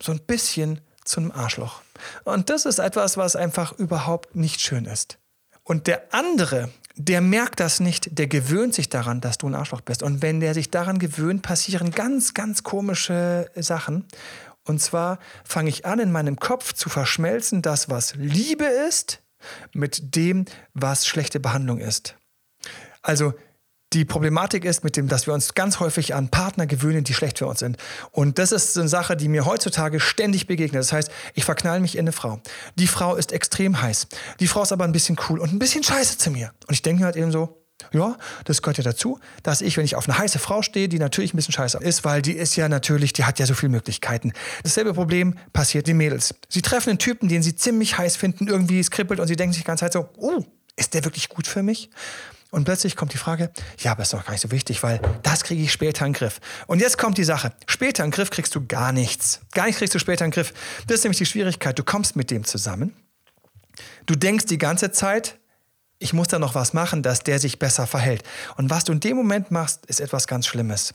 so 0.00 0.12
ein 0.12 0.20
bisschen 0.20 0.80
zu 1.04 1.20
einem 1.20 1.32
Arschloch. 1.32 1.82
Und 2.24 2.50
das 2.50 2.64
ist 2.64 2.78
etwas, 2.78 3.16
was 3.16 3.36
einfach 3.36 3.72
überhaupt 3.72 4.36
nicht 4.36 4.60
schön 4.60 4.84
ist. 4.84 5.18
Und 5.64 5.86
der 5.86 6.14
andere, 6.14 6.70
der 6.98 7.20
merkt 7.20 7.60
das 7.60 7.78
nicht, 7.78 8.18
der 8.18 8.26
gewöhnt 8.26 8.74
sich 8.74 8.88
daran, 8.88 9.20
dass 9.20 9.38
du 9.38 9.46
ein 9.46 9.54
Arschloch 9.54 9.80
bist. 9.80 10.02
Und 10.02 10.20
wenn 10.20 10.40
der 10.40 10.52
sich 10.52 10.70
daran 10.70 10.98
gewöhnt, 10.98 11.42
passieren 11.42 11.92
ganz, 11.92 12.34
ganz 12.34 12.64
komische 12.64 13.50
Sachen. 13.54 14.04
Und 14.64 14.82
zwar 14.82 15.20
fange 15.44 15.70
ich 15.70 15.86
an, 15.86 16.00
in 16.00 16.10
meinem 16.10 16.36
Kopf 16.36 16.72
zu 16.72 16.88
verschmelzen, 16.88 17.62
das, 17.62 17.88
was 17.88 18.16
Liebe 18.16 18.64
ist, 18.64 19.22
mit 19.72 20.16
dem, 20.16 20.44
was 20.74 21.06
schlechte 21.06 21.38
Behandlung 21.38 21.78
ist. 21.78 22.16
Also 23.00 23.32
die 23.92 24.04
Problematik 24.04 24.64
ist 24.64 24.84
mit 24.84 24.96
dem, 24.96 25.08
dass 25.08 25.26
wir 25.26 25.34
uns 25.34 25.54
ganz 25.54 25.80
häufig 25.80 26.14
an 26.14 26.28
Partner 26.28 26.66
gewöhnen, 26.66 27.04
die 27.04 27.14
schlecht 27.14 27.38
für 27.38 27.46
uns 27.46 27.60
sind. 27.60 27.78
Und 28.10 28.38
das 28.38 28.52
ist 28.52 28.76
eine 28.76 28.88
Sache, 28.88 29.16
die 29.16 29.28
mir 29.28 29.46
heutzutage 29.46 29.98
ständig 29.98 30.46
begegnet. 30.46 30.80
Das 30.80 30.92
heißt, 30.92 31.10
ich 31.34 31.44
verknall 31.44 31.80
mich 31.80 31.94
in 31.94 32.00
eine 32.02 32.12
Frau. 32.12 32.40
Die 32.74 32.86
Frau 32.86 33.16
ist 33.16 33.32
extrem 33.32 33.80
heiß. 33.80 34.08
Die 34.40 34.46
Frau 34.46 34.62
ist 34.62 34.72
aber 34.72 34.84
ein 34.84 34.92
bisschen 34.92 35.16
cool 35.28 35.38
und 35.38 35.52
ein 35.52 35.58
bisschen 35.58 35.82
scheiße 35.82 36.18
zu 36.18 36.30
mir. 36.30 36.52
Und 36.66 36.74
ich 36.74 36.82
denke 36.82 37.04
halt 37.04 37.16
eben 37.16 37.32
so, 37.32 37.58
ja, 37.92 38.16
das 38.44 38.60
gehört 38.60 38.76
ja 38.76 38.84
dazu, 38.84 39.18
dass 39.42 39.60
ich, 39.62 39.76
wenn 39.76 39.84
ich 39.84 39.96
auf 39.96 40.08
eine 40.08 40.18
heiße 40.18 40.38
Frau 40.38 40.62
stehe, 40.62 40.88
die 40.88 40.98
natürlich 40.98 41.32
ein 41.32 41.36
bisschen 41.36 41.52
scheiße 41.52 41.78
ist, 41.78 42.04
weil 42.04 42.20
die 42.20 42.32
ist 42.32 42.56
ja 42.56 42.68
natürlich, 42.68 43.12
die 43.12 43.24
hat 43.24 43.38
ja 43.38 43.46
so 43.46 43.54
viele 43.54 43.70
Möglichkeiten. 43.70 44.32
Dasselbe 44.62 44.92
Problem 44.92 45.34
passiert 45.52 45.86
den 45.86 45.96
Mädels. 45.96 46.34
Sie 46.48 46.60
treffen 46.60 46.90
einen 46.90 46.98
Typen, 46.98 47.28
den 47.28 47.42
sie 47.42 47.54
ziemlich 47.54 47.96
heiß 47.96 48.16
finden, 48.16 48.48
irgendwie 48.48 48.80
es 48.80 48.90
kribbelt 48.90 49.20
und 49.20 49.28
sie 49.28 49.36
denken 49.36 49.52
sich 49.54 49.62
die 49.62 49.66
ganze 49.66 49.84
Zeit 49.84 49.92
so, 49.94 50.08
oh, 50.18 50.44
ist 50.76 50.94
der 50.94 51.04
wirklich 51.04 51.28
gut 51.28 51.46
für 51.46 51.62
mich? 51.62 51.88
Und 52.50 52.64
plötzlich 52.64 52.96
kommt 52.96 53.12
die 53.12 53.18
Frage, 53.18 53.50
ja, 53.78 53.92
aber 53.92 54.02
ist 54.02 54.14
doch 54.14 54.24
gar 54.24 54.32
nicht 54.32 54.40
so 54.40 54.50
wichtig, 54.50 54.82
weil 54.82 55.00
das 55.22 55.44
kriege 55.44 55.62
ich 55.62 55.70
später 55.70 56.06
in 56.06 56.12
den 56.12 56.18
Griff. 56.18 56.40
Und 56.66 56.80
jetzt 56.80 56.96
kommt 56.96 57.18
die 57.18 57.24
Sache, 57.24 57.52
später 57.66 58.04
in 58.04 58.10
den 58.10 58.14
Griff 58.14 58.30
kriegst 58.30 58.54
du 58.54 58.66
gar 58.66 58.92
nichts. 58.92 59.40
Gar 59.52 59.66
nichts 59.66 59.78
kriegst 59.78 59.94
du 59.94 59.98
später 59.98 60.24
in 60.24 60.30
den 60.30 60.34
Griff. 60.34 60.54
Das 60.86 60.96
ist 60.98 61.04
nämlich 61.04 61.18
die 61.18 61.26
Schwierigkeit, 61.26 61.78
du 61.78 61.84
kommst 61.84 62.16
mit 62.16 62.30
dem 62.30 62.44
zusammen. 62.44 62.96
Du 64.06 64.14
denkst 64.14 64.46
die 64.46 64.58
ganze 64.58 64.90
Zeit, 64.92 65.38
ich 65.98 66.12
muss 66.12 66.28
da 66.28 66.38
noch 66.38 66.54
was 66.54 66.72
machen, 66.72 67.02
dass 67.02 67.20
der 67.20 67.38
sich 67.38 67.58
besser 67.58 67.86
verhält. 67.86 68.22
Und 68.56 68.70
was 68.70 68.84
du 68.84 68.92
in 68.92 69.00
dem 69.00 69.16
Moment 69.16 69.50
machst, 69.50 69.84
ist 69.86 70.00
etwas 70.00 70.26
ganz 70.26 70.46
Schlimmes. 70.46 70.94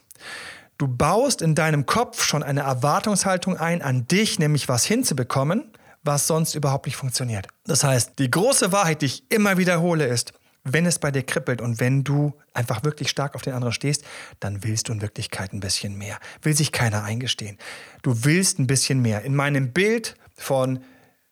Du 0.78 0.88
baust 0.88 1.42
in 1.42 1.54
deinem 1.54 1.86
Kopf 1.86 2.24
schon 2.24 2.42
eine 2.42 2.62
Erwartungshaltung 2.62 3.58
ein 3.58 3.82
an 3.82 4.08
dich, 4.08 4.40
nämlich 4.40 4.68
was 4.70 4.86
hinzubekommen, 4.86 5.72
was 6.04 6.26
sonst 6.26 6.56
überhaupt 6.56 6.88
nicht 6.88 6.96
funktioniert. 6.96 7.48
Das 7.66 7.84
heißt, 7.84 8.18
die 8.18 8.32
große 8.32 8.72
Wahrheit, 8.72 9.02
die 9.02 9.06
ich 9.06 9.32
immer 9.32 9.58
wiederhole, 9.58 10.08
ist, 10.08 10.34
wenn 10.64 10.86
es 10.86 11.00
bei 11.00 11.12
dir 11.12 11.24
kribbelt 11.24 11.62
und 11.62 11.80
wenn 11.80 12.04
du 12.04 12.34
einfach 12.54 12.84
wirklich 12.84 13.10
stark 13.10 13.36
auf 13.36 13.42
den 13.42 13.54
anderen 13.54 13.74
stehst, 13.74 14.06
dann 14.40 14.64
willst 14.64 14.88
du 14.88 14.94
in 14.94 15.02
Wirklichkeit 15.02 15.54
ein 15.54 15.60
bisschen 15.60 15.98
mehr. 15.98 16.20
Will 16.42 16.56
sich 16.56 16.72
keiner 16.72 17.04
eingestehen. 17.04 17.58
Du 18.02 18.24
willst 18.24 18.60
ein 18.60 18.68
bisschen 18.68 19.02
mehr. 19.02 19.24
In 19.24 19.36
meinem 19.36 19.74
Bild 19.74 20.16
von 20.36 20.80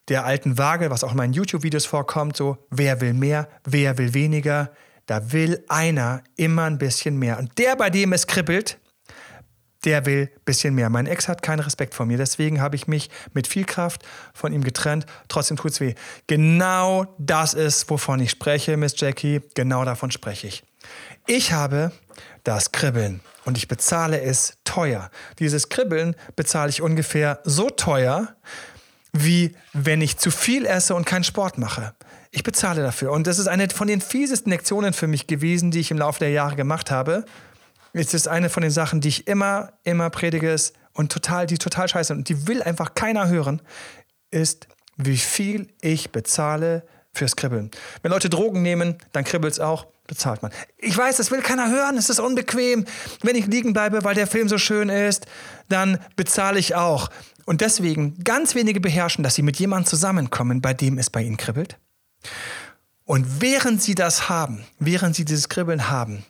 der 0.09 0.25
alten 0.25 0.57
Waage, 0.57 0.89
was 0.89 1.03
auch 1.03 1.11
in 1.11 1.17
meinen 1.17 1.33
YouTube-Videos 1.33 1.85
vorkommt, 1.85 2.35
so 2.35 2.57
wer 2.69 2.99
will 2.99 3.13
mehr, 3.13 3.47
wer 3.63 3.97
will 3.97 4.13
weniger, 4.13 4.71
da 5.05 5.31
will 5.31 5.63
einer 5.69 6.23
immer 6.35 6.63
ein 6.63 6.77
bisschen 6.77 7.17
mehr. 7.17 7.39
Und 7.39 7.57
der, 7.57 7.77
bei 7.77 7.89
dem 7.89 8.11
es 8.11 8.27
kribbelt, 8.27 8.80
der 9.85 10.05
will 10.05 10.29
ein 10.33 10.41
bisschen 10.45 10.75
mehr. 10.75 10.89
Mein 10.89 11.07
Ex 11.07 11.27
hat 11.27 11.41
keinen 11.41 11.59
Respekt 11.59 11.93
vor 11.93 12.05
mir, 12.05 12.17
deswegen 12.17 12.61
habe 12.61 12.75
ich 12.75 12.87
mich 12.87 13.09
mit 13.33 13.47
viel 13.47 13.65
Kraft 13.65 14.03
von 14.33 14.53
ihm 14.53 14.63
getrennt. 14.63 15.05
Trotzdem 15.27 15.57
tut 15.57 15.71
es 15.71 15.79
weh. 15.79 15.95
Genau 16.27 17.05
das 17.17 17.53
ist, 17.53 17.89
wovon 17.89 18.19
ich 18.19 18.31
spreche, 18.31 18.77
Miss 18.77 18.93
Jackie. 18.97 19.41
Genau 19.55 19.85
davon 19.85 20.11
spreche 20.11 20.47
ich. 20.47 20.63
Ich 21.27 21.53
habe 21.53 21.91
das 22.43 22.71
Kribbeln 22.71 23.21
und 23.45 23.57
ich 23.57 23.67
bezahle 23.67 24.21
es 24.21 24.57
teuer. 24.63 25.09
Dieses 25.39 25.69
Kribbeln 25.69 26.15
bezahle 26.35 26.69
ich 26.69 26.81
ungefähr 26.81 27.39
so 27.43 27.69
teuer, 27.69 28.35
wie 29.13 29.55
wenn 29.73 30.01
ich 30.01 30.17
zu 30.17 30.31
viel 30.31 30.65
esse 30.65 30.95
und 30.95 31.05
keinen 31.05 31.23
Sport 31.23 31.57
mache. 31.57 31.93
Ich 32.31 32.43
bezahle 32.43 32.81
dafür. 32.81 33.11
Und 33.11 33.27
das 33.27 33.39
ist 33.39 33.47
eine 33.47 33.69
von 33.69 33.87
den 33.87 33.99
fiesesten 33.99 34.51
Lektionen 34.51 34.93
für 34.93 35.07
mich 35.07 35.27
gewesen, 35.27 35.71
die 35.71 35.81
ich 35.81 35.91
im 35.91 35.97
Laufe 35.97 36.19
der 36.19 36.29
Jahre 36.29 36.55
gemacht 36.55 36.89
habe. 36.89 37.25
Es 37.93 38.13
ist 38.13 38.27
eine 38.27 38.49
von 38.49 38.62
den 38.62 38.71
Sachen, 38.71 39.01
die 39.01 39.10
ich 39.10 39.27
immer, 39.27 39.73
immer 39.84 40.10
predige 40.10 40.56
und 40.93 41.12
total, 41.12 41.45
die 41.45 41.58
total 41.58 41.88
scheiße 41.88 42.13
und 42.13 42.30
die 42.30 42.47
will 42.47 42.63
einfach 42.63 42.93
keiner 42.93 43.27
hören, 43.27 43.62
ist, 44.32 44.67
wie 44.97 45.17
viel 45.17 45.67
ich 45.82 46.12
bezahle 46.12 46.84
fürs 47.13 47.36
Kribbeln. 47.36 47.71
Wenn 48.01 48.12
Leute 48.12 48.30
Drogen 48.30 48.62
nehmen, 48.62 48.95
dann 49.12 49.23
kribbelt 49.23 49.54
es 49.54 49.60
auch, 49.60 49.88
bezahlt 50.08 50.41
man. 50.41 50.51
Ich 50.77 50.97
weiß, 50.97 51.17
das 51.17 51.32
will 51.32 51.41
keiner 51.41 51.69
hören, 51.69 51.97
es 51.97 52.10
ist 52.10 52.19
unbequem. 52.19 52.86
Wenn 53.21 53.36
ich 53.36 53.47
liegen 53.47 53.73
bleibe, 53.73 54.04
weil 54.04 54.15
der 54.15 54.27
Film 54.27 54.47
so 54.47 54.58
schön 54.58 54.89
ist, 54.89 55.25
dann 55.69 55.99
bezahle 56.15 56.60
ich 56.60 56.75
auch. 56.75 57.10
Und 57.45 57.62
deswegen, 57.62 58.23
ganz 58.23 58.56
wenige 58.56 58.80
beherrschen, 58.80 59.23
dass 59.23 59.36
sie 59.36 59.41
mit 59.41 59.58
jemandem 59.58 59.89
zusammenkommen, 59.89 60.62
bei 60.62 60.73
dem 60.73 60.97
es 60.97 61.10
bei 61.10 61.21
ihnen 61.21 61.38
kribbelt. 61.38 61.77
Und 63.06 63.41
während 63.41 63.82
sie 63.82 63.95
das 63.95 64.30
haben, 64.30 64.63
während 64.80 65.15
sie 65.15 65.25
dieses 65.25 65.49
Kribbeln 65.49 65.89
haben, 65.89 66.23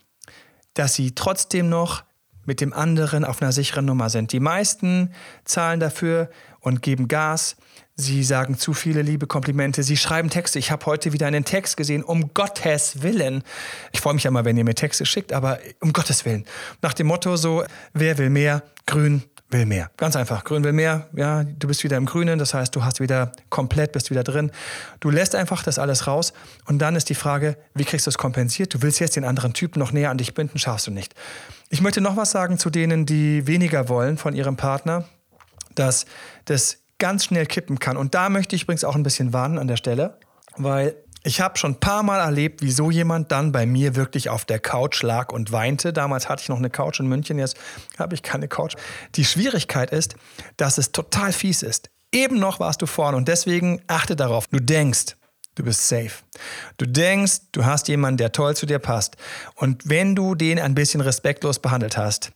dass 0.73 0.93
sie 0.93 1.13
trotzdem 1.15 1.69
noch 1.69 2.03
mit 2.45 2.61
dem 2.61 2.73
anderen 2.73 3.23
auf 3.23 3.41
einer 3.41 3.51
sicheren 3.51 3.85
Nummer 3.85 4.09
sind. 4.09 4.31
Die 4.31 4.39
meisten 4.39 5.11
zahlen 5.45 5.79
dafür 5.79 6.29
und 6.59 6.81
geben 6.81 7.07
Gas, 7.07 7.55
Sie 8.01 8.23
sagen 8.23 8.57
zu 8.57 8.73
viele 8.73 9.01
liebe 9.01 9.27
Komplimente. 9.27 9.83
Sie 9.83 9.97
schreiben 9.97 10.29
Texte. 10.29 10.57
Ich 10.57 10.71
habe 10.71 10.85
heute 10.87 11.13
wieder 11.13 11.27
einen 11.27 11.45
Text 11.45 11.77
gesehen, 11.77 12.03
um 12.03 12.33
Gottes 12.33 13.03
Willen. 13.03 13.43
Ich 13.91 14.01
freue 14.01 14.15
mich 14.15 14.23
ja 14.23 14.31
mal, 14.31 14.43
wenn 14.43 14.57
ihr 14.57 14.63
mir 14.63 14.73
Texte 14.73 15.05
schickt, 15.05 15.33
aber 15.33 15.59
um 15.81 15.93
Gottes 15.93 16.25
Willen. 16.25 16.45
Nach 16.81 16.93
dem 16.93 17.07
Motto 17.07 17.35
so, 17.35 17.63
wer 17.93 18.17
will 18.17 18.29
mehr? 18.29 18.63
Grün 18.87 19.23
will 19.51 19.65
mehr. 19.65 19.91
Ganz 19.97 20.15
einfach. 20.15 20.43
Grün 20.43 20.63
will 20.63 20.73
mehr. 20.73 21.07
Ja, 21.15 21.43
du 21.43 21.67
bist 21.67 21.83
wieder 21.83 21.97
im 21.97 22.05
Grünen. 22.05 22.39
Das 22.39 22.53
heißt, 22.53 22.75
du 22.75 22.83
hast 22.83 22.99
wieder 22.99 23.31
komplett, 23.49 23.91
bist 23.91 24.09
wieder 24.09 24.23
drin. 24.23 24.51
Du 24.99 25.09
lässt 25.09 25.35
einfach 25.35 25.63
das 25.63 25.79
alles 25.79 26.07
raus. 26.07 26.33
Und 26.65 26.79
dann 26.79 26.95
ist 26.95 27.09
die 27.09 27.15
Frage, 27.15 27.57
wie 27.73 27.85
kriegst 27.85 28.05
du 28.05 28.09
es 28.09 28.17
kompensiert? 28.17 28.73
Du 28.73 28.81
willst 28.81 28.99
jetzt 28.99 29.15
den 29.15 29.25
anderen 29.25 29.53
Typen 29.53 29.79
noch 29.79 29.91
näher 29.91 30.09
an 30.09 30.17
dich 30.17 30.33
binden, 30.33 30.57
schaffst 30.57 30.87
du 30.87 30.91
nicht. 30.91 31.13
Ich 31.69 31.81
möchte 31.81 32.01
noch 32.01 32.17
was 32.17 32.31
sagen 32.31 32.57
zu 32.57 32.69
denen, 32.69 33.05
die 33.05 33.47
weniger 33.47 33.89
wollen 33.89 34.17
von 34.17 34.35
ihrem 34.35 34.57
Partner, 34.57 35.05
dass 35.75 36.05
das 36.45 36.79
ganz 36.97 37.25
schnell 37.25 37.45
kippen 37.45 37.79
kann. 37.79 37.97
Und 37.97 38.13
da 38.13 38.29
möchte 38.29 38.55
ich 38.55 38.63
übrigens 38.63 38.83
auch 38.83 38.95
ein 38.95 39.03
bisschen 39.03 39.33
warnen 39.33 39.57
an 39.57 39.67
der 39.67 39.77
Stelle, 39.77 40.17
weil 40.57 40.95
ich 41.23 41.39
habe 41.39 41.57
schon 41.57 41.73
ein 41.73 41.79
paar 41.79 42.03
Mal 42.03 42.19
erlebt, 42.19 42.61
wie 42.61 42.71
so 42.71 42.89
jemand 42.89 43.31
dann 43.31 43.51
bei 43.51 43.65
mir 43.65 43.95
wirklich 43.95 44.29
auf 44.29 44.45
der 44.45 44.59
Couch 44.59 45.03
lag 45.03 45.31
und 45.31 45.51
weinte. 45.51 45.93
Damals 45.93 46.29
hatte 46.29 46.41
ich 46.41 46.49
noch 46.49 46.57
eine 46.57 46.69
Couch 46.69 46.99
in 46.99 47.07
München, 47.07 47.37
jetzt 47.37 47.57
habe 47.99 48.15
ich 48.15 48.23
keine 48.23 48.47
Couch. 48.47 48.75
Die 49.15 49.25
Schwierigkeit 49.25 49.91
ist, 49.91 50.15
dass 50.57 50.77
es 50.77 50.91
total 50.91 51.31
fies 51.31 51.61
ist. 51.61 51.89
Eben 52.11 52.39
noch 52.39 52.59
warst 52.59 52.81
du 52.81 52.85
vorne 52.87 53.17
und 53.17 53.27
deswegen 53.27 53.81
achte 53.87 54.15
darauf. 54.15 54.47
Du 54.47 54.59
denkst, 54.59 55.15
du 55.55 55.63
bist 55.63 55.87
safe. 55.87 56.23
Du 56.77 56.85
denkst, 56.85 57.41
du 57.51 57.65
hast 57.65 57.87
jemanden, 57.87 58.17
der 58.17 58.31
toll 58.31 58.55
zu 58.55 58.65
dir 58.65 58.79
passt. 58.79 59.15
Und 59.55 59.87
wenn 59.87 60.15
du 60.15 60.35
den 60.35 60.59
ein 60.59 60.75
bisschen 60.75 61.01
respektlos 61.01 61.59
behandelt 61.59 61.97
hast, 61.97 62.31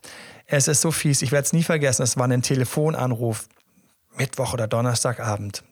es 0.46 0.68
ist 0.68 0.80
so 0.80 0.92
fies, 0.92 1.22
ich 1.22 1.32
werde 1.32 1.44
es 1.44 1.52
nie 1.52 1.64
vergessen, 1.64 2.02
es 2.02 2.16
war 2.16 2.28
ein 2.28 2.42
Telefonanruf 2.42 3.48
Mittwoch 4.16 4.54
oder 4.54 4.68
Donnerstagabend. 4.68 5.62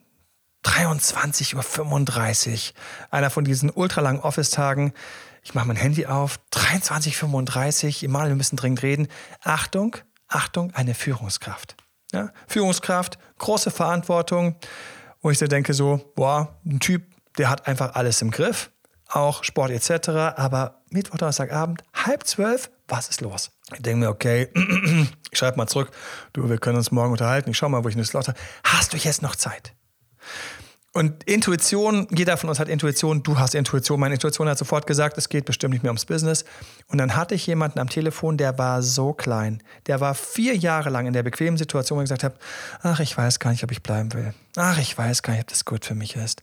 23.35 0.64 2.52
Uhr. 2.52 2.74
Einer 3.10 3.30
von 3.30 3.44
diesen 3.44 3.70
ultralangen 3.70 4.20
Office-Tagen. 4.20 4.92
Ich 5.42 5.54
mache 5.54 5.66
mein 5.66 5.76
Handy 5.76 6.06
auf. 6.06 6.40
23.35 6.52 8.08
Uhr. 8.08 8.26
wir 8.28 8.34
müssen 8.34 8.56
dringend 8.56 8.82
reden. 8.82 9.08
Achtung, 9.42 9.96
Achtung, 10.26 10.72
eine 10.74 10.94
Führungskraft. 10.94 11.76
Ja? 12.12 12.30
Führungskraft, 12.48 13.18
große 13.38 13.70
Verantwortung. 13.70 14.56
Wo 15.20 15.30
ich 15.30 15.38
so 15.38 15.46
denke, 15.46 15.72
so, 15.72 16.12
boah, 16.14 16.60
ein 16.66 16.80
Typ, 16.80 17.02
der 17.38 17.48
hat 17.48 17.66
einfach 17.66 17.94
alles 17.94 18.20
im 18.22 18.30
Griff. 18.30 18.70
Auch 19.08 19.44
Sport 19.44 19.70
etc. 19.70 20.08
Aber 20.36 20.82
Mittwoch, 20.90 21.18
Donnerstagabend, 21.18 21.84
halb 21.94 22.26
zwölf, 22.26 22.70
was 22.88 23.08
ist 23.08 23.20
los? 23.20 23.50
Ich 23.72 23.82
denke 23.82 24.00
mir, 24.00 24.08
okay, 24.10 24.50
ich 25.30 25.38
schreibe 25.38 25.56
mal 25.56 25.66
zurück, 25.66 25.90
du, 26.32 26.48
wir 26.48 26.58
können 26.58 26.76
uns 26.76 26.90
morgen 26.90 27.12
unterhalten, 27.12 27.50
ich 27.50 27.56
schau 27.56 27.68
mal, 27.68 27.84
wo 27.84 27.88
ich 27.88 27.94
eine 27.94 28.04
Slot 28.04 28.28
habe. 28.28 28.38
Hast 28.64 28.92
du 28.92 28.96
jetzt 28.96 29.22
noch 29.22 29.36
Zeit? 29.36 29.74
Und 30.96 31.24
Intuition, 31.24 32.06
jeder 32.16 32.36
von 32.36 32.48
uns 32.48 32.60
hat 32.60 32.68
Intuition, 32.68 33.24
du 33.24 33.36
hast 33.36 33.56
Intuition. 33.56 33.98
Meine 33.98 34.14
Intuition 34.14 34.48
hat 34.48 34.58
sofort 34.58 34.86
gesagt, 34.86 35.18
es 35.18 35.28
geht 35.28 35.44
bestimmt 35.44 35.72
nicht 35.72 35.82
mehr 35.82 35.90
ums 35.90 36.06
Business. 36.06 36.44
Und 36.86 36.98
dann 36.98 37.16
hatte 37.16 37.34
ich 37.34 37.44
jemanden 37.48 37.80
am 37.80 37.88
Telefon, 37.88 38.36
der 38.36 38.58
war 38.58 38.80
so 38.80 39.12
klein. 39.12 39.60
Der 39.88 40.00
war 40.00 40.14
vier 40.14 40.56
Jahre 40.56 40.90
lang 40.90 41.06
in 41.06 41.12
der 41.12 41.24
bequemen 41.24 41.58
Situation, 41.58 41.98
wo 41.98 42.02
ich 42.02 42.04
gesagt 42.04 42.22
habe, 42.22 42.36
ach, 42.82 43.00
ich 43.00 43.18
weiß 43.18 43.40
gar 43.40 43.50
nicht, 43.50 43.64
ob 43.64 43.72
ich 43.72 43.82
bleiben 43.82 44.12
will. 44.12 44.34
Ach, 44.54 44.78
ich 44.78 44.96
weiß 44.96 45.24
gar 45.24 45.32
nicht, 45.32 45.42
ob 45.42 45.48
das 45.48 45.64
gut 45.64 45.84
für 45.84 45.96
mich 45.96 46.14
ist. 46.14 46.42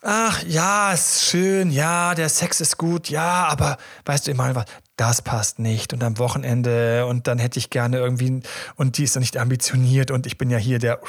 Ach, 0.00 0.42
ja, 0.44 0.94
ist 0.94 1.22
schön, 1.22 1.70
ja, 1.70 2.14
der 2.14 2.30
Sex 2.30 2.60
ist 2.62 2.78
gut, 2.78 3.10
ja, 3.10 3.46
aber 3.48 3.76
weißt 4.06 4.26
du 4.26 4.30
immer 4.30 4.52
was, 4.54 4.64
das 4.96 5.22
passt 5.22 5.58
nicht 5.60 5.92
und 5.92 6.02
am 6.02 6.18
Wochenende 6.18 7.06
und 7.06 7.28
dann 7.28 7.38
hätte 7.38 7.60
ich 7.60 7.70
gerne 7.70 7.98
irgendwie 7.98 8.40
und 8.74 8.98
die 8.98 9.04
ist 9.04 9.14
doch 9.14 9.20
nicht 9.20 9.36
ambitioniert 9.36 10.10
und 10.10 10.26
ich 10.26 10.38
bin 10.38 10.50
ja 10.50 10.58
hier 10.58 10.80
der. 10.80 11.00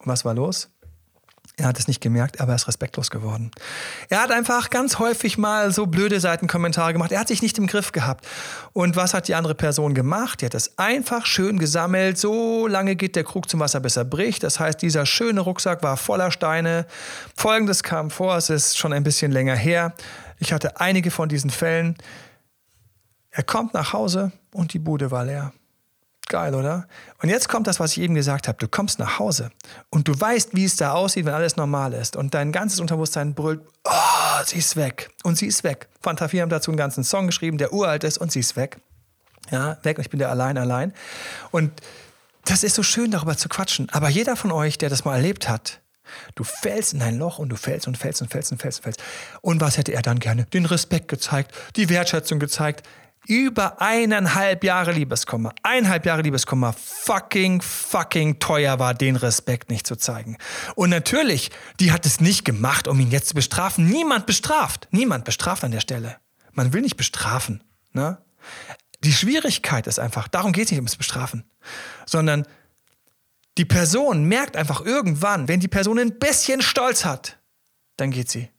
Was 0.00 0.24
war 0.24 0.34
los? 0.34 0.68
Er 1.58 1.68
hat 1.68 1.78
es 1.78 1.88
nicht 1.88 2.02
gemerkt, 2.02 2.38
aber 2.42 2.52
er 2.52 2.56
ist 2.56 2.68
respektlos 2.68 3.08
geworden. 3.08 3.50
Er 4.10 4.20
hat 4.22 4.30
einfach 4.30 4.68
ganz 4.68 4.98
häufig 4.98 5.38
mal 5.38 5.72
so 5.72 5.86
blöde 5.86 6.20
Seitenkommentare 6.20 6.92
gemacht. 6.92 7.12
Er 7.12 7.20
hat 7.20 7.28
sich 7.28 7.40
nicht 7.40 7.56
im 7.56 7.66
Griff 7.66 7.92
gehabt. 7.92 8.28
Und 8.74 8.94
was 8.94 9.14
hat 9.14 9.26
die 9.26 9.34
andere 9.34 9.54
Person 9.54 9.94
gemacht? 9.94 10.42
Die 10.42 10.46
hat 10.46 10.54
es 10.54 10.78
einfach 10.78 11.24
schön 11.24 11.58
gesammelt. 11.58 12.18
So 12.18 12.66
lange 12.66 12.94
geht 12.94 13.16
der 13.16 13.24
Krug 13.24 13.48
zum 13.48 13.60
Wasser, 13.60 13.80
bis 13.80 13.96
er 13.96 14.04
bricht. 14.04 14.42
Das 14.42 14.60
heißt, 14.60 14.82
dieser 14.82 15.06
schöne 15.06 15.40
Rucksack 15.40 15.82
war 15.82 15.96
voller 15.96 16.30
Steine. 16.30 16.84
Folgendes 17.34 17.82
kam 17.82 18.10
vor, 18.10 18.36
es 18.36 18.50
ist 18.50 18.76
schon 18.76 18.92
ein 18.92 19.02
bisschen 19.02 19.32
länger 19.32 19.56
her. 19.56 19.94
Ich 20.38 20.52
hatte 20.52 20.78
einige 20.78 21.10
von 21.10 21.30
diesen 21.30 21.48
Fällen. 21.48 21.96
Er 23.30 23.44
kommt 23.44 23.72
nach 23.72 23.94
Hause 23.94 24.30
und 24.52 24.74
die 24.74 24.78
Bude 24.78 25.10
war 25.10 25.24
leer. 25.24 25.54
Geil, 26.28 26.54
oder? 26.54 26.88
Und 27.22 27.28
jetzt 27.28 27.48
kommt 27.48 27.68
das, 27.68 27.78
was 27.78 27.92
ich 27.92 28.00
eben 28.02 28.14
gesagt 28.14 28.48
habe. 28.48 28.58
Du 28.58 28.66
kommst 28.66 28.98
nach 28.98 29.20
Hause 29.20 29.50
und 29.90 30.08
du 30.08 30.20
weißt, 30.20 30.56
wie 30.56 30.64
es 30.64 30.74
da 30.74 30.92
aussieht, 30.92 31.24
wenn 31.24 31.34
alles 31.34 31.56
normal 31.56 31.92
ist. 31.92 32.16
Und 32.16 32.34
dein 32.34 32.50
ganzes 32.50 32.80
Unterbewusstsein 32.80 33.34
brüllt, 33.34 33.60
oh, 33.84 34.44
sie 34.44 34.58
ist 34.58 34.74
weg. 34.74 35.10
Und 35.22 35.38
sie 35.38 35.46
ist 35.46 35.62
weg. 35.62 35.88
Fanta 36.00 36.26
4 36.26 36.42
haben 36.42 36.50
dazu 36.50 36.72
einen 36.72 36.78
ganzen 36.78 37.04
Song 37.04 37.26
geschrieben, 37.26 37.58
der 37.58 37.72
uralt 37.72 38.02
ist 38.02 38.18
und 38.18 38.32
sie 38.32 38.40
ist 38.40 38.56
weg. 38.56 38.78
Ja, 39.50 39.78
weg 39.84 39.98
und 39.98 40.04
ich 40.04 40.10
bin 40.10 40.18
der 40.18 40.30
allein, 40.30 40.58
allein. 40.58 40.92
Und 41.52 41.70
das 42.44 42.64
ist 42.64 42.74
so 42.74 42.82
schön, 42.82 43.12
darüber 43.12 43.36
zu 43.36 43.48
quatschen. 43.48 43.88
Aber 43.90 44.08
jeder 44.08 44.34
von 44.34 44.50
euch, 44.50 44.78
der 44.78 44.88
das 44.88 45.04
mal 45.04 45.14
erlebt 45.14 45.48
hat, 45.48 45.80
Du 46.34 46.44
fällst 46.44 46.94
in 46.94 47.02
ein 47.02 47.18
Loch 47.18 47.38
und 47.38 47.48
du 47.48 47.56
fällst 47.56 47.86
und 47.86 47.96
fällst 47.96 48.22
und 48.22 48.30
fällst 48.30 48.52
und 48.52 48.60
fällst 48.60 48.78
und 48.78 48.84
fällst. 48.84 49.02
Und 49.40 49.60
was 49.60 49.76
hätte 49.76 49.92
er 49.92 50.02
dann 50.02 50.18
gerne? 50.18 50.44
Den 50.46 50.66
Respekt 50.66 51.08
gezeigt, 51.08 51.52
die 51.76 51.88
Wertschätzung 51.88 52.38
gezeigt, 52.38 52.86
über 53.28 53.80
eineinhalb 53.80 54.64
Jahre 54.64 54.92
Liebeskummer. 54.92 55.54
Eineinhalb 55.62 56.06
Jahre 56.06 56.22
Liebeskummer. 56.22 56.72
Fucking, 56.72 57.60
fucking 57.60 58.38
teuer 58.38 58.78
war, 58.78 58.94
den 58.94 59.16
Respekt 59.16 59.70
nicht 59.70 59.86
zu 59.86 59.96
zeigen. 59.96 60.38
Und 60.74 60.90
natürlich, 60.90 61.50
die 61.80 61.92
hat 61.92 62.06
es 62.06 62.20
nicht 62.20 62.44
gemacht, 62.44 62.88
um 62.88 63.00
ihn 63.00 63.10
jetzt 63.10 63.28
zu 63.28 63.34
bestrafen. 63.34 63.88
Niemand 63.88 64.26
bestraft. 64.26 64.88
Niemand 64.90 65.24
bestraft 65.24 65.64
an 65.64 65.72
der 65.72 65.80
Stelle. 65.80 66.16
Man 66.52 66.72
will 66.72 66.82
nicht 66.82 66.96
bestrafen. 66.96 67.62
Ne? 67.92 68.18
Die 69.04 69.12
Schwierigkeit 69.12 69.86
ist 69.86 69.98
einfach, 69.98 70.28
darum 70.28 70.52
geht 70.52 70.66
es 70.66 70.70
nicht 70.70 70.78
ums 70.78 70.96
Bestrafen, 70.96 71.44
sondern 72.06 72.46
die 73.58 73.64
Person 73.64 74.24
merkt 74.24 74.56
einfach 74.56 74.84
irgendwann, 74.84 75.48
wenn 75.48 75.60
die 75.60 75.68
Person 75.68 75.98
ein 75.98 76.18
bisschen 76.18 76.62
Stolz 76.62 77.04
hat, 77.04 77.38
dann 77.96 78.10
geht 78.10 78.30
sie. 78.30 78.50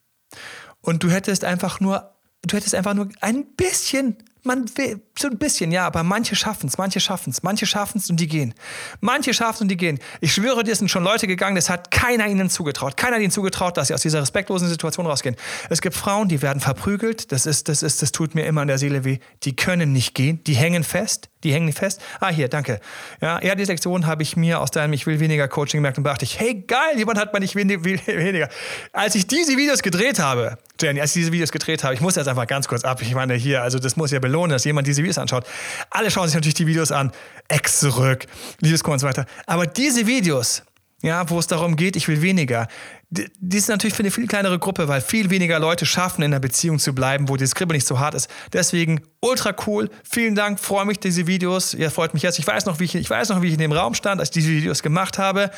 Und 0.82 1.03
du 1.03 1.10
hättest 1.10 1.43
einfach 1.43 1.80
nur, 1.80 2.15
du 2.43 2.56
hättest 2.56 2.75
einfach 2.75 2.93
nur 2.93 3.10
ein 3.21 3.45
bisschen 3.56 4.17
man 4.47 4.65
will, 4.77 5.01
so 5.17 5.27
ein 5.27 5.38
bisschen, 5.38 5.71
ja, 5.71 5.86
aber 5.86 6.03
manche 6.03 6.36
schaffen 6.36 6.67
es, 6.67 6.77
manche 6.77 6.99
schaffen 6.99 7.29
es, 7.29 7.43
manche 7.43 7.65
schaffen 7.65 7.99
es 7.99 8.10
und 8.10 8.19
die 8.19 8.27
gehen. 8.27 8.53
Manche 8.99 9.33
schaffen 9.33 9.55
es 9.55 9.62
und 9.62 9.67
die 9.67 9.77
gehen. 9.77 9.99
Ich 10.21 10.33
schwöre 10.33 10.63
dir, 10.63 10.71
es 10.71 10.79
sind 10.79 10.89
schon 10.89 11.03
Leute 11.03 11.27
gegangen, 11.27 11.55
das 11.55 11.69
hat 11.69 11.91
keiner 11.91 12.27
ihnen 12.27 12.49
zugetraut. 12.49 12.97
Keiner 12.97 13.17
hat 13.17 13.21
ihnen 13.21 13.31
zugetraut, 13.31 13.77
dass 13.77 13.89
sie 13.89 13.93
aus 13.93 14.01
dieser 14.01 14.21
respektlosen 14.21 14.67
Situation 14.67 15.05
rausgehen. 15.05 15.36
Es 15.69 15.81
gibt 15.81 15.95
Frauen, 15.95 16.27
die 16.27 16.41
werden 16.41 16.60
verprügelt, 16.60 17.31
das 17.31 17.45
ist, 17.45 17.69
das 17.69 17.83
ist, 17.83 18.01
das 18.01 18.12
tut 18.12 18.33
mir 18.33 18.45
immer 18.45 18.63
in 18.63 18.67
der 18.67 18.77
Seele 18.77 19.03
weh. 19.03 19.19
Die 19.43 19.55
können 19.55 19.91
nicht 19.91 20.15
gehen, 20.15 20.43
die 20.45 20.55
hängen 20.55 20.83
fest, 20.83 21.29
die 21.43 21.53
hängen 21.53 21.73
fest. 21.73 22.01
Ah, 22.19 22.29
hier, 22.29 22.47
danke. 22.47 22.79
Ja, 23.21 23.41
ja 23.43 23.55
die 23.55 23.65
Lektion 23.65 24.07
habe 24.07 24.23
ich 24.23 24.36
mir 24.36 24.62
aus 24.62 24.71
deinem 24.71 24.93
Ich 24.93 25.05
will 25.05 25.19
weniger 25.19 25.47
Coaching 25.47 25.79
gemerkt 25.79 25.97
und 25.97 26.03
dachte 26.03 26.25
ich, 26.25 26.39
hey, 26.39 26.63
geil, 26.67 26.97
jemand 26.97 27.19
hat 27.19 27.33
mal 27.33 27.39
nicht 27.39 27.55
weniger. 27.55 28.49
Als 28.93 29.15
ich 29.15 29.27
diese 29.27 29.57
Videos 29.57 29.83
gedreht 29.83 30.19
habe, 30.19 30.57
Jenny, 30.79 31.01
als 31.01 31.15
ich 31.15 31.21
diese 31.21 31.31
Videos 31.31 31.51
gedreht 31.51 31.83
habe, 31.83 31.93
ich 31.93 32.01
muss 32.01 32.15
jetzt 32.15 32.27
einfach 32.27 32.47
ganz 32.47 32.67
kurz 32.67 32.83
ab. 32.83 33.01
Ich 33.01 33.13
meine, 33.13 33.33
hier, 33.33 33.63
also 33.63 33.79
das 33.79 33.95
muss 33.95 34.12
ja 34.12 34.19
belohnen, 34.38 34.52
dass 34.52 34.63
jemand 34.65 34.88
diese 34.88 35.02
Videos 35.02 35.17
anschaut. 35.17 35.45
Alle 35.89 36.12
schauen 36.12 36.28
sich 36.28 36.36
natürlich 36.36 36.56
die 36.56 36.67
Videos 36.67 36.91
an, 36.91 37.12
Ex 37.47 37.80
zurück, 37.80 38.26
Liebeskummer 38.62 38.93
und 38.93 39.00
so 39.00 39.08
weiter. 39.08 39.26
Aber 39.45 39.65
diese 39.65 40.06
Videos, 40.06 40.63
ja, 41.02 41.30
wo 41.30 41.39
es 41.39 41.47
darum 41.47 41.76
geht, 41.76 41.95
ich 41.95 42.08
will 42.08 42.21
weniger. 42.21 42.67
Die, 43.10 43.30
die 43.39 43.58
ist 43.58 43.69
natürlich 43.69 43.95
für 43.95 44.02
eine 44.02 44.12
viel 44.12 44.28
kleinere 44.28 44.60
Gruppe, 44.60 44.88
weil 44.88 45.00
viel 45.00 45.30
weniger 45.30 45.60
Leute 45.60 45.86
schaffen, 45.86 46.23
in 46.23 46.34
einer 46.34 46.39
Beziehung 46.39 46.78
zu 46.78 46.93
bleiben, 46.93 47.30
wo 47.30 47.38
das 47.38 47.56
Kribbel 47.56 47.76
nicht 47.76 47.88
so 47.88 48.00
hart 48.00 48.15
ist. 48.15 48.30
Deswegen 48.52 49.02
ultra 49.21 49.56
cool. 49.65 49.89
Vielen 50.04 50.36
Dank, 50.36 50.60
freue 50.60 50.86
mich 50.86 51.00
diese 51.00 51.26
Videos. 51.26 51.73
Ja, 51.73 51.89
freut 51.89 52.13
mich 52.13 52.23
jetzt. 52.23 52.38
Ich 52.38 52.45
weiß 52.45 52.65
noch, 52.65 52.80
wie 52.80 52.84
ich, 52.84 52.95
ich 52.95 53.10
weiß 53.10 53.30
noch, 53.30 53.41
wie 53.41 53.47
ich 53.47 53.54
in 53.54 53.60
dem 53.60 53.71
Raum 53.71 53.93
stand, 53.93 54.19
als 54.19 54.30
ich 54.30 54.34
diese 54.34 54.50
Videos 54.50 54.84
gemacht 54.84 55.17
habe. 55.17 55.52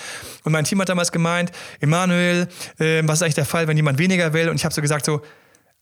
Und 0.43 0.51
mein 0.51 0.65
Team 0.65 0.79
hat 0.79 0.89
damals 0.89 1.11
gemeint, 1.11 1.51
Emanuel, 1.79 2.47
äh, 2.77 3.01
was 3.05 3.19
ist 3.19 3.23
eigentlich 3.23 3.35
der 3.35 3.45
Fall, 3.45 3.67
wenn 3.67 3.77
jemand 3.77 3.97
weniger 3.97 4.33
will? 4.33 4.49
Und 4.49 4.57
ich 4.57 4.65
habe 4.65 4.75
so 4.75 4.81
gesagt 4.81 5.05
so, 5.05 5.21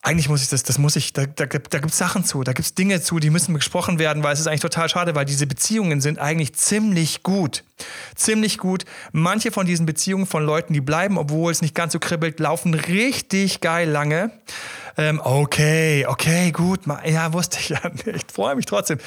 eigentlich 0.07 0.29
muss 0.29 0.41
ich 0.41 0.47
das, 0.47 0.63
das 0.63 0.77
muss 0.77 0.95
ich, 0.95 1.11
da, 1.11 1.25
da, 1.25 1.45
da 1.45 1.79
gibt 1.79 1.91
es 1.91 1.97
Sachen 1.97 2.23
zu, 2.23 2.41
da 2.43 2.53
gibt 2.53 2.65
es 2.65 2.73
Dinge 2.73 3.01
zu, 3.01 3.19
die 3.19 3.29
müssen 3.29 3.53
besprochen 3.53 3.99
werden, 3.99 4.23
weil 4.23 4.33
es 4.33 4.39
ist 4.39 4.47
eigentlich 4.47 4.61
total 4.61 4.87
schade, 4.87 5.15
weil 5.15 5.25
diese 5.25 5.45
Beziehungen 5.47 5.99
sind 5.99 6.17
eigentlich 6.17 6.53
ziemlich 6.53 7.23
gut. 7.23 7.65
Ziemlich 8.15 8.57
gut. 8.57 8.85
Manche 9.11 9.51
von 9.51 9.65
diesen 9.65 9.85
Beziehungen 9.85 10.25
von 10.25 10.45
Leuten, 10.45 10.71
die 10.71 10.79
bleiben, 10.79 11.17
obwohl 11.17 11.51
es 11.51 11.61
nicht 11.61 11.75
ganz 11.75 11.91
so 11.91 11.99
kribbelt, 11.99 12.39
laufen 12.39 12.73
richtig 12.73 13.59
geil 13.59 13.89
lange. 13.89 14.31
Ähm, 14.97 15.19
okay, 15.21 16.05
okay, 16.07 16.51
gut. 16.51 16.81
Ja, 17.05 17.33
wusste 17.33 17.59
ich 17.59 17.69
ja 17.69 17.81
nicht. 18.05 18.31
Freue 18.31 18.55
mich 18.55 18.65
trotzdem. 18.65 18.99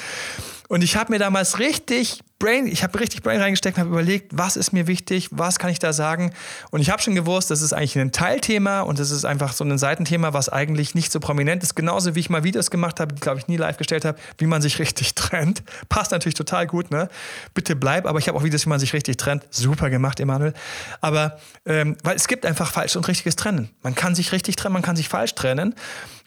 Und 0.71 0.85
ich 0.85 0.95
habe 0.95 1.13
mir 1.13 1.19
damals 1.19 1.59
richtig 1.59 2.21
Brain, 2.39 2.69
ich 2.69 2.85
habe 2.85 3.01
richtig 3.01 3.23
Brain 3.23 3.41
reingesteckt 3.41 3.77
und 3.77 3.81
habe 3.81 3.91
überlegt, 3.91 4.31
was 4.33 4.57
ist 4.57 4.73
mir 4.73 4.87
wichtig, 4.87 5.29
was 5.33 5.59
kann 5.59 5.69
ich 5.69 5.81
da 5.81 5.93
sagen. 5.93 6.33
Und 6.71 6.81
ich 6.81 6.91
habe 6.91 7.03
schon 7.03 7.17
gewusst, 7.17 7.51
das 7.51 7.61
ist 7.61 7.73
eigentlich 7.73 7.99
ein 7.99 8.13
Teilthema 8.13 8.83
und 8.83 9.01
das 9.01 9.11
ist 9.11 9.25
einfach 9.25 9.53
so 9.53 9.65
ein 9.65 9.79
Seitenthema, 9.79 10.33
was 10.33 10.49
eigentlich 10.49 10.95
nicht 10.95 11.11
so 11.11 11.19
prominent 11.19 11.65
ist. 11.65 11.75
Genauso 11.75 12.15
wie 12.15 12.21
ich 12.21 12.31
mal 12.31 12.45
Videos 12.45 12.71
gemacht 12.71 13.01
habe, 13.01 13.13
die, 13.17 13.21
glaube 13.21 13.41
ich, 13.41 13.49
nie 13.49 13.57
live 13.57 13.79
gestellt 13.79 14.05
habe, 14.05 14.17
wie 14.39 14.47
man 14.47 14.63
sich 14.63 14.79
richtig 14.79 15.15
trennt. 15.17 15.65
Passt 15.89 16.13
natürlich 16.13 16.37
total 16.37 16.69
gut, 16.69 16.93
ne? 16.93 17.09
Bitte 17.53 17.75
bleib, 17.75 18.07
aber 18.07 18.21
ich 18.21 18.29
habe 18.29 18.39
auch 18.39 18.45
Videos, 18.45 18.65
wie 18.65 18.69
man 18.69 18.79
sich 18.79 18.93
richtig 18.93 19.17
trennt. 19.17 19.43
Super 19.51 19.91
gemacht, 19.91 20.21
Emanuel. 20.21 20.55
Aber, 21.01 21.41
ähm, 21.67 21.97
weil 22.05 22.15
es 22.15 22.29
gibt 22.29 22.47
einfach 22.47 22.71
falsch 22.71 22.95
und 22.95 23.09
richtiges 23.09 23.35
Trennen. 23.35 23.71
Man 23.83 23.97
kann 23.97 24.15
sich 24.15 24.31
richtig 24.31 24.55
trennen, 24.55 24.75
man 24.75 24.83
kann 24.83 24.95
sich 24.95 25.09
falsch 25.09 25.35
trennen. 25.35 25.75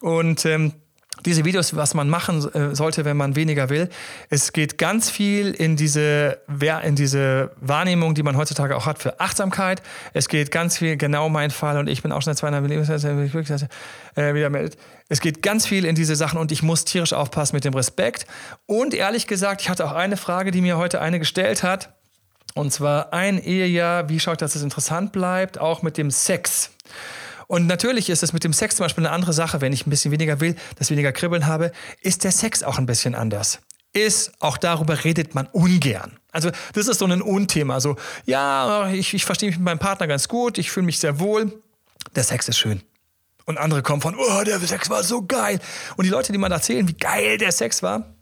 Und 0.01 0.45
ähm, 0.45 0.73
diese 1.25 1.45
Videos, 1.45 1.75
was 1.75 1.93
man 1.93 2.09
machen 2.09 2.43
äh, 2.53 2.75
sollte, 2.75 3.05
wenn 3.05 3.15
man 3.15 3.35
weniger 3.35 3.69
will. 3.69 3.89
Es 4.29 4.51
geht 4.51 4.77
ganz 4.77 5.09
viel 5.09 5.51
in 5.51 5.75
diese, 5.75 6.39
in 6.83 6.95
diese 6.95 7.51
Wahrnehmung, 7.57 8.15
die 8.15 8.23
man 8.23 8.35
heutzutage 8.35 8.75
auch 8.75 8.85
hat 8.85 8.99
für 8.99 9.19
Achtsamkeit. 9.19 9.81
Es 10.13 10.27
geht 10.27 10.51
ganz 10.51 10.77
viel, 10.77 10.97
genau 10.97 11.29
mein 11.29 11.51
Fall, 11.51 11.77
und 11.77 11.87
ich 11.87 12.01
bin 12.01 12.11
auch 12.11 12.21
schon 12.21 12.33
seit 12.33 12.37
zweieinhalb 12.39 12.67
Lebensjahren 12.67 13.69
äh, 14.15 14.33
wieder 14.33 14.49
meldet. 14.49 14.77
Es 15.07 15.21
geht 15.21 15.41
ganz 15.41 15.65
viel 15.65 15.85
in 15.85 15.95
diese 15.95 16.15
Sachen 16.15 16.39
und 16.39 16.51
ich 16.51 16.63
muss 16.63 16.85
tierisch 16.85 17.13
aufpassen 17.13 17.55
mit 17.55 17.63
dem 17.63 17.73
Respekt. 17.73 18.25
Und 18.65 18.93
ehrlich 18.93 19.27
gesagt, 19.27 19.61
ich 19.61 19.69
hatte 19.69 19.85
auch 19.85 19.93
eine 19.93 20.17
Frage, 20.17 20.51
die 20.51 20.61
mir 20.61 20.77
heute 20.77 20.99
eine 20.99 21.19
gestellt 21.19 21.63
hat. 21.63 21.93
Und 22.55 22.71
zwar 22.71 23.13
ein 23.13 23.41
Ehejahr, 23.41 24.09
wie 24.09 24.19
schaut, 24.19 24.41
dass 24.41 24.55
es 24.55 24.61
interessant 24.61 25.11
bleibt, 25.11 25.57
auch 25.57 25.81
mit 25.81 25.97
dem 25.97 26.11
Sex. 26.11 26.71
Und 27.47 27.67
natürlich 27.67 28.09
ist 28.09 28.23
es 28.23 28.33
mit 28.33 28.43
dem 28.43 28.53
Sex 28.53 28.75
zum 28.75 28.85
Beispiel 28.85 29.05
eine 29.05 29.13
andere 29.13 29.33
Sache. 29.33 29.61
Wenn 29.61 29.73
ich 29.73 29.85
ein 29.85 29.89
bisschen 29.89 30.11
weniger 30.11 30.39
will, 30.39 30.55
das 30.77 30.89
weniger 30.89 31.11
Kribbeln 31.11 31.45
habe, 31.45 31.71
ist 32.01 32.23
der 32.23 32.31
Sex 32.31 32.63
auch 32.63 32.77
ein 32.77 32.85
bisschen 32.85 33.15
anders. 33.15 33.59
Ist, 33.93 34.31
auch 34.39 34.57
darüber 34.57 35.03
redet 35.03 35.35
man 35.35 35.47
ungern. 35.47 36.17
Also 36.31 36.49
das 36.73 36.87
ist 36.87 36.99
so 36.99 37.05
ein 37.05 37.21
Unthema. 37.21 37.79
So, 37.79 37.95
ja, 38.25 38.89
ich, 38.89 39.13
ich 39.13 39.23
verstehe 39.25 39.49
mich 39.49 39.57
mit 39.57 39.65
meinem 39.65 39.79
Partner 39.79 40.07
ganz 40.07 40.27
gut, 40.27 40.57
ich 40.57 40.71
fühle 40.71 40.85
mich 40.85 40.99
sehr 40.99 41.19
wohl. 41.19 41.61
Der 42.15 42.23
Sex 42.23 42.47
ist 42.47 42.57
schön. 42.57 42.81
Und 43.45 43.57
andere 43.57 43.83
kommen 43.83 44.01
von, 44.01 44.15
oh, 44.15 44.43
der 44.43 44.59
Sex 44.59 44.89
war 44.89 45.03
so 45.03 45.23
geil. 45.23 45.59
Und 45.95 46.05
die 46.05 46.09
Leute, 46.09 46.31
die 46.31 46.37
mal 46.37 46.51
erzählen, 46.51 46.87
wie 46.87 46.93
geil 46.93 47.37
der 47.37 47.51
Sex 47.51 47.83
war, 47.83 48.15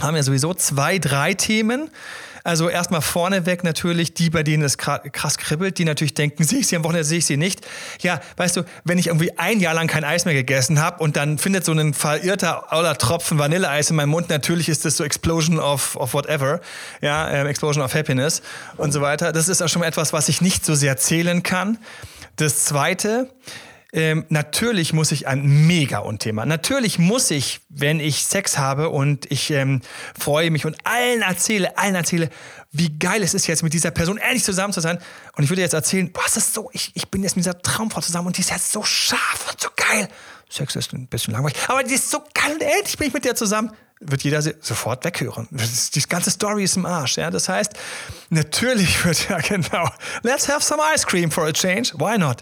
haben 0.00 0.16
ja 0.16 0.22
sowieso 0.22 0.54
zwei, 0.54 0.98
drei 0.98 1.34
Themen. 1.34 1.90
Also 2.44 2.68
erstmal 2.68 3.02
vorneweg 3.02 3.64
natürlich 3.64 4.14
die, 4.14 4.30
bei 4.30 4.42
denen 4.42 4.62
es 4.62 4.78
krass 4.78 5.38
kribbelt, 5.38 5.78
die 5.78 5.84
natürlich 5.84 6.14
denken, 6.14 6.44
sehe 6.44 6.60
ich 6.60 6.68
sie 6.68 6.76
am 6.76 6.84
Wochenende, 6.84 7.04
sehe 7.04 7.18
ich 7.18 7.26
sie 7.26 7.36
nicht. 7.36 7.66
Ja, 8.00 8.20
weißt 8.36 8.56
du, 8.56 8.62
wenn 8.84 8.98
ich 8.98 9.08
irgendwie 9.08 9.36
ein 9.38 9.60
Jahr 9.60 9.74
lang 9.74 9.86
kein 9.86 10.04
Eis 10.04 10.24
mehr 10.24 10.34
gegessen 10.34 10.80
habe 10.80 11.02
und 11.02 11.16
dann 11.16 11.38
findet 11.38 11.64
so 11.64 11.72
ein 11.72 11.94
verirrter 11.94 12.72
oder 12.78 12.96
Tropfen 12.96 13.38
Vanilleeis 13.38 13.90
in 13.90 13.96
meinem 13.96 14.10
Mund, 14.10 14.28
natürlich 14.28 14.68
ist 14.68 14.84
das 14.84 14.96
so 14.96 15.04
Explosion 15.04 15.58
of, 15.58 15.96
of 15.96 16.14
whatever, 16.14 16.60
ja, 17.00 17.28
äh, 17.28 17.48
Explosion 17.48 17.84
of 17.84 17.94
Happiness 17.94 18.42
und 18.76 18.92
so 18.92 19.00
weiter. 19.00 19.32
Das 19.32 19.48
ist 19.48 19.62
auch 19.62 19.68
schon 19.68 19.82
etwas, 19.82 20.12
was 20.12 20.28
ich 20.28 20.40
nicht 20.40 20.64
so 20.64 20.74
sehr 20.74 20.96
zählen 20.96 21.42
kann. 21.42 21.78
Das 22.36 22.64
Zweite, 22.64 23.28
ähm, 23.92 24.24
natürlich 24.28 24.92
muss 24.92 25.10
ich 25.10 25.26
ein 25.26 25.66
Mega-Unthema. 25.66 26.46
Natürlich 26.46 26.98
muss 26.98 27.30
ich, 27.30 27.60
wenn 27.68 27.98
ich 27.98 28.24
Sex 28.24 28.58
habe 28.58 28.90
und 28.90 29.30
ich 29.30 29.50
ähm, 29.50 29.80
freue 30.18 30.50
mich 30.50 30.64
und 30.64 30.76
allen 30.84 31.22
erzähle, 31.22 31.76
allen 31.76 31.96
erzähle, 31.96 32.30
wie 32.70 32.96
geil 32.98 33.22
es 33.22 33.34
ist 33.34 33.48
jetzt 33.48 33.62
mit 33.62 33.72
dieser 33.72 33.90
Person 33.90 34.18
endlich 34.18 34.44
zusammen 34.44 34.72
zu 34.72 34.80
sein. 34.80 34.98
Und 35.36 35.44
ich 35.44 35.50
würde 35.50 35.62
jetzt 35.62 35.74
erzählen, 35.74 36.10
boah, 36.12 36.24
ist 36.24 36.36
das 36.36 36.54
so, 36.54 36.70
ich, 36.72 36.92
ich 36.94 37.08
bin 37.08 37.22
jetzt 37.22 37.34
mit 37.36 37.44
dieser 37.44 37.60
Traumfrau 37.60 38.00
zusammen 38.00 38.28
und 38.28 38.36
die 38.36 38.42
ist 38.42 38.50
jetzt 38.50 38.70
so 38.70 38.84
scharf 38.84 39.50
und 39.50 39.60
so 39.60 39.68
geil. 39.74 40.08
Sex 40.50 40.76
ist 40.76 40.92
ein 40.92 41.06
bisschen 41.06 41.32
langweilig, 41.32 41.56
aber 41.68 41.82
die 41.82 41.94
ist 41.94 42.10
so 42.10 42.18
und 42.18 42.62
endlich 42.62 42.98
bin 42.98 43.08
ich 43.08 43.14
mit 43.14 43.24
dir 43.24 43.34
zusammen 43.34 43.72
wird 44.00 44.22
jeder 44.22 44.40
sofort 44.40 45.04
weghören. 45.04 45.46
Die 45.50 46.02
ganze 46.08 46.30
Story 46.30 46.64
ist 46.64 46.76
im 46.76 46.86
Arsch. 46.86 47.18
Ja? 47.18 47.30
Das 47.30 47.48
heißt, 47.48 47.74
natürlich 48.30 49.04
wird, 49.04 49.28
ja 49.28 49.38
genau, 49.38 49.88
let's 50.22 50.48
have 50.48 50.62
some 50.62 50.82
ice 50.94 51.06
cream 51.06 51.30
for 51.30 51.44
a 51.44 51.52
change. 51.52 51.92
Why 51.98 52.16
not? 52.18 52.38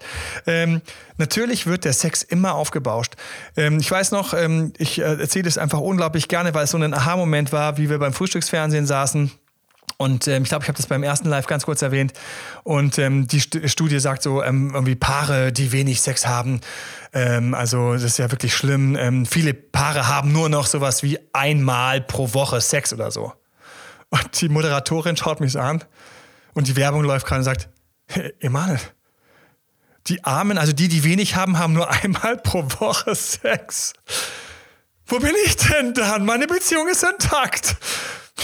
Ähm, 0.47 0.81
natürlich 1.17 1.67
wird 1.67 1.85
der 1.85 1.93
Sex 1.93 2.23
immer 2.23 2.55
aufgebauscht. 2.55 3.15
Ähm, 3.57 3.81
ich 3.81 3.91
weiß 3.91 4.13
noch, 4.13 4.35
ähm, 4.35 4.73
ich 4.79 5.01
äh, 5.01 5.21
erzähle 5.21 5.49
es 5.49 5.59
einfach 5.59 5.81
unglaublich 5.81 6.29
gerne, 6.29 6.55
weil 6.55 6.65
es 6.65 6.71
so 6.71 6.79
ein 6.79 6.95
Aha-Moment 6.95 7.51
war, 7.53 7.77
wie 7.77 7.91
wir 7.91 7.99
beim 7.99 8.13
Frühstücksfernsehen 8.13 8.87
saßen 8.87 9.33
und 9.99 10.29
ähm, 10.29 10.45
ich 10.45 10.49
glaube, 10.49 10.63
ich 10.63 10.69
habe 10.69 10.77
das 10.77 10.87
beim 10.87 11.03
ersten 11.03 11.29
Live 11.29 11.47
ganz 11.47 11.65
kurz 11.65 11.83
erwähnt. 11.83 12.13
Und 12.63 12.99
ähm, 12.99 13.27
die 13.27 13.41
St 13.41 13.59
Studie 13.65 13.99
sagt 13.99 14.23
so, 14.23 14.45
ähm, 14.45 14.71
irgendwie 14.73 14.95
Paare, 14.95 15.53
die 15.53 15.73
wenig 15.73 16.01
Sex 16.01 16.25
haben. 16.25 16.61
Ähm, 17.13 17.53
also 17.53 17.95
das 17.95 18.05
ist 18.05 18.19
ja 18.19 18.31
wirklich 18.31 18.55
schlimm. 18.55 18.95
Ähm, 18.97 19.27
viele 19.27 19.55
Paare 19.55 20.07
haben 20.07 20.31
nur 20.31 20.49
noch 20.49 20.67
sowas 20.67 21.03
wie 21.03 21.19
einmal 21.33 22.01
pro 22.01 22.33
Woche 22.33 22.61
Sex 22.61 22.93
oder 22.93 23.11
so. 23.11 23.33
Und 24.11 24.41
die 24.41 24.49
Moderatorin 24.49 25.17
schaut 25.17 25.41
mich 25.41 25.59
an 25.59 25.83
und 26.55 26.69
die 26.69 26.77
Werbung 26.77 27.03
läuft 27.03 27.27
gerade 27.27 27.41
und 27.41 27.45
sagt, 27.45 27.69
Emanuel, 28.39 28.81
die 30.07 30.23
Armen, 30.23 30.59
also 30.59 30.73
die, 30.73 30.87
die 30.87 31.03
wenig 31.03 31.35
haben, 31.35 31.59
haben 31.59 31.73
nur 31.73 31.91
einmal 31.91 32.37
pro 32.37 32.63
Woche 32.79 33.17
Sex. 33.17 33.95
Wo 35.07 35.19
bin 35.19 35.35
ich 35.45 35.57
denn 35.57 35.93
dann? 35.95 36.25
Meine 36.25 36.47
Beziehung 36.47 36.87
ist 36.87 37.03
intakt. 37.03 37.77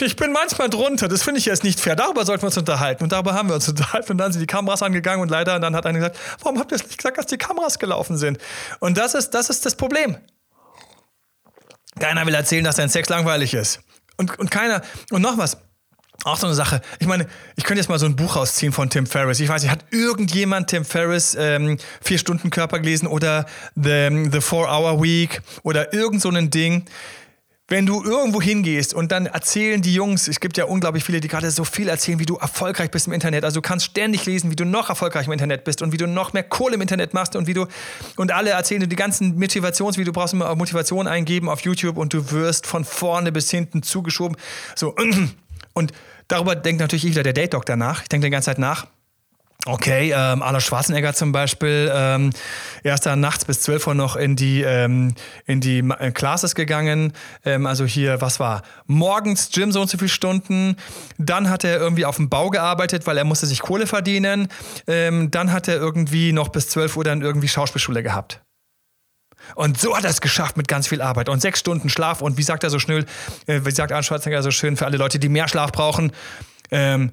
Ich 0.00 0.16
bin 0.16 0.32
manchmal 0.32 0.68
drunter, 0.68 1.06
das 1.08 1.22
finde 1.22 1.38
ich 1.38 1.46
jetzt 1.46 1.62
nicht 1.62 1.78
fair. 1.78 1.94
Darüber 1.94 2.24
sollten 2.24 2.42
wir 2.42 2.46
uns 2.46 2.58
unterhalten. 2.58 3.04
Und 3.04 3.12
darüber 3.12 3.34
haben 3.34 3.48
wir 3.48 3.54
uns 3.54 3.68
unterhalten. 3.70 4.12
Und 4.12 4.18
dann 4.18 4.32
sind 4.32 4.40
die 4.40 4.46
Kameras 4.46 4.82
angegangen 4.82 5.22
und 5.22 5.30
leider, 5.30 5.54
und 5.56 5.60
dann 5.60 5.76
hat 5.76 5.86
einer 5.86 5.98
gesagt, 5.98 6.18
warum 6.42 6.58
habt 6.58 6.72
ihr 6.72 6.76
es 6.76 6.84
nicht 6.84 6.98
gesagt, 6.98 7.18
dass 7.18 7.26
die 7.26 7.38
Kameras 7.38 7.78
gelaufen 7.78 8.16
sind? 8.16 8.38
Und 8.80 8.98
das 8.98 9.14
ist, 9.14 9.30
das 9.30 9.50
ist 9.50 9.64
das 9.64 9.76
Problem. 9.76 10.16
Keiner 11.98 12.26
will 12.26 12.34
erzählen, 12.34 12.64
dass 12.64 12.76
dein 12.76 12.88
Sex 12.88 13.08
langweilig 13.08 13.54
ist. 13.54 13.80
Und, 14.16 14.36
und 14.38 14.50
keiner, 14.50 14.82
und 15.10 15.22
noch 15.22 15.38
was. 15.38 15.58
Auch 16.24 16.38
so 16.38 16.46
eine 16.46 16.54
Sache. 16.54 16.80
Ich 17.00 17.06
meine, 17.06 17.26
ich 17.56 17.64
könnte 17.64 17.80
jetzt 17.80 17.88
mal 17.88 17.98
so 17.98 18.06
ein 18.06 18.16
Buch 18.16 18.36
rausziehen 18.36 18.72
von 18.72 18.88
Tim 18.88 19.06
Ferriss. 19.06 19.40
Ich 19.40 19.48
weiß 19.48 19.62
nicht, 19.62 19.70
hat 19.70 19.84
irgendjemand 19.90 20.70
Tim 20.70 20.84
Ferriss 20.84 21.36
ähm, 21.38 21.76
Vier 22.00 22.18
Stunden 22.18 22.50
Körper 22.50 22.78
gelesen 22.78 23.06
oder 23.06 23.46
The, 23.74 24.28
The 24.32 24.40
Four 24.40 24.68
Hour 24.68 25.02
Week 25.02 25.42
oder 25.64 25.92
irgend 25.92 26.22
so 26.22 26.30
ein 26.30 26.50
Ding? 26.50 26.86
Wenn 27.68 27.86
du 27.86 28.04
irgendwo 28.04 28.42
hingehst 28.42 28.92
und 28.92 29.10
dann 29.10 29.24
erzählen 29.24 29.80
die 29.80 29.94
Jungs, 29.94 30.28
es 30.28 30.38
gibt 30.38 30.58
ja 30.58 30.66
unglaublich 30.66 31.02
viele, 31.02 31.20
die 31.20 31.28
gerade 31.28 31.50
so 31.50 31.64
viel 31.64 31.88
erzählen, 31.88 32.18
wie 32.18 32.26
du 32.26 32.36
erfolgreich 32.36 32.90
bist 32.90 33.06
im 33.06 33.14
Internet. 33.14 33.42
Also 33.42 33.60
du 33.60 33.62
kannst 33.66 33.86
ständig 33.86 34.26
lesen, 34.26 34.50
wie 34.50 34.56
du 34.56 34.66
noch 34.66 34.90
erfolgreich 34.90 35.26
im 35.26 35.32
Internet 35.32 35.64
bist 35.64 35.80
und 35.80 35.90
wie 35.90 35.96
du 35.96 36.06
noch 36.06 36.34
mehr 36.34 36.42
Kohle 36.42 36.74
im 36.74 36.82
Internet 36.82 37.14
machst 37.14 37.36
und 37.36 37.46
wie 37.46 37.54
du 37.54 37.66
und 38.16 38.32
alle 38.32 38.50
erzählen 38.50 38.82
dir 38.82 38.86
die 38.86 38.96
ganzen 38.96 39.38
Motivations, 39.38 39.96
wie 39.96 40.04
du 40.04 40.12
brauchst 40.12 40.34
immer 40.34 40.54
Motivation 40.54 41.06
eingeben 41.06 41.48
auf 41.48 41.60
YouTube 41.60 41.96
und 41.96 42.12
du 42.12 42.30
wirst 42.32 42.66
von 42.66 42.84
vorne 42.84 43.32
bis 43.32 43.50
hinten 43.50 43.82
zugeschoben. 43.82 44.36
So 44.74 44.94
und 45.72 45.92
darüber 46.28 46.56
denkt 46.56 46.80
natürlich 46.80 47.06
wieder 47.06 47.22
der 47.22 47.32
Date 47.32 47.54
Doctor 47.54 47.76
nach. 47.76 48.02
Ich 48.02 48.08
denke 48.08 48.26
die 48.26 48.30
ganze 48.30 48.46
Zeit 48.46 48.58
nach. 48.58 48.86
Okay, 49.66 50.12
ähm, 50.14 50.42
Arnold 50.42 50.62
Schwarzenegger 50.62 51.14
zum 51.14 51.32
Beispiel, 51.32 51.90
ähm, 51.90 52.30
er 52.82 52.94
ist 52.94 53.06
dann 53.06 53.20
nachts 53.20 53.46
bis 53.46 53.62
12 53.62 53.86
Uhr 53.86 53.94
noch 53.94 54.14
in 54.14 54.36
die, 54.36 54.60
ähm, 54.60 55.14
in 55.46 55.62
die 55.62 55.78
äh, 55.78 56.10
Classes 56.10 56.54
gegangen. 56.54 57.14
Ähm, 57.46 57.64
also 57.66 57.86
hier, 57.86 58.20
was 58.20 58.40
war? 58.40 58.60
Morgens 58.86 59.48
Gym 59.50 59.72
so 59.72 59.80
und 59.80 59.88
so 59.88 59.96
viele 59.96 60.10
Stunden. 60.10 60.76
Dann 61.16 61.48
hat 61.48 61.64
er 61.64 61.78
irgendwie 61.78 62.04
auf 62.04 62.16
dem 62.16 62.28
Bau 62.28 62.50
gearbeitet, 62.50 63.06
weil 63.06 63.16
er 63.16 63.24
musste 63.24 63.46
sich 63.46 63.60
Kohle 63.60 63.86
verdienen. 63.86 64.48
Ähm, 64.86 65.30
dann 65.30 65.50
hat 65.50 65.66
er 65.66 65.76
irgendwie 65.76 66.32
noch 66.32 66.48
bis 66.48 66.68
12 66.68 66.98
Uhr 66.98 67.04
dann 67.04 67.22
irgendwie 67.22 67.48
Schauspielschule 67.48 68.02
gehabt. 68.02 68.42
Und 69.54 69.80
so 69.80 69.96
hat 69.96 70.04
er 70.04 70.10
es 70.10 70.20
geschafft 70.20 70.58
mit 70.58 70.68
ganz 70.68 70.88
viel 70.88 71.00
Arbeit 71.00 71.30
und 71.30 71.40
sechs 71.40 71.60
Stunden 71.60 71.88
Schlaf. 71.88 72.20
Und 72.20 72.36
wie 72.36 72.42
sagt 72.42 72.64
er 72.64 72.70
so 72.70 72.78
schnell, 72.78 73.06
äh, 73.46 73.60
wie 73.64 73.70
sagt 73.70 73.92
Arnold 73.92 74.04
Schwarzenegger 74.04 74.42
so 74.42 74.50
schön 74.50 74.76
für 74.76 74.84
alle 74.84 74.98
Leute, 74.98 75.18
die 75.18 75.30
mehr 75.30 75.48
Schlaf 75.48 75.72
brauchen, 75.72 76.12
ähm, 76.70 77.12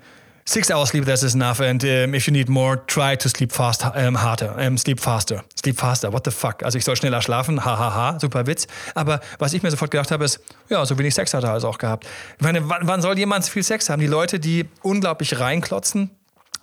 Six 0.51 0.69
hours 0.69 0.89
sleep, 0.89 1.05
that 1.05 1.23
is 1.23 1.33
enough. 1.33 1.61
And 1.61 1.81
um, 1.81 2.13
if 2.13 2.27
you 2.27 2.33
need 2.33 2.49
more, 2.49 2.75
try 2.85 3.15
to 3.15 3.29
sleep 3.29 3.53
fast, 3.53 3.85
um, 3.85 4.15
harder. 4.15 4.53
Um, 4.59 4.77
sleep 4.77 4.99
faster. 4.99 5.45
Sleep 5.55 5.79
faster. 5.79 6.11
What 6.11 6.25
the 6.25 6.31
fuck? 6.31 6.61
Also 6.61 6.77
ich 6.77 6.83
soll 6.83 6.97
schneller 6.97 7.21
schlafen. 7.21 7.63
Hahaha. 7.63 7.95
Ha, 7.95 8.11
ha. 8.11 8.19
Super 8.19 8.45
Witz. 8.47 8.67
Aber 8.93 9.21
was 9.39 9.53
ich 9.53 9.63
mir 9.63 9.71
sofort 9.71 9.91
gedacht 9.91 10.11
habe, 10.11 10.25
ist, 10.25 10.41
ja, 10.67 10.85
so 10.85 10.99
wenig 10.99 11.15
Sex 11.15 11.33
hat 11.33 11.45
er 11.45 11.53
also 11.53 11.69
auch 11.69 11.77
gehabt. 11.77 12.05
Ich 12.37 12.43
meine, 12.43 12.67
wann, 12.67 12.85
wann 12.85 13.01
soll 13.01 13.17
jemand 13.17 13.45
viel 13.45 13.63
Sex 13.63 13.89
haben? 13.89 14.01
Die 14.01 14.07
Leute, 14.07 14.41
die 14.41 14.65
unglaublich 14.81 15.39
reinklotzen, 15.39 16.09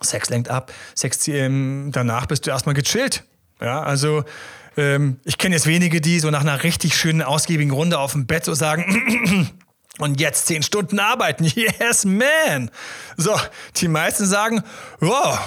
Sex 0.01 0.29
lenkt 0.29 0.51
ab. 0.51 0.71
Sex, 0.93 1.27
ähm, 1.27 1.89
danach 1.91 2.27
bist 2.27 2.45
du 2.45 2.51
erstmal 2.51 2.75
gechillt. 2.75 3.23
Ja, 3.59 3.81
also 3.81 4.23
ähm, 4.77 5.19
ich 5.25 5.39
kenne 5.39 5.55
jetzt 5.55 5.65
wenige, 5.65 5.99
die 5.99 6.19
so 6.19 6.29
nach 6.29 6.41
einer 6.41 6.61
richtig 6.61 6.95
schönen, 6.95 7.23
ausgiebigen 7.23 7.71
Runde 7.71 7.97
auf 7.97 8.11
dem 8.11 8.27
Bett 8.27 8.45
so 8.45 8.53
sagen, 8.53 9.49
Und 9.99 10.19
jetzt 10.19 10.47
zehn 10.47 10.63
Stunden 10.63 10.99
arbeiten. 10.99 11.45
Yes, 11.79 12.05
man. 12.05 12.71
So, 13.17 13.37
die 13.77 13.87
meisten 13.87 14.25
sagen, 14.25 14.63
ja, 15.01 15.39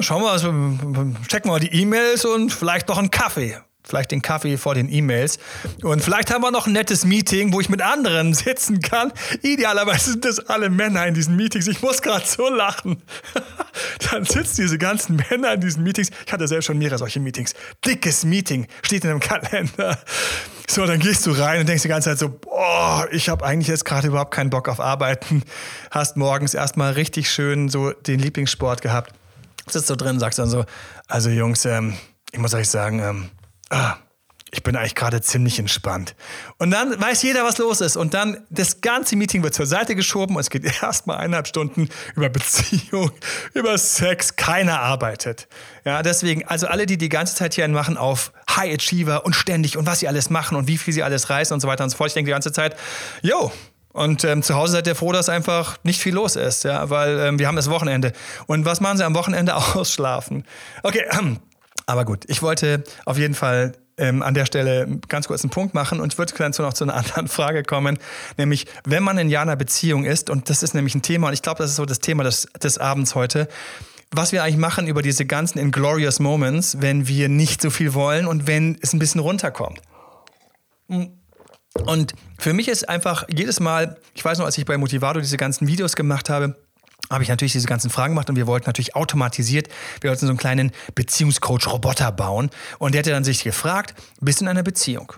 schauen 0.00 0.22
wir 0.22 0.52
mal, 0.52 1.14
checken 1.28 1.50
wir 1.50 1.52
mal 1.52 1.60
die 1.60 1.72
E-Mails 1.72 2.24
und 2.24 2.52
vielleicht 2.52 2.88
noch 2.88 2.98
einen 2.98 3.10
Kaffee 3.10 3.56
vielleicht 3.84 4.10
den 4.10 4.22
Kaffee 4.22 4.56
vor 4.56 4.74
den 4.74 4.90
E-Mails. 4.90 5.38
Und 5.82 6.02
vielleicht 6.02 6.32
haben 6.32 6.42
wir 6.42 6.50
noch 6.50 6.66
ein 6.66 6.72
nettes 6.72 7.04
Meeting, 7.04 7.52
wo 7.52 7.60
ich 7.60 7.68
mit 7.68 7.82
anderen 7.82 8.32
sitzen 8.34 8.80
kann. 8.80 9.12
Idealerweise 9.42 10.12
sind 10.12 10.24
das 10.24 10.38
alle 10.40 10.70
Männer 10.70 11.06
in 11.06 11.14
diesen 11.14 11.36
Meetings. 11.36 11.66
Ich 11.66 11.82
muss 11.82 12.02
gerade 12.02 12.26
so 12.26 12.48
lachen. 12.48 13.02
Dann 14.10 14.24
sitzen 14.24 14.62
diese 14.62 14.78
ganzen 14.78 15.16
Männer 15.30 15.54
in 15.54 15.60
diesen 15.60 15.82
Meetings. 15.82 16.10
Ich 16.26 16.32
hatte 16.32 16.48
selbst 16.48 16.66
schon 16.66 16.78
mehrere 16.78 16.98
solche 16.98 17.20
Meetings. 17.20 17.54
Dickes 17.84 18.24
Meeting 18.24 18.66
steht 18.82 19.04
in 19.04 19.10
einem 19.10 19.20
Kalender. 19.20 19.98
So, 20.72 20.86
dann 20.86 21.00
gehst 21.00 21.26
du 21.26 21.32
rein 21.32 21.60
und 21.60 21.68
denkst 21.68 21.82
die 21.82 21.88
ganze 21.88 22.08
Zeit 22.08 22.18
so, 22.18 22.30
boah, 22.30 23.06
ich 23.10 23.28
habe 23.28 23.44
eigentlich 23.44 23.68
jetzt 23.68 23.84
gerade 23.84 24.08
überhaupt 24.08 24.32
keinen 24.32 24.48
Bock 24.48 24.70
auf 24.70 24.80
Arbeiten. 24.80 25.42
Hast 25.90 26.16
morgens 26.16 26.54
erstmal 26.54 26.94
richtig 26.94 27.30
schön 27.30 27.68
so 27.68 27.90
den 27.90 28.18
Lieblingssport 28.18 28.80
gehabt. 28.80 29.12
Sitzt 29.68 29.88
so 29.88 29.96
drin, 29.96 30.18
sagst 30.18 30.38
dann 30.38 30.48
so, 30.48 30.64
also 31.08 31.28
Jungs, 31.28 31.66
ähm, 31.66 31.98
ich 32.32 32.38
muss 32.38 32.54
euch 32.54 32.70
sagen, 32.70 33.00
ähm, 33.00 33.28
ah, 33.68 33.96
ich 34.54 34.62
bin 34.62 34.76
eigentlich 34.76 34.94
gerade 34.94 35.22
ziemlich 35.22 35.58
entspannt. 35.58 36.14
Und 36.58 36.70
dann 36.70 37.00
weiß 37.00 37.22
jeder, 37.22 37.42
was 37.42 37.56
los 37.56 37.80
ist. 37.80 37.96
Und 37.96 38.12
dann 38.12 38.44
das 38.50 38.82
ganze 38.82 39.16
Meeting 39.16 39.42
wird 39.42 39.54
zur 39.54 39.64
Seite 39.64 39.96
geschoben 39.96 40.36
und 40.36 40.40
es 40.40 40.50
geht 40.50 40.64
erstmal 40.82 41.16
eineinhalb 41.16 41.48
Stunden 41.48 41.88
über 42.14 42.28
Beziehung, 42.28 43.10
über 43.54 43.76
Sex. 43.78 44.36
Keiner 44.36 44.80
arbeitet. 44.80 45.48
Ja, 45.86 46.02
deswegen, 46.02 46.46
also 46.46 46.66
alle, 46.66 46.84
die 46.84 46.98
die 46.98 47.08
ganze 47.08 47.34
Zeit 47.34 47.54
hier 47.54 47.66
machen 47.68 47.96
auf 47.96 48.32
High 48.54 48.74
Achiever 48.74 49.24
und 49.24 49.34
ständig 49.34 49.78
und 49.78 49.86
was 49.86 50.00
sie 50.00 50.08
alles 50.08 50.28
machen 50.28 50.58
und 50.58 50.68
wie 50.68 50.76
viel 50.76 50.92
sie 50.92 51.02
alles 51.02 51.30
reißen 51.30 51.54
und 51.54 51.60
so 51.60 51.66
weiter 51.66 51.84
und 51.84 51.90
so 51.90 51.96
fort. 51.96 52.08
Ich 52.08 52.14
denke 52.14 52.28
die 52.28 52.32
ganze 52.32 52.52
Zeit, 52.52 52.76
yo, 53.22 53.50
und 53.92 54.24
ähm, 54.24 54.42
zu 54.42 54.54
Hause 54.54 54.72
seid 54.72 54.86
ihr 54.86 54.94
froh, 54.94 55.12
dass 55.12 55.30
einfach 55.30 55.78
nicht 55.82 56.00
viel 56.00 56.14
los 56.14 56.36
ist, 56.36 56.64
ja, 56.64 56.90
weil 56.90 57.18
ähm, 57.20 57.38
wir 57.38 57.46
haben 57.46 57.56
das 57.56 57.70
Wochenende. 57.70 58.12
Und 58.46 58.66
was 58.66 58.80
machen 58.80 58.98
sie 58.98 59.04
am 59.04 59.14
Wochenende? 59.14 59.54
Ausschlafen. 59.74 60.44
Okay, 60.82 61.04
aber 61.86 62.04
gut, 62.04 62.24
ich 62.28 62.42
wollte 62.42 62.84
auf 63.06 63.16
jeden 63.16 63.34
Fall 63.34 63.72
ähm, 64.02 64.22
an 64.22 64.34
der 64.34 64.46
Stelle 64.46 64.98
ganz 65.08 65.28
kurz 65.28 65.44
einen 65.44 65.50
Punkt 65.50 65.74
machen 65.74 66.00
und 66.00 66.12
ich 66.12 66.18
würde 66.18 66.34
dann 66.36 66.52
noch 66.58 66.74
zu 66.74 66.84
einer 66.84 66.94
anderen 66.96 67.28
Frage 67.28 67.62
kommen, 67.62 67.98
nämlich 68.36 68.66
wenn 68.84 69.02
man 69.02 69.16
in 69.16 69.28
ja 69.28 69.42
einer 69.42 69.56
Beziehung 69.56 70.04
ist, 70.04 70.28
und 70.28 70.50
das 70.50 70.62
ist 70.62 70.74
nämlich 70.74 70.94
ein 70.94 71.02
Thema, 71.02 71.28
und 71.28 71.34
ich 71.34 71.42
glaube, 71.42 71.58
das 71.62 71.70
ist 71.70 71.76
so 71.76 71.86
das 71.86 72.00
Thema 72.00 72.24
des, 72.24 72.48
des 72.60 72.78
Abends 72.78 73.14
heute, 73.14 73.48
was 74.10 74.32
wir 74.32 74.42
eigentlich 74.42 74.58
machen 74.58 74.88
über 74.88 75.00
diese 75.00 75.24
ganzen 75.24 75.58
Inglorious 75.58 76.18
Moments, 76.18 76.80
wenn 76.80 77.06
wir 77.06 77.28
nicht 77.28 77.62
so 77.62 77.70
viel 77.70 77.94
wollen 77.94 78.26
und 78.26 78.46
wenn 78.46 78.76
es 78.82 78.92
ein 78.92 78.98
bisschen 78.98 79.20
runterkommt. 79.20 79.80
Und 80.88 82.12
für 82.38 82.52
mich 82.52 82.68
ist 82.68 82.88
einfach 82.88 83.24
jedes 83.30 83.60
Mal, 83.60 83.96
ich 84.14 84.22
weiß 84.22 84.38
noch, 84.38 84.44
als 84.44 84.58
ich 84.58 84.66
bei 84.66 84.76
Motivado 84.76 85.20
diese 85.20 85.38
ganzen 85.38 85.66
Videos 85.66 85.96
gemacht 85.96 86.28
habe, 86.28 86.56
habe 87.12 87.22
ich 87.22 87.28
natürlich 87.28 87.52
diese 87.52 87.66
ganzen 87.66 87.90
Fragen 87.90 88.14
gemacht 88.14 88.30
und 88.30 88.36
wir 88.36 88.46
wollten 88.46 88.66
natürlich 88.66 88.96
automatisiert, 88.96 89.68
wir 90.00 90.10
wollten 90.10 90.26
so 90.26 90.30
einen 90.30 90.38
kleinen 90.38 90.72
Beziehungscoach-Roboter 90.94 92.10
bauen. 92.10 92.50
Und 92.78 92.94
der 92.94 93.00
hatte 93.00 93.10
dann 93.10 93.24
sich 93.24 93.44
gefragt, 93.44 93.94
bist 94.20 94.40
du 94.40 94.44
in 94.44 94.48
einer 94.48 94.62
Beziehung? 94.62 95.12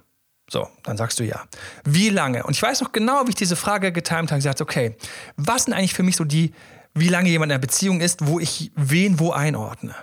So, 0.51 0.69
dann 0.83 0.97
sagst 0.97 1.19
du 1.21 1.25
ja. 1.25 1.45
Wie 1.85 2.11
lange? 2.11 2.45
Und 2.45 2.55
ich 2.55 2.63
weiß 2.63 2.83
noch 2.83 2.93
genau, 2.93 3.25
wie 3.25 3.31
ich 3.31 3.35
diese 3.37 3.57
Frage 3.57 3.93
getimt 3.93 4.31
habe. 4.31 4.39
Ich 4.39 4.45
gesagt, 4.45 4.61
okay, 4.61 4.97
was 5.37 5.65
sind 5.65 5.73
eigentlich 5.73 5.95
für 5.95 6.03
mich 6.03 6.17
so 6.17 6.25
die, 6.25 6.53
wie 6.93 7.09
lange 7.09 7.31
jemand 7.31 7.51
in 7.51 7.55
einer 7.55 7.61
Beziehung 7.61 8.01
ist, 8.01 8.27
wo 8.27 8.39
ich 8.39 8.71
wen 8.77 9.19
wo 9.19 9.33
einordne? 9.33 9.95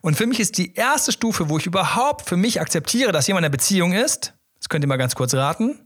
Und 0.00 0.16
für 0.16 0.26
mich 0.26 0.40
ist 0.40 0.58
die 0.58 0.74
erste 0.74 1.12
Stufe, 1.12 1.48
wo 1.48 1.58
ich 1.58 1.66
überhaupt 1.66 2.28
für 2.28 2.36
mich 2.36 2.60
akzeptiere, 2.60 3.12
dass 3.12 3.26
jemand 3.26 3.42
in 3.42 3.46
einer 3.46 3.52
Beziehung 3.52 3.92
ist, 3.92 4.34
das 4.58 4.68
könnt 4.68 4.84
ihr 4.84 4.88
mal 4.88 4.96
ganz 4.96 5.14
kurz 5.14 5.34
raten, 5.34 5.80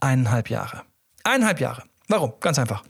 eineinhalb 0.00 0.50
Jahre. 0.50 0.82
Eineinhalb 1.24 1.60
Jahre. 1.60 1.84
Warum? 2.08 2.34
Ganz 2.40 2.58
einfach. 2.58 2.82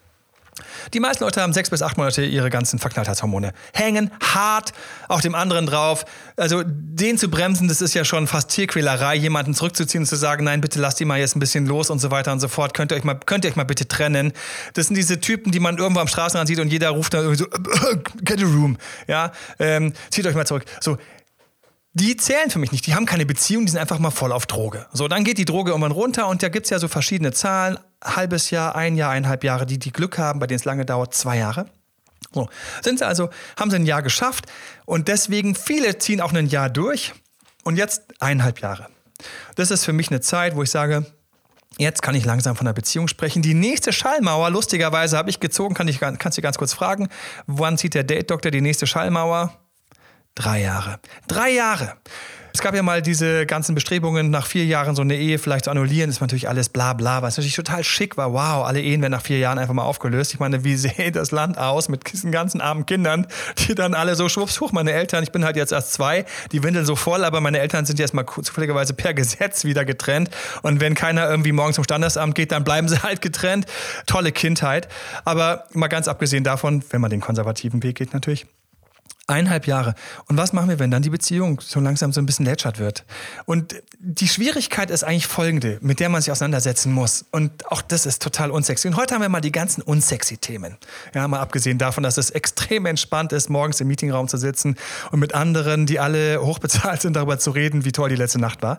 Die 0.94 1.00
meisten 1.00 1.24
Leute 1.24 1.42
haben 1.42 1.52
sechs 1.52 1.70
bis 1.70 1.82
acht 1.82 1.96
Monate 1.96 2.24
ihre 2.24 2.50
ganzen 2.50 2.78
Verknalltheitshormone. 2.78 3.52
Hängen 3.74 4.10
hart 4.22 4.72
auch 5.08 5.20
dem 5.20 5.34
anderen 5.34 5.66
drauf. 5.66 6.04
Also 6.36 6.62
den 6.64 7.18
zu 7.18 7.28
bremsen, 7.28 7.68
das 7.68 7.80
ist 7.80 7.94
ja 7.94 8.04
schon 8.04 8.26
fast 8.26 8.50
Tierquälerei, 8.50 9.16
jemanden 9.16 9.54
zurückzuziehen 9.54 10.02
und 10.02 10.06
zu 10.06 10.16
sagen, 10.16 10.44
nein, 10.44 10.60
bitte 10.60 10.80
lasst 10.80 10.98
die 11.00 11.04
mal 11.04 11.18
jetzt 11.18 11.36
ein 11.36 11.40
bisschen 11.40 11.66
los 11.66 11.90
und 11.90 11.98
so 11.98 12.10
weiter 12.10 12.32
und 12.32 12.40
so 12.40 12.48
fort. 12.48 12.74
Könnt 12.74 12.92
ihr 12.92 12.96
euch 12.96 13.04
mal, 13.04 13.18
könnt 13.26 13.44
ihr 13.44 13.50
euch 13.50 13.56
mal 13.56 13.64
bitte 13.64 13.86
trennen. 13.86 14.32
Das 14.74 14.86
sind 14.86 14.96
diese 14.96 15.20
Typen, 15.20 15.52
die 15.52 15.60
man 15.60 15.78
irgendwo 15.78 16.00
am 16.00 16.08
Straßenrand 16.08 16.48
sieht 16.48 16.60
und 16.60 16.68
jeder 16.68 16.90
ruft 16.90 17.14
dann 17.14 17.24
irgendwie 17.24 17.44
so, 17.44 17.46
get 18.22 18.42
a 18.42 18.46
room. 18.46 18.78
Ja, 19.06 19.32
ähm, 19.58 19.92
zieht 20.10 20.26
euch 20.26 20.34
mal 20.34 20.46
zurück. 20.46 20.64
So, 20.80 20.96
die 21.98 22.14
zählen 22.18 22.50
für 22.50 22.58
mich 22.58 22.72
nicht. 22.72 22.86
Die 22.86 22.94
haben 22.94 23.06
keine 23.06 23.24
Beziehung, 23.24 23.64
die 23.64 23.72
sind 23.72 23.80
einfach 23.80 23.98
mal 23.98 24.10
voll 24.10 24.30
auf 24.30 24.44
Droge. 24.44 24.86
So, 24.92 25.08
dann 25.08 25.24
geht 25.24 25.38
die 25.38 25.46
Droge 25.46 25.70
irgendwann 25.70 25.92
runter 25.92 26.28
und 26.28 26.42
da 26.42 26.50
gibt 26.50 26.66
es 26.66 26.70
ja 26.70 26.78
so 26.78 26.88
verschiedene 26.88 27.32
Zahlen. 27.32 27.78
Halbes 28.04 28.50
Jahr, 28.50 28.76
ein 28.76 28.96
Jahr, 28.96 29.12
eineinhalb 29.12 29.42
Jahre, 29.42 29.64
die 29.64 29.78
die 29.78 29.92
Glück 29.92 30.18
haben, 30.18 30.38
bei 30.38 30.46
denen 30.46 30.58
es 30.58 30.66
lange 30.66 30.84
dauert, 30.84 31.14
zwei 31.14 31.38
Jahre. 31.38 31.70
So, 32.32 32.50
sind 32.82 32.98
sie 32.98 33.06
also, 33.06 33.30
haben 33.58 33.70
sie 33.70 33.76
ein 33.76 33.86
Jahr 33.86 34.02
geschafft 34.02 34.44
und 34.84 35.08
deswegen 35.08 35.54
viele 35.54 35.96
ziehen 35.96 36.20
auch 36.20 36.34
ein 36.34 36.48
Jahr 36.48 36.68
durch 36.68 37.14
und 37.64 37.76
jetzt 37.76 38.02
eineinhalb 38.20 38.60
Jahre. 38.60 38.88
Das 39.54 39.70
ist 39.70 39.86
für 39.86 39.94
mich 39.94 40.10
eine 40.10 40.20
Zeit, 40.20 40.54
wo 40.54 40.62
ich 40.62 40.70
sage, 40.70 41.06
Jetzt 41.78 42.00
kann 42.00 42.14
ich 42.14 42.24
langsam 42.24 42.56
von 42.56 42.66
einer 42.66 42.72
Beziehung 42.72 43.06
sprechen. 43.06 43.42
Die 43.42 43.52
nächste 43.52 43.92
Schallmauer, 43.92 44.48
lustigerweise 44.48 45.18
habe 45.18 45.28
ich 45.28 45.40
gezogen, 45.40 45.74
kann 45.74 45.88
ich, 45.88 46.00
kannst 46.00 46.38
du 46.38 46.40
ganz 46.40 46.56
kurz 46.56 46.72
fragen, 46.72 47.08
wann 47.46 47.76
zieht 47.76 47.92
der 47.92 48.04
Date-Doktor 48.04 48.50
die 48.50 48.62
nächste 48.62 48.86
Schallmauer? 48.86 49.52
Drei 50.36 50.60
Jahre. 50.60 51.00
Drei 51.26 51.50
Jahre. 51.50 51.94
Es 52.52 52.62
gab 52.62 52.74
ja 52.74 52.82
mal 52.82 53.02
diese 53.02 53.44
ganzen 53.44 53.74
Bestrebungen, 53.74 54.30
nach 54.30 54.46
vier 54.46 54.64
Jahren 54.64 54.94
so 54.94 55.02
eine 55.02 55.16
Ehe 55.16 55.38
vielleicht 55.38 55.64
zu 55.64 55.70
annullieren. 55.70 56.10
Ist 56.10 56.20
natürlich 56.20 56.48
alles 56.48 56.68
bla 56.68 56.92
bla, 56.92 57.20
was 57.20 57.36
natürlich 57.36 57.56
total 57.56 57.84
schick 57.84 58.16
war. 58.16 58.32
Wow, 58.32 58.66
alle 58.66 58.80
Ehen 58.80 59.00
werden 59.00 59.12
nach 59.12 59.22
vier 59.22 59.38
Jahren 59.38 59.58
einfach 59.58 59.72
mal 59.74 59.82
aufgelöst. 59.82 60.34
Ich 60.34 60.40
meine, 60.40 60.62
wie 60.62 60.76
sieht 60.76 61.16
das 61.16 61.32
Land 61.32 61.56
aus 61.58 61.88
mit 61.88 62.12
diesen 62.12 62.32
ganzen 62.32 62.60
armen 62.60 62.84
Kindern, 62.84 63.26
die 63.58 63.74
dann 63.74 63.94
alle 63.94 64.14
so 64.14 64.28
schwupps 64.28 64.60
hoch. 64.60 64.72
Meine 64.72 64.92
Eltern, 64.92 65.22
ich 65.22 65.32
bin 65.32 65.44
halt 65.44 65.56
jetzt 65.56 65.72
erst 65.72 65.94
zwei, 65.94 66.26
die 66.52 66.62
windeln 66.62 66.84
so 66.84 66.96
voll, 66.96 67.24
aber 67.24 67.40
meine 67.40 67.58
Eltern 67.58 67.86
sind 67.86 67.98
jetzt 67.98 68.12
mal 68.12 68.24
zufälligerweise 68.26 68.92
per 68.92 69.14
Gesetz 69.14 69.64
wieder 69.64 69.86
getrennt. 69.86 70.30
Und 70.62 70.80
wenn 70.80 70.94
keiner 70.94 71.28
irgendwie 71.28 71.52
morgens 71.52 71.76
zum 71.76 71.84
Standesamt 71.84 72.34
geht, 72.34 72.52
dann 72.52 72.64
bleiben 72.64 72.88
sie 72.88 73.02
halt 73.02 73.22
getrennt. 73.22 73.66
Tolle 74.06 74.32
Kindheit. 74.32 74.88
Aber 75.24 75.64
mal 75.72 75.88
ganz 75.88 76.08
abgesehen 76.08 76.44
davon, 76.44 76.82
wenn 76.90 77.00
man 77.00 77.10
den 77.10 77.20
konservativen 77.20 77.82
Weg 77.82 77.96
geht 77.96 78.14
natürlich, 78.14 78.46
Eineinhalb 79.28 79.66
Jahre. 79.66 79.94
Und 80.28 80.36
was 80.36 80.52
machen 80.52 80.68
wir, 80.68 80.78
wenn 80.78 80.92
dann 80.92 81.02
die 81.02 81.10
Beziehung 81.10 81.60
so 81.60 81.80
langsam 81.80 82.12
so 82.12 82.20
ein 82.20 82.26
bisschen 82.26 82.46
lätschert 82.46 82.78
wird? 82.78 83.04
Und 83.44 83.74
die 83.98 84.28
Schwierigkeit 84.28 84.88
ist 84.88 85.02
eigentlich 85.02 85.26
folgende, 85.26 85.78
mit 85.80 85.98
der 85.98 86.08
man 86.08 86.22
sich 86.22 86.30
auseinandersetzen 86.30 86.92
muss. 86.92 87.24
Und 87.32 87.66
auch 87.66 87.82
das 87.82 88.06
ist 88.06 88.22
total 88.22 88.52
unsexy. 88.52 88.86
Und 88.86 88.96
heute 88.96 89.14
haben 89.14 89.22
wir 89.22 89.28
mal 89.28 89.40
die 89.40 89.50
ganzen 89.50 89.82
unsexy 89.82 90.36
Themen. 90.36 90.76
Ja, 91.12 91.26
mal 91.26 91.40
abgesehen 91.40 91.76
davon, 91.76 92.04
dass 92.04 92.18
es 92.18 92.30
extrem 92.30 92.86
entspannt 92.86 93.32
ist, 93.32 93.50
morgens 93.50 93.80
im 93.80 93.88
Meetingraum 93.88 94.28
zu 94.28 94.36
sitzen 94.36 94.76
und 95.10 95.18
mit 95.18 95.34
anderen, 95.34 95.86
die 95.86 95.98
alle 95.98 96.40
hochbezahlt 96.40 97.02
sind, 97.02 97.16
darüber 97.16 97.40
zu 97.40 97.50
reden, 97.50 97.84
wie 97.84 97.90
toll 97.90 98.10
die 98.10 98.16
letzte 98.16 98.38
Nacht 98.38 98.62
war. 98.62 98.78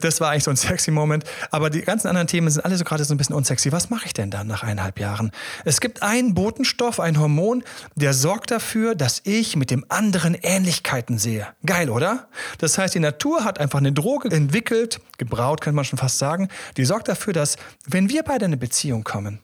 Das 0.00 0.20
war 0.20 0.30
eigentlich 0.30 0.44
so 0.44 0.52
ein 0.52 0.56
sexy 0.56 0.92
Moment. 0.92 1.24
Aber 1.50 1.70
die 1.70 1.80
ganzen 1.80 2.06
anderen 2.06 2.28
Themen 2.28 2.48
sind 2.50 2.64
alle 2.64 2.76
so 2.76 2.84
gerade 2.84 3.02
so 3.02 3.12
ein 3.14 3.16
bisschen 3.16 3.34
unsexy. 3.34 3.72
Was 3.72 3.90
mache 3.90 4.06
ich 4.06 4.12
denn 4.12 4.30
dann 4.30 4.46
nach 4.46 4.62
eineinhalb 4.62 5.00
Jahren? 5.00 5.32
Es 5.64 5.80
gibt 5.80 6.04
einen 6.04 6.34
Botenstoff, 6.34 7.00
ein 7.00 7.18
Hormon, 7.18 7.64
der 7.96 8.14
sorgt 8.14 8.52
dafür, 8.52 8.94
dass 8.94 9.22
ich 9.24 9.56
mit 9.56 9.72
dem 9.72 9.84
anderen 9.88 10.34
Ähnlichkeiten 10.34 11.18
sehe. 11.18 11.46
Geil, 11.64 11.90
oder? 11.90 12.28
Das 12.58 12.78
heißt, 12.78 12.94
die 12.94 13.00
Natur 13.00 13.44
hat 13.44 13.58
einfach 13.58 13.78
eine 13.78 13.92
Droge 13.92 14.30
entwickelt, 14.30 15.00
gebraut, 15.18 15.60
könnte 15.60 15.76
man 15.76 15.84
schon 15.84 15.98
fast 15.98 16.18
sagen, 16.18 16.48
die 16.76 16.84
sorgt 16.84 17.08
dafür, 17.08 17.32
dass, 17.32 17.56
wenn 17.86 18.08
wir 18.08 18.22
beide 18.22 18.44
in 18.44 18.50
eine 18.50 18.56
Beziehung 18.56 19.04
kommen, 19.04 19.40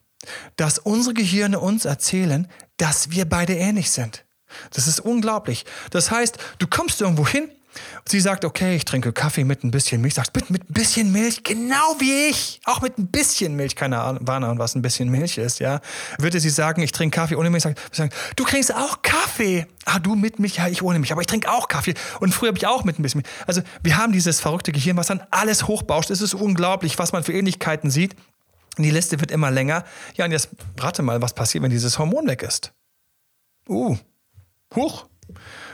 dass 0.57 0.79
unsere 0.79 1.15
Gehirne 1.15 1.61
uns 1.61 1.85
erzählen, 1.85 2.49
dass 2.77 3.11
wir 3.11 3.25
beide 3.29 3.55
ähnlich 3.55 3.91
sind. 3.91 4.25
Das 4.73 4.87
ist 4.87 5.01
unglaublich. 5.01 5.65
Das 5.91 6.11
heißt, 6.11 6.39
du 6.59 6.67
kommst 6.67 7.01
irgendwo 7.01 7.27
hin 7.27 7.49
Sie 8.07 8.21
sagt, 8.21 8.45
okay, 8.45 8.77
ich 8.77 8.85
trinke 8.85 9.13
Kaffee 9.13 9.45
mit 9.45 9.65
ein 9.65 9.71
bisschen 9.71 10.01
Milch. 10.01 10.15
Sagt, 10.15 10.33
bitte 10.33 10.53
mit 10.53 10.69
ein 10.69 10.73
bisschen 10.73 11.13
Milch, 11.13 11.43
genau 11.43 11.97
wie 11.99 12.29
ich. 12.29 12.61
Auch 12.65 12.81
mit 12.81 12.99
ein 12.99 13.09
bisschen 13.09 13.55
Milch, 13.57 13.77
keine 13.77 14.01
Ahnung, 14.01 14.59
was 14.59 14.75
ein 14.75 14.83
bisschen 14.83 15.09
Milch 15.09 15.39
ist, 15.39 15.59
ja. 15.61 15.81
Würde 16.19 16.41
sie 16.41 16.51
sagen, 16.51 16.83
ich 16.83 16.93
trinke 16.93 17.17
Kaffee 17.17 17.37
ohne 17.37 17.51
Milch, 17.51 17.63
sagt, 17.63 17.81
du 18.37 18.45
trinkst 18.45 18.75
auch 18.75 19.03
Kaffee. 19.03 19.67
Ah, 19.85 19.99
du 19.99 20.15
mit 20.15 20.39
Milch, 20.39 20.57
ja, 20.57 20.69
ich 20.69 20.83
ohne 20.83 20.99
Milch, 20.99 21.13
aber 21.13 21.21
ich 21.21 21.27
trinke 21.27 21.51
auch 21.51 21.69
Kaffee. 21.69 21.95
Und 22.21 22.35
früher 22.35 22.49
habe 22.49 22.59
ich 22.59 22.67
auch 22.67 22.85
mit 22.85 22.99
ein 22.99 23.03
bisschen 23.03 23.23
Milch. 23.23 23.33
Also, 23.47 23.63
wir 23.83 23.97
haben 23.97 24.13
dieses 24.13 24.41
verrückte 24.41 24.73
Gehirn, 24.73 24.97
was 24.97 25.09
dann 25.09 25.23
alles 25.31 25.67
hochbauscht. 25.67 26.11
Es 26.11 26.21
ist 26.21 26.35
unglaublich, 26.35 26.99
was 26.99 27.13
man 27.13 27.25
für 27.25 27.33
Ähnlichkeiten 27.33 27.91
sieht. 27.91 28.15
Die 28.79 28.91
Liste 28.91 29.21
wird 29.21 29.31
immer 29.31 29.51
länger. 29.51 29.85
Ja, 30.17 30.25
und 30.25 30.33
jetzt 30.33 30.49
rate 30.79 31.03
mal, 31.03 31.23
was 31.23 31.33
passiert, 31.33 31.63
wenn 31.63 31.71
dieses 31.71 31.99
Hormon 31.99 32.27
weg 32.27 32.43
ist. 32.43 32.73
Uh, 33.69 33.97
hoch. 34.75 35.07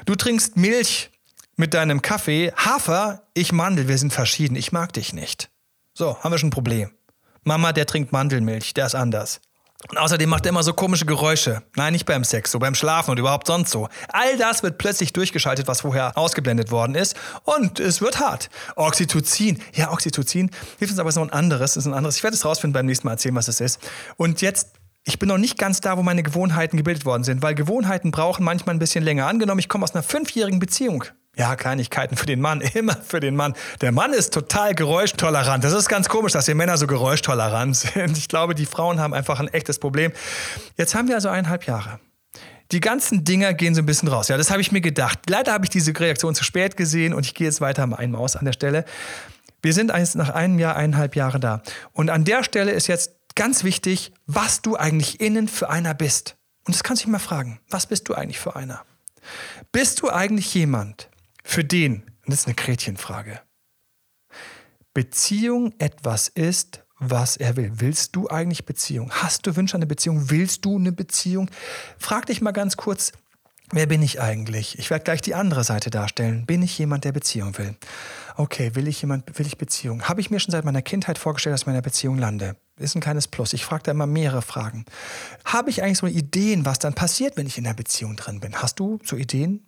Du 0.04 0.14
trinkst 0.14 0.56
Milch 0.56 1.09
mit 1.60 1.74
deinem 1.74 2.02
Kaffee, 2.02 2.52
Hafer, 2.56 3.22
ich 3.34 3.52
Mandel, 3.52 3.86
wir 3.86 3.98
sind 3.98 4.12
verschieden, 4.12 4.56
ich 4.56 4.72
mag 4.72 4.94
dich 4.94 5.12
nicht. 5.12 5.50
So, 5.92 6.16
haben 6.18 6.32
wir 6.32 6.38
schon 6.38 6.48
ein 6.48 6.52
Problem. 6.52 6.90
Mama, 7.44 7.72
der 7.72 7.86
trinkt 7.86 8.12
Mandelmilch, 8.12 8.74
der 8.74 8.86
ist 8.86 8.94
anders. 8.94 9.40
Und 9.88 9.98
außerdem 9.98 10.28
macht 10.28 10.46
er 10.46 10.50
immer 10.50 10.62
so 10.62 10.72
komische 10.72 11.06
Geräusche. 11.06 11.62
Nein, 11.76 11.92
nicht 11.92 12.06
beim 12.06 12.24
Sex, 12.24 12.50
so 12.50 12.58
beim 12.58 12.74
Schlafen 12.74 13.12
und 13.12 13.18
überhaupt 13.18 13.46
sonst 13.46 13.70
so. 13.70 13.88
All 14.08 14.36
das 14.36 14.62
wird 14.62 14.78
plötzlich 14.78 15.12
durchgeschaltet, 15.12 15.68
was 15.68 15.82
vorher 15.82 16.16
ausgeblendet 16.18 16.70
worden 16.70 16.94
ist. 16.94 17.16
Und 17.44 17.80
es 17.80 18.00
wird 18.00 18.20
hart. 18.20 18.50
Oxytocin. 18.76 19.62
Ja, 19.74 19.90
Oxytocin 19.90 20.50
hilft 20.78 20.92
uns 20.92 20.98
aber 20.98 21.12
so 21.12 21.22
ein 21.22 21.30
anderes. 21.30 21.76
Ist 21.76 21.86
ein 21.86 21.94
anderes. 21.94 22.16
Ich 22.16 22.22
werde 22.22 22.36
es 22.36 22.44
rausfinden 22.44 22.74
beim 22.74 22.86
nächsten 22.86 23.06
Mal 23.06 23.12
erzählen, 23.12 23.34
was 23.34 23.48
es 23.48 23.60
ist. 23.60 23.80
Und 24.16 24.42
jetzt 24.42 24.72
ich 25.04 25.18
bin 25.18 25.28
noch 25.28 25.38
nicht 25.38 25.56
ganz 25.56 25.80
da, 25.80 25.96
wo 25.96 26.02
meine 26.02 26.22
Gewohnheiten 26.22 26.76
gebildet 26.76 27.06
worden 27.06 27.24
sind, 27.24 27.42
weil 27.42 27.54
Gewohnheiten 27.54 28.10
brauchen 28.10 28.44
manchmal 28.44 28.74
ein 28.74 28.78
bisschen 28.78 29.02
länger. 29.02 29.26
Angenommen, 29.26 29.58
ich 29.58 29.68
komme 29.70 29.84
aus 29.84 29.94
einer 29.94 30.02
fünfjährigen 30.02 30.58
Beziehung. 30.58 31.04
Ja, 31.36 31.56
Kleinigkeiten 31.56 32.16
für 32.16 32.26
den 32.26 32.40
Mann, 32.40 32.60
immer 32.74 32.96
für 32.96 33.20
den 33.20 33.36
Mann. 33.36 33.54
Der 33.80 33.92
Mann 33.92 34.12
ist 34.12 34.34
total 34.34 34.74
geräuschtolerant. 34.74 35.64
Das 35.64 35.72
ist 35.72 35.88
ganz 35.88 36.08
komisch, 36.08 36.32
dass 36.32 36.46
die 36.46 36.54
Männer 36.54 36.76
so 36.76 36.86
geräuschtolerant 36.86 37.76
sind. 37.76 38.18
Ich 38.18 38.28
glaube, 38.28 38.54
die 38.54 38.66
Frauen 38.66 39.00
haben 39.00 39.14
einfach 39.14 39.40
ein 39.40 39.48
echtes 39.48 39.78
Problem. 39.78 40.12
Jetzt 40.76 40.94
haben 40.94 41.08
wir 41.08 41.14
also 41.14 41.28
eineinhalb 41.28 41.66
Jahre. 41.66 42.00
Die 42.72 42.80
ganzen 42.80 43.24
Dinger 43.24 43.52
gehen 43.52 43.74
so 43.74 43.82
ein 43.82 43.86
bisschen 43.86 44.08
raus. 44.08 44.28
Ja, 44.28 44.36
das 44.36 44.50
habe 44.50 44.60
ich 44.60 44.70
mir 44.70 44.80
gedacht. 44.80 45.18
Leider 45.28 45.52
habe 45.52 45.64
ich 45.64 45.70
diese 45.70 45.98
Reaktion 45.98 46.36
zu 46.36 46.44
spät 46.44 46.76
gesehen 46.76 47.12
und 47.14 47.26
ich 47.26 47.34
gehe 47.34 47.46
jetzt 47.46 47.60
weiter 47.60 47.84
mal 47.86 47.96
ein 47.96 48.12
Maus 48.12 48.36
an 48.36 48.44
der 48.44 48.52
Stelle. 48.52 48.84
Wir 49.62 49.74
sind 49.74 49.88
nach 49.88 50.30
einem 50.30 50.58
Jahr, 50.58 50.76
eineinhalb 50.76 51.16
Jahre 51.16 51.40
da. 51.40 51.62
Und 51.92 52.10
an 52.10 52.24
der 52.24 52.44
Stelle 52.44 52.70
ist 52.70 52.86
jetzt 52.86 53.12
ganz 53.34 53.64
wichtig, 53.64 54.12
was 54.26 54.62
du 54.62 54.76
eigentlich 54.76 55.20
innen 55.20 55.48
für 55.48 55.68
einer 55.68 55.94
bist. 55.94 56.36
Und 56.64 56.74
das 56.74 56.84
kannst 56.84 57.02
du 57.02 57.06
dich 57.06 57.12
mal 57.12 57.18
fragen. 57.18 57.60
Was 57.68 57.86
bist 57.86 58.08
du 58.08 58.14
eigentlich 58.14 58.38
für 58.38 58.54
einer? 58.54 58.84
Bist 59.72 60.00
du 60.02 60.08
eigentlich 60.08 60.54
jemand, 60.54 61.09
für 61.50 61.64
den, 61.64 62.02
und 62.02 62.28
das 62.28 62.40
ist 62.40 62.46
eine 62.46 62.54
Gretchenfrage, 62.54 63.40
Beziehung 64.94 65.74
etwas 65.78 66.28
ist, 66.28 66.84
was 67.00 67.36
er 67.36 67.56
will. 67.56 67.72
Willst 67.74 68.14
du 68.14 68.28
eigentlich 68.28 68.66
Beziehung? 68.66 69.10
Hast 69.10 69.46
du 69.46 69.56
Wünsche 69.56 69.74
an 69.74 69.80
eine 69.80 69.88
Beziehung? 69.88 70.30
Willst 70.30 70.64
du 70.64 70.78
eine 70.78 70.92
Beziehung? 70.92 71.50
Frag 71.98 72.26
dich 72.26 72.40
mal 72.40 72.52
ganz 72.52 72.76
kurz, 72.76 73.10
wer 73.72 73.86
bin 73.86 74.00
ich 74.00 74.20
eigentlich? 74.20 74.78
Ich 74.78 74.90
werde 74.90 75.02
gleich 75.02 75.22
die 75.22 75.34
andere 75.34 75.64
Seite 75.64 75.90
darstellen. 75.90 76.46
Bin 76.46 76.62
ich 76.62 76.78
jemand, 76.78 77.04
der 77.04 77.12
Beziehung 77.12 77.58
will? 77.58 77.74
Okay, 78.36 78.76
will 78.76 78.86
ich 78.86 79.00
jemand, 79.02 79.36
will 79.36 79.46
ich 79.46 79.58
Beziehung? 79.58 80.02
Habe 80.02 80.20
ich 80.20 80.30
mir 80.30 80.38
schon 80.38 80.52
seit 80.52 80.64
meiner 80.64 80.82
Kindheit 80.82 81.18
vorgestellt, 81.18 81.54
dass 81.54 81.62
ich 81.62 81.66
in 81.66 81.72
einer 81.72 81.82
Beziehung 81.82 82.16
lande? 82.16 82.56
Ist 82.76 82.94
ein 82.94 83.00
kleines 83.00 83.26
Plus. 83.26 83.54
Ich 83.54 83.64
frage 83.64 83.82
da 83.82 83.90
immer 83.90 84.06
mehrere 84.06 84.42
Fragen. 84.42 84.84
Habe 85.44 85.70
ich 85.70 85.82
eigentlich 85.82 85.98
so 85.98 86.06
Ideen, 86.06 86.64
was 86.64 86.78
dann 86.78 86.94
passiert, 86.94 87.36
wenn 87.36 87.48
ich 87.48 87.58
in 87.58 87.66
einer 87.66 87.74
Beziehung 87.74 88.14
drin 88.14 88.38
bin? 88.38 88.54
Hast 88.54 88.78
du 88.78 89.00
so 89.02 89.16
Ideen? 89.16 89.66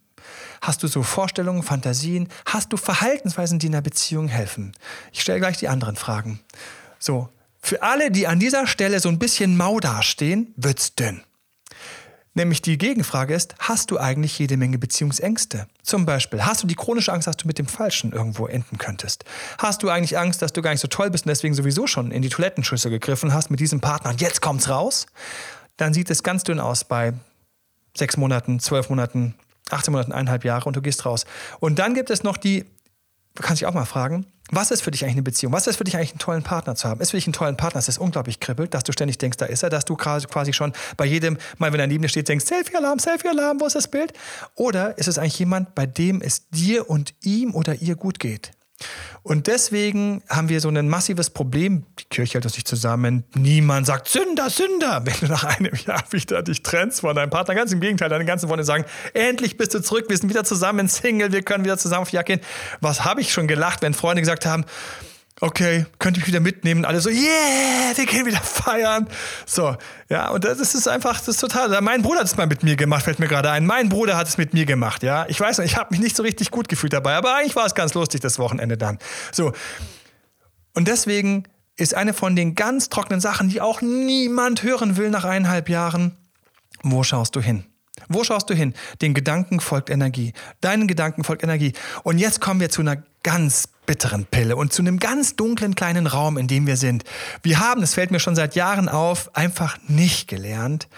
Hast 0.62 0.84
du 0.84 0.86
so 0.86 1.02
Vorstellungen, 1.02 1.64
Fantasien? 1.64 2.28
Hast 2.46 2.72
du 2.72 2.76
Verhaltensweisen, 2.76 3.58
die 3.58 3.66
in 3.66 3.74
einer 3.74 3.82
Beziehung 3.82 4.28
helfen? 4.28 4.72
Ich 5.12 5.20
stelle 5.20 5.40
gleich 5.40 5.58
die 5.58 5.68
anderen 5.68 5.96
Fragen. 5.96 6.38
So, 7.00 7.28
für 7.60 7.82
alle, 7.82 8.12
die 8.12 8.28
an 8.28 8.38
dieser 8.38 8.68
Stelle 8.68 9.00
so 9.00 9.08
ein 9.08 9.18
bisschen 9.18 9.56
mau 9.56 9.80
dastehen, 9.80 10.54
wird's 10.56 10.94
dünn. 10.94 11.22
Nämlich 12.34 12.62
die 12.62 12.78
Gegenfrage 12.78 13.34
ist, 13.34 13.56
hast 13.58 13.90
du 13.90 13.98
eigentlich 13.98 14.38
jede 14.38 14.56
Menge 14.56 14.78
Beziehungsängste? 14.78 15.66
Zum 15.82 16.06
Beispiel, 16.06 16.44
hast 16.44 16.62
du 16.62 16.68
die 16.68 16.76
chronische 16.76 17.12
Angst, 17.12 17.26
dass 17.26 17.36
du 17.36 17.48
mit 17.48 17.58
dem 17.58 17.66
Falschen 17.66 18.12
irgendwo 18.12 18.46
enden 18.46 18.78
könntest? 18.78 19.24
Hast 19.58 19.82
du 19.82 19.90
eigentlich 19.90 20.16
Angst, 20.16 20.42
dass 20.42 20.52
du 20.52 20.62
gar 20.62 20.70
nicht 20.70 20.80
so 20.80 20.88
toll 20.88 21.10
bist 21.10 21.26
und 21.26 21.30
deswegen 21.30 21.54
sowieso 21.54 21.88
schon 21.88 22.12
in 22.12 22.22
die 22.22 22.28
Toilettenschüssel 22.30 22.90
gegriffen 22.90 23.34
hast 23.34 23.50
mit 23.50 23.58
diesem 23.58 23.80
Partner 23.80 24.10
und 24.10 24.20
jetzt 24.20 24.40
kommt's 24.40 24.68
raus? 24.68 25.06
Dann 25.76 25.92
sieht 25.92 26.08
es 26.08 26.22
ganz 26.22 26.44
dünn 26.44 26.60
aus 26.60 26.84
bei 26.84 27.14
sechs 27.94 28.16
Monaten, 28.16 28.60
zwölf 28.60 28.88
Monaten, 28.88 29.34
18 29.72 29.92
Monaten, 29.92 30.12
eineinhalb 30.12 30.44
Jahre 30.44 30.66
und 30.66 30.76
du 30.76 30.82
gehst 30.82 31.04
raus. 31.04 31.24
Und 31.60 31.78
dann 31.78 31.94
gibt 31.94 32.10
es 32.10 32.22
noch 32.22 32.36
die, 32.36 32.64
du 33.34 33.42
kannst 33.42 33.60
dich 33.60 33.66
auch 33.66 33.74
mal 33.74 33.84
fragen, 33.84 34.26
was 34.50 34.70
ist 34.70 34.82
für 34.82 34.90
dich 34.90 35.02
eigentlich 35.02 35.14
eine 35.14 35.22
Beziehung? 35.22 35.52
Was 35.52 35.66
ist 35.66 35.76
für 35.76 35.84
dich 35.84 35.96
eigentlich 35.96 36.10
einen 36.10 36.18
tollen 36.18 36.42
Partner 36.42 36.74
zu 36.74 36.86
haben? 36.86 37.00
Ist 37.00 37.12
für 37.12 37.16
dich 37.16 37.26
einen 37.26 37.32
tollen 37.32 37.56
Partner, 37.56 37.78
dass 37.78 37.88
es 37.88 37.96
unglaublich 37.96 38.38
kribbelt, 38.38 38.74
dass 38.74 38.84
du 38.84 38.92
ständig 38.92 39.16
denkst, 39.16 39.38
da 39.38 39.46
ist 39.46 39.62
er, 39.62 39.70
dass 39.70 39.86
du 39.86 39.96
quasi 39.96 40.52
schon 40.52 40.72
bei 40.98 41.06
jedem 41.06 41.38
Mal, 41.56 41.72
wenn 41.72 41.80
er 41.80 41.86
neben 41.86 42.02
dir 42.02 42.08
steht, 42.08 42.28
denkst, 42.28 42.44
Selfie-Alarm, 42.44 42.98
Selfie-Alarm, 42.98 43.60
wo 43.60 43.66
ist 43.66 43.76
das 43.76 43.88
Bild? 43.88 44.12
Oder 44.54 44.98
ist 44.98 45.08
es 45.08 45.16
eigentlich 45.16 45.38
jemand, 45.38 45.74
bei 45.74 45.86
dem 45.86 46.20
es 46.20 46.50
dir 46.50 46.90
und 46.90 47.14
ihm 47.22 47.54
oder 47.54 47.76
ihr 47.76 47.96
gut 47.96 48.18
geht? 48.18 48.52
Und 49.22 49.46
deswegen 49.46 50.22
haben 50.28 50.48
wir 50.48 50.60
so 50.60 50.68
ein 50.68 50.88
massives 50.88 51.30
Problem. 51.30 51.84
Die 51.98 52.04
Kirche 52.04 52.34
hält 52.34 52.44
uns 52.44 52.54
nicht 52.54 52.66
zusammen. 52.66 53.24
Niemand 53.34 53.86
sagt 53.86 54.08
Sünder, 54.08 54.50
Sünder. 54.50 55.02
Wenn 55.04 55.14
du 55.20 55.26
nach 55.26 55.44
einem 55.44 55.72
Jahr 55.86 56.02
wieder 56.10 56.42
dich 56.42 56.62
trennst 56.62 57.00
von 57.00 57.14
deinem 57.14 57.30
Partner, 57.30 57.54
ganz 57.54 57.72
im 57.72 57.80
Gegenteil, 57.80 58.08
deine 58.08 58.24
ganzen 58.24 58.48
Freunde 58.48 58.64
sagen, 58.64 58.84
endlich 59.14 59.56
bist 59.56 59.74
du 59.74 59.80
zurück, 59.80 60.06
wir 60.08 60.16
sind 60.16 60.28
wieder 60.28 60.44
zusammen, 60.44 60.88
Single, 60.88 61.32
wir 61.32 61.42
können 61.42 61.64
wieder 61.64 61.78
zusammen 61.78 62.02
auf 62.02 62.10
die 62.10 62.16
Jagd 62.16 62.26
gehen. 62.26 62.40
Was 62.80 63.04
habe 63.04 63.20
ich 63.20 63.32
schon 63.32 63.46
gelacht, 63.46 63.82
wenn 63.82 63.94
Freunde 63.94 64.22
gesagt 64.22 64.44
haben, 64.44 64.64
okay, 65.42 65.86
könnte 65.98 66.20
ich 66.20 66.26
wieder 66.28 66.38
mitnehmen. 66.38 66.84
Alle 66.84 67.00
so, 67.00 67.10
yeah, 67.10 67.96
wir 67.96 68.06
gehen 68.06 68.24
wieder 68.24 68.40
feiern. 68.40 69.08
So, 69.44 69.76
ja, 70.08 70.30
und 70.30 70.44
das 70.44 70.60
ist 70.60 70.86
einfach, 70.86 71.18
das 71.18 71.28
ist 71.28 71.40
total. 71.40 71.80
Mein 71.80 72.00
Bruder 72.02 72.20
hat 72.20 72.26
es 72.26 72.36
mal 72.36 72.46
mit 72.46 72.62
mir 72.62 72.76
gemacht, 72.76 73.04
fällt 73.04 73.18
mir 73.18 73.26
gerade 73.26 73.50
ein. 73.50 73.66
Mein 73.66 73.88
Bruder 73.88 74.16
hat 74.16 74.28
es 74.28 74.38
mit 74.38 74.54
mir 74.54 74.66
gemacht, 74.66 75.02
ja. 75.02 75.26
Ich 75.28 75.40
weiß 75.40 75.58
noch, 75.58 75.64
ich 75.64 75.76
habe 75.76 75.88
mich 75.90 76.00
nicht 76.00 76.14
so 76.14 76.22
richtig 76.22 76.52
gut 76.52 76.68
gefühlt 76.68 76.92
dabei, 76.92 77.16
aber 77.16 77.34
eigentlich 77.34 77.56
war 77.56 77.66
es 77.66 77.74
ganz 77.74 77.92
lustig 77.94 78.20
das 78.20 78.38
Wochenende 78.38 78.78
dann. 78.78 78.98
So. 79.32 79.52
Und 80.74 80.86
deswegen 80.86 81.48
ist 81.76 81.94
eine 81.94 82.14
von 82.14 82.36
den 82.36 82.54
ganz 82.54 82.88
trockenen 82.88 83.20
Sachen, 83.20 83.48
die 83.48 83.60
auch 83.60 83.82
niemand 83.82 84.62
hören 84.62 84.96
will 84.96 85.10
nach 85.10 85.24
eineinhalb 85.24 85.68
Jahren, 85.68 86.16
wo 86.84 87.02
schaust 87.02 87.34
du 87.34 87.40
hin? 87.40 87.64
Wo 88.08 88.22
schaust 88.22 88.48
du 88.48 88.54
hin? 88.54 88.74
Den 89.00 89.12
Gedanken 89.12 89.58
folgt 89.58 89.90
Energie. 89.90 90.34
Deinen 90.60 90.86
Gedanken 90.86 91.24
folgt 91.24 91.42
Energie. 91.42 91.72
Und 92.04 92.18
jetzt 92.18 92.40
kommen 92.40 92.60
wir 92.60 92.70
zu 92.70 92.80
einer 92.80 93.02
ganz 93.22 93.68
bitteren 93.86 94.26
Pille 94.26 94.56
und 94.56 94.72
zu 94.72 94.82
einem 94.82 94.98
ganz 94.98 95.36
dunklen 95.36 95.74
kleinen 95.74 96.06
Raum, 96.06 96.38
in 96.38 96.46
dem 96.46 96.66
wir 96.66 96.76
sind. 96.76 97.04
Wir 97.42 97.60
haben, 97.60 97.80
das 97.80 97.94
fällt 97.94 98.10
mir 98.10 98.20
schon 98.20 98.36
seit 98.36 98.54
Jahren 98.54 98.88
auf, 98.88 99.34
einfach 99.34 99.78
nicht 99.88 100.28
gelernt, 100.28 100.88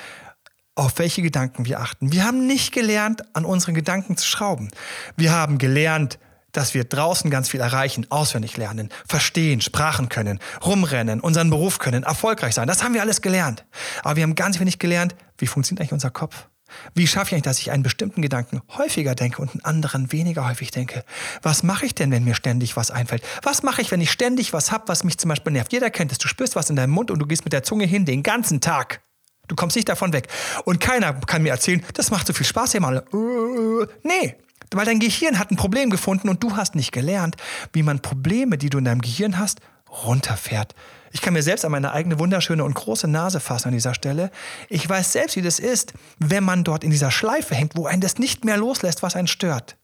auf 0.74 0.98
welche 0.98 1.22
Gedanken 1.22 1.66
wir 1.66 1.80
achten. 1.80 2.12
Wir 2.12 2.24
haben 2.24 2.46
nicht 2.46 2.72
gelernt, 2.72 3.22
an 3.34 3.44
unseren 3.44 3.74
Gedanken 3.74 4.16
zu 4.16 4.26
schrauben. 4.26 4.70
Wir 5.16 5.32
haben 5.32 5.58
gelernt, 5.58 6.18
dass 6.52 6.72
wir 6.74 6.84
draußen 6.84 7.30
ganz 7.30 7.48
viel 7.48 7.60
erreichen, 7.60 8.06
auswendig 8.10 8.56
lernen, 8.56 8.88
verstehen, 9.06 9.60
Sprachen 9.60 10.08
können, 10.08 10.38
rumrennen, 10.64 11.20
unseren 11.20 11.50
Beruf 11.50 11.78
können, 11.78 12.04
erfolgreich 12.04 12.54
sein. 12.54 12.68
Das 12.68 12.82
haben 12.82 12.94
wir 12.94 13.02
alles 13.02 13.22
gelernt. 13.22 13.64
Aber 14.02 14.16
wir 14.16 14.22
haben 14.22 14.34
ganz 14.34 14.60
wenig 14.60 14.78
gelernt, 14.78 15.14
wie 15.38 15.46
funktioniert 15.46 15.80
eigentlich 15.80 15.92
unser 15.92 16.10
Kopf? 16.10 16.48
Wie 16.94 17.06
schaffe 17.06 17.28
ich 17.28 17.32
eigentlich, 17.34 17.42
dass 17.42 17.58
ich 17.58 17.70
einen 17.70 17.82
bestimmten 17.82 18.22
Gedanken 18.22 18.62
häufiger 18.76 19.14
denke 19.14 19.42
und 19.42 19.50
einen 19.52 19.64
anderen 19.64 20.12
weniger 20.12 20.48
häufig 20.48 20.70
denke? 20.70 21.04
Was 21.42 21.62
mache 21.62 21.86
ich 21.86 21.94
denn, 21.94 22.10
wenn 22.10 22.24
mir 22.24 22.34
ständig 22.34 22.76
was 22.76 22.90
einfällt? 22.90 23.22
Was 23.42 23.62
mache 23.62 23.82
ich, 23.82 23.90
wenn 23.90 24.00
ich 24.00 24.10
ständig 24.10 24.52
was 24.52 24.72
habe, 24.72 24.88
was 24.88 25.04
mich 25.04 25.18
zum 25.18 25.28
Beispiel 25.28 25.52
nervt? 25.52 25.72
Jeder 25.72 25.90
kennt 25.90 26.12
es. 26.12 26.18
Du 26.18 26.28
spürst 26.28 26.56
was 26.56 26.70
in 26.70 26.76
deinem 26.76 26.90
Mund 26.90 27.10
und 27.10 27.18
du 27.18 27.26
gehst 27.26 27.44
mit 27.44 27.52
der 27.52 27.62
Zunge 27.62 27.84
hin 27.84 28.04
den 28.04 28.22
ganzen 28.22 28.60
Tag. 28.60 29.00
Du 29.48 29.56
kommst 29.56 29.76
nicht 29.76 29.88
davon 29.88 30.12
weg. 30.12 30.28
Und 30.64 30.80
keiner 30.80 31.12
kann 31.12 31.42
mir 31.42 31.50
erzählen, 31.50 31.84
das 31.94 32.10
macht 32.10 32.26
so 32.26 32.32
viel 32.32 32.46
Spaß 32.46 32.72
hier 32.72 32.80
mal. 32.80 33.04
Nee, 34.02 34.36
weil 34.72 34.86
dein 34.86 34.98
Gehirn 34.98 35.38
hat 35.38 35.50
ein 35.50 35.56
Problem 35.56 35.90
gefunden 35.90 36.28
und 36.28 36.42
du 36.42 36.56
hast 36.56 36.74
nicht 36.74 36.92
gelernt, 36.92 37.36
wie 37.72 37.82
man 37.82 38.00
Probleme, 38.00 38.58
die 38.58 38.70
du 38.70 38.78
in 38.78 38.84
deinem 38.84 39.02
Gehirn 39.02 39.38
hast, 39.38 39.60
runterfährt. 39.88 40.74
Ich 41.14 41.22
kann 41.22 41.32
mir 41.32 41.44
selbst 41.44 41.64
an 41.64 41.70
meine 41.70 41.92
eigene 41.92 42.18
wunderschöne 42.18 42.64
und 42.64 42.74
große 42.74 43.06
Nase 43.06 43.38
fassen 43.38 43.68
an 43.68 43.74
dieser 43.74 43.94
Stelle. 43.94 44.32
Ich 44.68 44.86
weiß 44.86 45.12
selbst, 45.12 45.36
wie 45.36 45.42
das 45.42 45.60
ist, 45.60 45.94
wenn 46.18 46.42
man 46.42 46.64
dort 46.64 46.82
in 46.82 46.90
dieser 46.90 47.12
Schleife 47.12 47.54
hängt, 47.54 47.76
wo 47.76 47.86
einen 47.86 48.00
das 48.00 48.18
nicht 48.18 48.44
mehr 48.44 48.56
loslässt, 48.56 49.04
was 49.04 49.14
einen 49.14 49.28
stört. 49.28 49.76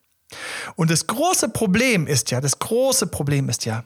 Und 0.75 0.91
das 0.91 1.07
große 1.07 1.51
Problem 1.51 2.09
ist 2.09 2.33
ja, 2.33 2.41
das 2.41 2.59
große 2.59 3.07
Problem 3.07 3.49
ist 3.49 3.65
ja, 3.65 3.85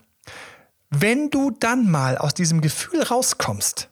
wenn 0.89 1.29
du 1.29 1.51
dann 1.51 1.91
mal 1.91 2.17
aus 2.17 2.33
diesem 2.33 2.63
Gefühl 2.63 3.03
rauskommst, 3.03 3.91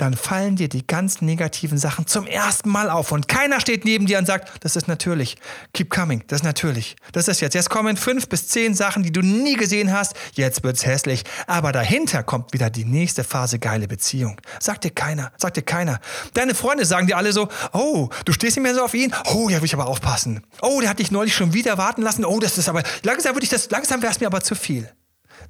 dann 0.00 0.14
fallen 0.14 0.56
dir 0.56 0.68
die 0.68 0.86
ganz 0.86 1.20
negativen 1.20 1.76
Sachen 1.76 2.06
zum 2.06 2.26
ersten 2.26 2.70
Mal 2.70 2.88
auf 2.88 3.12
und 3.12 3.28
keiner 3.28 3.60
steht 3.60 3.84
neben 3.84 4.06
dir 4.06 4.18
und 4.18 4.26
sagt, 4.26 4.64
das 4.64 4.76
ist 4.76 4.88
natürlich. 4.88 5.36
Keep 5.74 5.90
coming, 5.90 6.24
das 6.26 6.40
ist 6.40 6.44
natürlich. 6.44 6.96
Das 7.12 7.28
ist 7.28 7.40
jetzt. 7.40 7.54
Jetzt 7.54 7.68
kommen 7.68 7.96
fünf 7.96 8.28
bis 8.28 8.48
zehn 8.48 8.74
Sachen, 8.74 9.02
die 9.02 9.12
du 9.12 9.20
nie 9.20 9.56
gesehen 9.56 9.92
hast. 9.92 10.14
Jetzt 10.32 10.64
wird's 10.64 10.86
hässlich. 10.86 11.24
Aber 11.46 11.72
dahinter 11.72 12.22
kommt 12.22 12.52
wieder 12.52 12.70
die 12.70 12.84
nächste 12.84 13.24
Phase 13.24 13.58
geile 13.58 13.88
Beziehung. 13.88 14.40
Sagt 14.58 14.84
dir 14.84 14.90
keiner, 14.90 15.32
sagt 15.36 15.56
dir 15.56 15.62
keiner. 15.62 16.00
Deine 16.34 16.54
Freunde 16.54 16.84
sagen 16.86 17.06
dir 17.06 17.16
alle 17.16 17.32
so, 17.32 17.48
oh, 17.72 18.08
du 18.24 18.32
stehst 18.32 18.56
nicht 18.56 18.62
mehr 18.62 18.74
so 18.74 18.82
auf 18.82 18.94
ihn. 18.94 19.14
Oh, 19.34 19.48
ja, 19.48 19.58
will 19.58 19.66
ich 19.66 19.74
aber 19.74 19.86
aufpassen. 19.86 20.46
Oh, 20.62 20.80
der 20.80 20.90
hat 20.90 20.98
dich 20.98 21.10
neulich 21.10 21.34
schon 21.34 21.52
wieder 21.52 21.76
warten 21.78 22.02
lassen. 22.02 22.24
Oh, 22.24 22.40
das 22.40 22.56
ist 22.56 22.68
aber, 22.68 22.82
langsam 23.02 23.34
würde 23.34 23.44
ich 23.44 23.50
das, 23.50 23.70
langsam 23.70 24.00
wäre 24.02 24.12
es 24.12 24.20
mir 24.20 24.26
aber 24.26 24.40
zu 24.40 24.54
viel. 24.54 24.90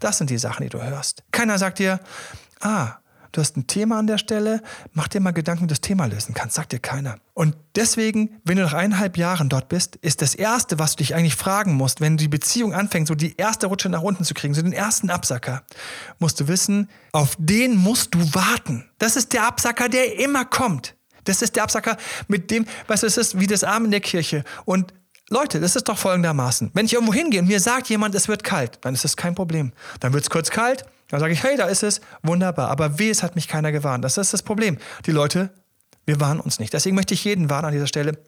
Das 0.00 0.18
sind 0.18 0.30
die 0.30 0.38
Sachen, 0.38 0.64
die 0.64 0.70
du 0.70 0.82
hörst. 0.82 1.22
Keiner 1.30 1.58
sagt 1.58 1.78
dir, 1.78 2.00
ah, 2.60 2.99
du 3.32 3.40
hast 3.40 3.56
ein 3.56 3.66
Thema 3.66 3.98
an 3.98 4.06
der 4.06 4.18
Stelle, 4.18 4.62
mach 4.92 5.08
dir 5.08 5.20
mal 5.20 5.32
Gedanken, 5.32 5.62
wie 5.62 5.66
du 5.66 5.72
das 5.72 5.80
Thema 5.80 6.06
lösen 6.06 6.34
kannst, 6.34 6.56
sagt 6.56 6.72
dir 6.72 6.78
keiner. 6.78 7.16
Und 7.34 7.56
deswegen, 7.74 8.40
wenn 8.44 8.56
du 8.56 8.62
nach 8.62 8.74
eineinhalb 8.74 9.16
Jahren 9.16 9.48
dort 9.48 9.68
bist, 9.68 9.96
ist 9.96 10.22
das 10.22 10.34
Erste, 10.34 10.78
was 10.78 10.92
du 10.92 10.98
dich 10.98 11.14
eigentlich 11.14 11.36
fragen 11.36 11.74
musst, 11.74 12.00
wenn 12.00 12.16
die 12.16 12.28
Beziehung 12.28 12.74
anfängt, 12.74 13.08
so 13.08 13.14
die 13.14 13.36
erste 13.36 13.66
Rutsche 13.66 13.88
nach 13.88 14.02
unten 14.02 14.24
zu 14.24 14.34
kriegen, 14.34 14.54
so 14.54 14.62
den 14.62 14.72
ersten 14.72 15.10
Absacker, 15.10 15.62
musst 16.18 16.40
du 16.40 16.48
wissen, 16.48 16.88
auf 17.12 17.36
den 17.38 17.76
musst 17.76 18.14
du 18.14 18.34
warten. 18.34 18.88
Das 18.98 19.16
ist 19.16 19.32
der 19.32 19.46
Absacker, 19.46 19.88
der 19.88 20.18
immer 20.18 20.44
kommt. 20.44 20.96
Das 21.24 21.42
ist 21.42 21.56
der 21.56 21.62
Absacker, 21.62 21.96
mit 22.28 22.50
dem, 22.50 22.66
was 22.86 23.02
es 23.02 23.16
ist, 23.16 23.38
wie 23.38 23.46
das 23.46 23.64
Arm 23.64 23.84
in 23.84 23.90
der 23.90 24.00
Kirche. 24.00 24.44
Und 24.64 24.92
Leute, 25.32 25.60
das 25.60 25.76
ist 25.76 25.88
doch 25.88 25.96
folgendermaßen. 25.96 26.72
Wenn 26.74 26.86
ich 26.86 26.94
irgendwo 26.94 27.14
hingehe 27.14 27.40
und 27.40 27.46
mir 27.46 27.60
sagt 27.60 27.88
jemand, 27.88 28.16
es 28.16 28.26
wird 28.26 28.42
kalt, 28.42 28.78
dann 28.80 28.94
ist 28.94 29.04
das 29.04 29.16
kein 29.16 29.36
Problem. 29.36 29.72
Dann 30.00 30.12
wird 30.12 30.24
es 30.24 30.30
kurz 30.30 30.50
kalt, 30.50 30.84
dann 31.10 31.20
sage 31.20 31.32
ich, 31.32 31.42
hey, 31.42 31.56
da 31.56 31.66
ist 31.66 31.82
es, 31.82 32.00
wunderbar. 32.22 32.70
Aber 32.70 32.98
weh, 32.98 33.10
es 33.10 33.22
hat 33.22 33.34
mich 33.34 33.48
keiner 33.48 33.72
gewarnt. 33.72 34.04
Das 34.04 34.16
ist 34.16 34.32
das 34.32 34.42
Problem. 34.42 34.78
Die 35.06 35.10
Leute, 35.12 35.50
wir 36.06 36.20
warnen 36.20 36.40
uns 36.40 36.58
nicht. 36.58 36.72
Deswegen 36.72 36.96
möchte 36.96 37.14
ich 37.14 37.24
jeden 37.24 37.50
warnen 37.50 37.66
an 37.66 37.72
dieser 37.72 37.86
Stelle. 37.86 38.18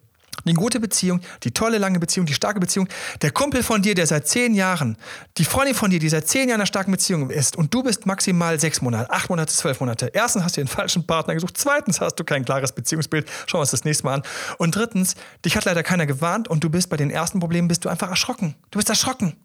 Die 0.45 0.53
gute 0.53 0.79
Beziehung, 0.79 1.21
die 1.43 1.51
tolle, 1.51 1.77
lange 1.77 1.99
Beziehung, 1.99 2.25
die 2.25 2.33
starke 2.33 2.59
Beziehung, 2.59 2.89
der 3.21 3.31
Kumpel 3.31 3.63
von 3.63 3.81
dir, 3.81 3.95
der 3.95 4.07
seit 4.07 4.27
zehn 4.27 4.55
Jahren, 4.55 4.97
die 5.37 5.45
Freundin 5.45 5.75
von 5.75 5.91
dir, 5.91 5.99
die 5.99 6.09
seit 6.09 6.27
zehn 6.27 6.41
Jahren 6.41 6.49
in 6.49 6.55
einer 6.55 6.65
starken 6.65 6.91
Beziehung 6.91 7.29
ist 7.29 7.55
und 7.55 7.73
du 7.73 7.83
bist 7.83 8.05
maximal 8.05 8.59
sechs 8.59 8.81
Monate, 8.81 9.09
acht 9.11 9.29
Monate, 9.29 9.53
zwölf 9.53 9.79
Monate. 9.79 10.07
Erstens 10.13 10.43
hast 10.43 10.57
du 10.57 10.61
den 10.61 10.67
falschen 10.67 11.05
Partner 11.05 11.35
gesucht, 11.35 11.55
zweitens 11.57 12.01
hast 12.01 12.15
du 12.15 12.23
kein 12.23 12.43
klares 12.43 12.73
Beziehungsbild, 12.73 13.29
schauen 13.45 13.59
wir 13.59 13.61
uns 13.61 13.71
das 13.71 13.85
nächste 13.85 14.05
Mal 14.05 14.15
an. 14.15 14.23
Und 14.57 14.75
drittens, 14.75 15.15
dich 15.45 15.55
hat 15.55 15.65
leider 15.65 15.83
keiner 15.83 16.05
gewarnt 16.05 16.47
und 16.47 16.63
du 16.63 16.69
bist 16.69 16.89
bei 16.89 16.97
den 16.97 17.11
ersten 17.11 17.39
Problemen 17.39 17.67
bist 17.67 17.85
du 17.85 17.89
einfach 17.89 18.09
erschrocken. 18.09 18.55
Du 18.71 18.79
bist 18.79 18.89
erschrocken. 18.89 19.37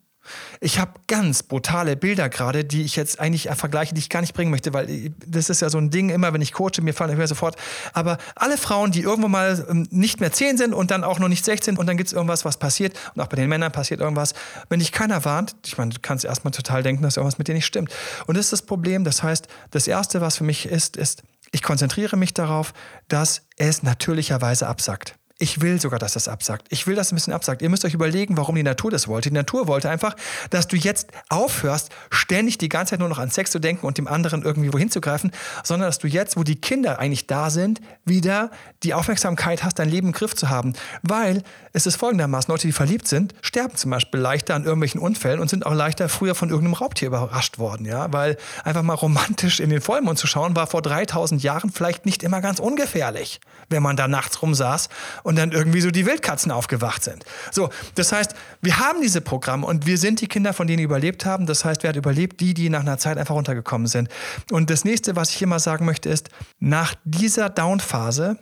Ich 0.61 0.79
habe 0.79 0.93
ganz 1.07 1.43
brutale 1.43 1.97
Bilder 1.97 2.29
gerade, 2.29 2.65
die 2.65 2.83
ich 2.83 2.97
jetzt 2.97 3.21
eigentlich 3.21 3.49
vergleiche, 3.55 3.95
die 3.95 4.01
ich 4.01 4.09
gar 4.09 4.21
nicht 4.21 4.35
bringen 4.35 4.51
möchte, 4.51 4.73
weil 4.73 5.13
das 5.27 5.51
ist 5.51 5.63
ja 5.63 5.71
so 5.71 5.79
ein 5.79 5.91
Ding, 5.91 6.11
immer 6.11 6.33
wenn 6.33 6.43
ich 6.43 6.53
coache, 6.53 6.83
mir 6.83 6.95
fallen 6.95 7.17
mir 7.17 7.27
sofort. 7.27 7.57
Aber 7.93 8.19
alle 8.35 8.57
Frauen, 8.57 8.93
die 8.93 9.03
irgendwo 9.03 9.29
mal 9.29 9.67
ähm, 9.69 9.87
nicht 9.91 10.21
mehr 10.21 10.33
10 10.33 10.57
sind 10.57 10.75
und 10.75 10.91
dann 10.91 11.05
auch 11.05 11.19
noch 11.19 11.29
nicht 11.29 11.45
16 11.45 11.77
und 11.77 11.87
dann 11.87 11.97
gibt 11.97 12.09
es 12.09 12.13
irgendwas, 12.13 12.45
was 12.45 12.59
passiert 12.59 12.99
und 13.15 13.23
auch 13.23 13.29
bei 13.29 13.37
den 13.37 13.49
Männern 13.49 13.73
passiert 13.73 14.01
irgendwas, 14.01 14.35
wenn 14.69 14.81
dich 14.81 14.93
keiner 14.93 15.25
warnt, 15.25 15.57
ich 15.67 15.79
meine, 15.79 15.93
du 15.93 15.99
kannst 16.01 16.25
erstmal 16.25 16.53
total 16.53 16.83
denken, 16.83 17.03
dass 17.03 17.17
irgendwas 17.17 17.39
mit 17.39 17.49
dir 17.49 17.55
nicht 17.55 17.67
stimmt. 17.67 17.93
Und 18.27 18.37
das 18.37 18.47
ist 18.47 18.53
das 18.53 18.63
Problem. 18.63 19.05
Das 19.05 19.23
heißt, 19.23 19.49
das 19.71 19.87
Erste, 19.87 20.21
was 20.21 20.39
für 20.39 20.45
mich 20.45 20.67
ist, 20.67 20.97
ist, 20.97 21.23
ich 21.51 21.63
konzentriere 21.63 22.17
mich 22.17 22.35
darauf, 22.35 22.73
dass 23.09 23.43
es 23.57 23.83
natürlicherweise 23.83 24.67
absackt. 24.67 25.15
Ich 25.41 25.61
will 25.61 25.81
sogar, 25.81 26.01
dass 26.01 26.15
das 26.15 26.27
absagt. 26.27 26.67
Ich 26.69 26.89
will, 26.89 26.97
dass 26.97 27.09
es 27.09 27.13
ein 27.13 27.15
bisschen 27.15 27.33
absagt. 27.33 27.63
Ihr 27.63 27.69
müsst 27.69 27.85
euch 27.85 27.95
überlegen, 27.95 28.37
warum 28.37 28.57
die 28.57 28.65
Natur 28.65 28.91
das 28.91 29.07
wollte. 29.07 29.29
Die 29.29 29.37
Natur 29.37 29.69
wollte 29.69 29.89
einfach, 29.89 30.17
dass 30.51 30.67
du 30.67 30.77
jetzt 30.77 31.13
aufhörst, 31.29 31.91
ständig 32.11 32.59
die 32.59 32.69
ganze 32.69 32.91
Zeit 32.91 32.99
nur 32.99 33.09
noch 33.09 33.19
an 33.19 33.31
Sex 33.31 33.53
zu 33.53 33.61
denken 33.61 33.87
und 33.87 33.99
dem 33.99 34.09
anderen 34.09 34.43
irgendwie 34.43 34.73
wohin 34.73 34.91
zu 34.91 35.01
greifen, 35.01 35.31
sondern 35.63 35.89
dass 35.89 36.01
du 36.01 36.09
jetzt, 36.09 36.37
wo 36.37 36.43
die 36.43 36.57
Kinder 36.57 36.99
eigentlich 36.99 37.29
da 37.29 37.51
sind, 37.51 37.81
wieder 38.05 38.51
die 38.83 38.95
Aufmerksamkeit 38.95 39.63
hast, 39.63 39.79
dein 39.79 39.89
Leben 39.89 40.09
im 40.09 40.13
Griff 40.13 40.35
zu 40.35 40.49
haben. 40.49 40.73
Weil 41.03 41.45
es 41.73 41.87
ist 41.87 41.95
folgendermaßen, 41.95 42.51
Leute, 42.51 42.67
die 42.67 42.73
verliebt 42.73 43.07
sind, 43.07 43.33
sterben 43.41 43.77
zum 43.77 43.93
Beispiel 43.93 44.19
leichter 44.19 44.57
an 44.57 44.65
irgendwelchen 44.65 45.01
Unfällen 45.01 45.39
und 45.39 45.49
sind 45.49 45.65
auch 45.65 45.75
leichter 45.75 46.09
früher 46.09 46.35
von 46.35 46.49
irgendeinem 46.49 46.75
Raubtier 46.75 47.07
überrascht 47.07 47.61
worden. 47.61 47.87
Ja? 47.87 48.13
Weil 48.13 48.39
einfach 48.65 48.83
mal 48.83 48.95
romantisch 48.95 49.61
in 49.61 49.71
den 49.71 49.83
Vollmond 49.83 50.19
zu 50.19 50.27
schauen, 50.27 50.57
war 50.57 50.67
vor 50.67 50.83
3000 50.83 51.45
Jahren 51.45 51.71
vielleicht 51.71 52.07
nicht 52.07 52.25
immer 52.25 52.41
ganz 52.41 52.59
ungefährlich, 52.59 53.41
wenn 53.69 53.85
man 53.85 53.97
da 53.97 54.09
nachts 54.09 54.43
rumsaß 54.43 54.89
und 55.29 55.37
dann 55.37 55.53
irgendwie 55.53 55.83
so 55.83 55.91
die 55.91 56.07
Wildkatzen 56.07 56.51
aufgewacht 56.51 57.05
sind. 57.05 57.23
So, 57.51 57.69
das 57.95 58.13
heißt, 58.13 58.35
wir 58.63 58.79
haben 58.79 59.03
diese 59.03 59.21
Programme 59.21 59.67
und 59.67 59.85
wir 59.85 59.99
sind 59.99 60.23
die 60.23 60.27
Kinder, 60.27 60.55
von 60.55 60.67
denen 60.67 60.79
die 60.79 60.85
überlebt 60.85 61.27
haben. 61.27 61.45
Das 61.45 61.67
heißt, 61.67 61.83
wer 61.83 61.91
hat 61.91 61.97
überlebt? 61.97 62.41
Die, 62.41 62.55
die 62.55 62.71
nach 62.71 62.81
einer 62.81 62.97
Zeit 62.97 63.19
einfach 63.19 63.35
runtergekommen 63.35 63.89
sind. 63.89 64.09
Und 64.51 64.71
das 64.71 64.87
nächste, 64.87 65.17
was 65.17 65.29
ich 65.29 65.43
immer 65.43 65.59
sagen 65.59 65.85
möchte, 65.85 66.09
ist, 66.09 66.31
nach 66.61 66.95
dieser 67.05 67.51
Down-Phase 67.51 68.39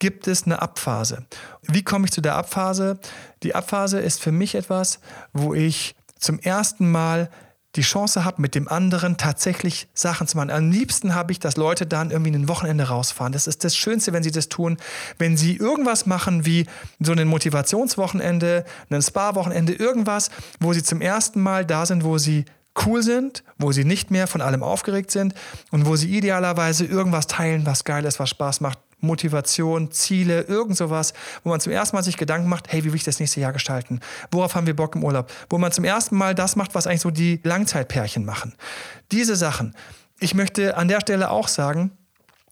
gibt 0.00 0.26
es 0.26 0.42
eine 0.42 0.60
Abphase. 0.60 1.24
Wie 1.62 1.84
komme 1.84 2.06
ich 2.06 2.10
zu 2.10 2.20
der 2.20 2.34
Abphase? 2.34 2.98
Die 3.44 3.54
Abphase 3.54 4.00
ist 4.00 4.20
für 4.20 4.32
mich 4.32 4.56
etwas, 4.56 4.98
wo 5.32 5.54
ich 5.54 5.94
zum 6.18 6.40
ersten 6.40 6.90
Mal 6.90 7.30
die 7.76 7.82
Chance 7.82 8.24
habe, 8.24 8.40
mit 8.40 8.54
dem 8.54 8.68
anderen 8.68 9.16
tatsächlich 9.16 9.88
Sachen 9.94 10.26
zu 10.26 10.36
machen. 10.36 10.50
Am 10.50 10.70
liebsten 10.70 11.14
habe 11.14 11.32
ich, 11.32 11.40
dass 11.40 11.56
Leute 11.56 11.86
dann 11.86 12.10
irgendwie 12.10 12.32
ein 12.32 12.48
Wochenende 12.48 12.84
rausfahren. 12.84 13.32
Das 13.32 13.46
ist 13.46 13.64
das 13.64 13.76
Schönste, 13.76 14.12
wenn 14.12 14.22
sie 14.22 14.30
das 14.30 14.48
tun. 14.48 14.76
Wenn 15.18 15.36
sie 15.36 15.56
irgendwas 15.56 16.06
machen 16.06 16.46
wie 16.46 16.66
so 17.00 17.12
ein 17.12 17.26
Motivationswochenende, 17.26 18.64
ein 18.90 19.02
Spa-Wochenende, 19.02 19.72
irgendwas, 19.72 20.30
wo 20.60 20.72
sie 20.72 20.82
zum 20.82 21.00
ersten 21.00 21.40
Mal 21.40 21.64
da 21.64 21.86
sind, 21.86 22.04
wo 22.04 22.18
sie 22.18 22.44
cool 22.86 23.02
sind, 23.02 23.44
wo 23.58 23.72
sie 23.72 23.84
nicht 23.84 24.10
mehr 24.10 24.26
von 24.26 24.40
allem 24.40 24.62
aufgeregt 24.62 25.10
sind 25.10 25.34
und 25.70 25.86
wo 25.86 25.96
sie 25.96 26.16
idealerweise 26.16 26.84
irgendwas 26.84 27.26
teilen, 27.26 27.66
was 27.66 27.84
geil 27.84 28.04
ist, 28.04 28.18
was 28.18 28.30
Spaß 28.30 28.60
macht, 28.60 28.78
Motivation, 29.04 29.90
Ziele, 29.90 30.42
irgend 30.42 30.76
sowas, 30.76 31.14
wo 31.42 31.50
man 31.50 31.60
zum 31.60 31.72
ersten 31.72 31.96
Mal 31.96 32.02
sich 32.02 32.16
Gedanken 32.16 32.48
macht, 32.48 32.72
hey, 32.72 32.84
wie 32.84 32.88
will 32.88 32.96
ich 32.96 33.04
das 33.04 33.20
nächste 33.20 33.40
Jahr 33.40 33.52
gestalten? 33.52 34.00
Worauf 34.30 34.54
haben 34.54 34.66
wir 34.66 34.74
Bock 34.74 34.96
im 34.96 35.04
Urlaub? 35.04 35.30
Wo 35.48 35.58
man 35.58 35.72
zum 35.72 35.84
ersten 35.84 36.16
Mal 36.16 36.34
das 36.34 36.56
macht, 36.56 36.74
was 36.74 36.86
eigentlich 36.86 37.00
so 37.00 37.10
die 37.10 37.40
Langzeitpärchen 37.44 38.24
machen. 38.24 38.54
Diese 39.12 39.36
Sachen. 39.36 39.74
Ich 40.18 40.34
möchte 40.34 40.76
an 40.76 40.88
der 40.88 41.00
Stelle 41.00 41.30
auch 41.30 41.48
sagen, 41.48 41.92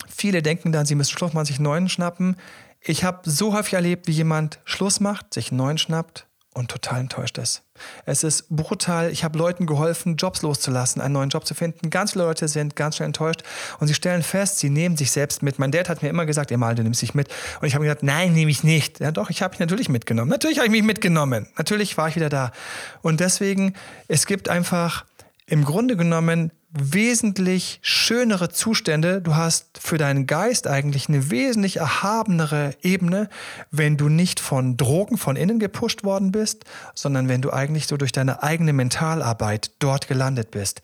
viele 0.08 0.42
denken 0.42 0.72
dann, 0.72 0.86
sie 0.86 0.94
müssen 0.94 1.16
Schluss 1.16 1.32
machen, 1.32 1.46
sich 1.46 1.60
neuen 1.60 1.88
schnappen. 1.88 2.36
Ich 2.80 3.04
habe 3.04 3.28
so 3.28 3.54
häufig 3.54 3.74
erlebt, 3.74 4.08
wie 4.08 4.12
jemand 4.12 4.60
Schluss 4.64 5.00
macht, 5.00 5.34
sich 5.34 5.52
neuen 5.52 5.78
schnappt 5.78 6.26
und 6.54 6.70
total 6.70 7.00
enttäuscht 7.00 7.38
ist. 7.38 7.62
Es 8.04 8.24
ist 8.24 8.48
brutal. 8.50 9.10
Ich 9.10 9.24
habe 9.24 9.38
Leuten 9.38 9.66
geholfen, 9.66 10.16
Jobs 10.16 10.42
loszulassen, 10.42 11.00
einen 11.00 11.14
neuen 11.14 11.30
Job 11.30 11.46
zu 11.46 11.54
finden. 11.54 11.90
Ganz 11.90 12.12
viele 12.12 12.24
Leute 12.24 12.46
sind 12.48 12.76
ganz 12.76 12.96
schnell 12.96 13.06
enttäuscht 13.06 13.42
und 13.80 13.88
sie 13.88 13.94
stellen 13.94 14.22
fest, 14.22 14.58
sie 14.58 14.70
nehmen 14.70 14.96
sich 14.96 15.10
selbst 15.10 15.42
mit. 15.42 15.58
Mein 15.58 15.72
Dad 15.72 15.88
hat 15.88 16.02
mir 16.02 16.08
immer 16.08 16.26
gesagt, 16.26 16.50
Emal, 16.50 16.74
du 16.74 16.82
nimmst 16.82 17.02
dich 17.02 17.14
mit. 17.14 17.28
Und 17.60 17.66
ich 17.66 17.74
habe 17.74 17.84
gesagt, 17.84 18.02
nein, 18.02 18.32
nehme 18.32 18.50
ich 18.50 18.64
nicht. 18.64 19.00
Ja 19.00 19.10
doch, 19.10 19.30
ich 19.30 19.42
habe 19.42 19.52
mich 19.52 19.60
natürlich 19.60 19.88
mitgenommen. 19.88 20.30
Natürlich 20.30 20.58
habe 20.58 20.66
ich 20.66 20.72
mich 20.72 20.82
mitgenommen. 20.82 21.48
Natürlich 21.56 21.96
war 21.96 22.08
ich 22.08 22.16
wieder 22.16 22.28
da. 22.28 22.52
Und 23.00 23.20
deswegen, 23.20 23.74
es 24.08 24.26
gibt 24.26 24.48
einfach 24.48 25.04
im 25.46 25.64
Grunde 25.64 25.96
genommen 25.96 26.52
wesentlich 26.72 27.78
schönere 27.82 28.48
Zustände. 28.48 29.20
Du 29.20 29.36
hast 29.36 29.78
für 29.78 29.98
deinen 29.98 30.26
Geist 30.26 30.66
eigentlich 30.66 31.08
eine 31.08 31.30
wesentlich 31.30 31.76
erhabenere 31.76 32.74
Ebene, 32.82 33.28
wenn 33.70 33.96
du 33.96 34.08
nicht 34.08 34.40
von 34.40 34.76
Drogen 34.76 35.18
von 35.18 35.36
innen 35.36 35.58
gepusht 35.58 36.02
worden 36.02 36.32
bist, 36.32 36.64
sondern 36.94 37.28
wenn 37.28 37.42
du 37.42 37.52
eigentlich 37.52 37.86
so 37.86 37.96
durch 37.96 38.12
deine 38.12 38.42
eigene 38.42 38.72
Mentalarbeit 38.72 39.72
dort 39.80 40.08
gelandet 40.08 40.50
bist. 40.50 40.82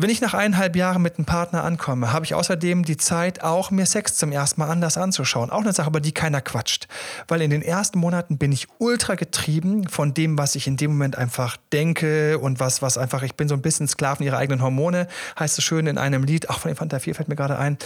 Wenn 0.00 0.10
ich 0.10 0.20
nach 0.20 0.32
eineinhalb 0.32 0.76
Jahren 0.76 1.02
mit 1.02 1.18
einem 1.18 1.24
Partner 1.24 1.64
ankomme, 1.64 2.12
habe 2.12 2.24
ich 2.24 2.32
außerdem 2.32 2.84
die 2.84 2.96
Zeit, 2.96 3.42
auch 3.42 3.72
mir 3.72 3.84
Sex 3.84 4.14
zum 4.14 4.30
ersten 4.30 4.60
Mal 4.60 4.68
anders 4.68 4.96
anzuschauen. 4.96 5.50
Auch 5.50 5.62
eine 5.62 5.72
Sache, 5.72 5.88
über 5.88 5.98
die 5.98 6.12
keiner 6.12 6.40
quatscht. 6.40 6.86
Weil 7.26 7.42
in 7.42 7.50
den 7.50 7.62
ersten 7.62 7.98
Monaten 7.98 8.38
bin 8.38 8.52
ich 8.52 8.68
ultra 8.78 9.16
getrieben 9.16 9.88
von 9.88 10.14
dem, 10.14 10.38
was 10.38 10.54
ich 10.54 10.68
in 10.68 10.76
dem 10.76 10.92
Moment 10.92 11.18
einfach 11.18 11.56
denke 11.72 12.38
und 12.38 12.60
was, 12.60 12.80
was 12.80 12.96
einfach, 12.96 13.24
ich 13.24 13.34
bin 13.34 13.48
so 13.48 13.56
ein 13.56 13.60
bisschen 13.60 13.88
Sklaven 13.88 14.24
ihrer 14.24 14.38
eigenen 14.38 14.62
Hormone, 14.62 15.08
heißt 15.38 15.58
es 15.58 15.64
schön 15.64 15.86
in 15.86 15.98
einem 15.98 16.24
Lied, 16.24 16.50
auch 16.50 16.60
von 16.60 16.70
Infanta 16.70 16.98
4 16.98 17.14
fällt 17.14 17.28
mir 17.28 17.36
gerade 17.36 17.58
ein. 17.58 17.78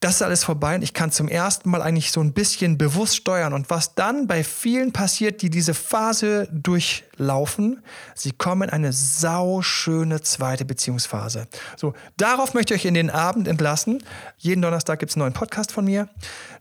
Das 0.00 0.16
ist 0.16 0.22
alles 0.22 0.44
vorbei 0.44 0.74
und 0.74 0.82
ich 0.82 0.94
kann 0.94 1.10
zum 1.12 1.28
ersten 1.28 1.70
Mal 1.70 1.82
eigentlich 1.82 2.12
so 2.12 2.20
ein 2.20 2.32
bisschen 2.32 2.78
bewusst 2.78 3.16
steuern. 3.16 3.52
Und 3.52 3.70
was 3.70 3.94
dann 3.94 4.26
bei 4.26 4.44
vielen 4.44 4.92
passiert, 4.92 5.42
die 5.42 5.50
diese 5.50 5.74
Phase 5.74 6.48
durchlaufen, 6.52 7.82
sie 8.14 8.32
kommen 8.32 8.68
in 8.68 8.70
eine 8.70 8.92
sauschöne 8.92 10.20
zweite 10.20 10.64
Beziehungsphase. 10.64 11.46
So, 11.76 11.94
darauf 12.16 12.54
möchte 12.54 12.74
ich 12.74 12.80
euch 12.80 12.86
in 12.86 12.94
den 12.94 13.10
Abend 13.10 13.48
entlassen. 13.48 14.02
Jeden 14.38 14.62
Donnerstag 14.62 14.98
gibt 14.98 15.10
es 15.10 15.16
einen 15.16 15.22
neuen 15.22 15.32
Podcast 15.32 15.72
von 15.72 15.84
mir. 15.84 16.08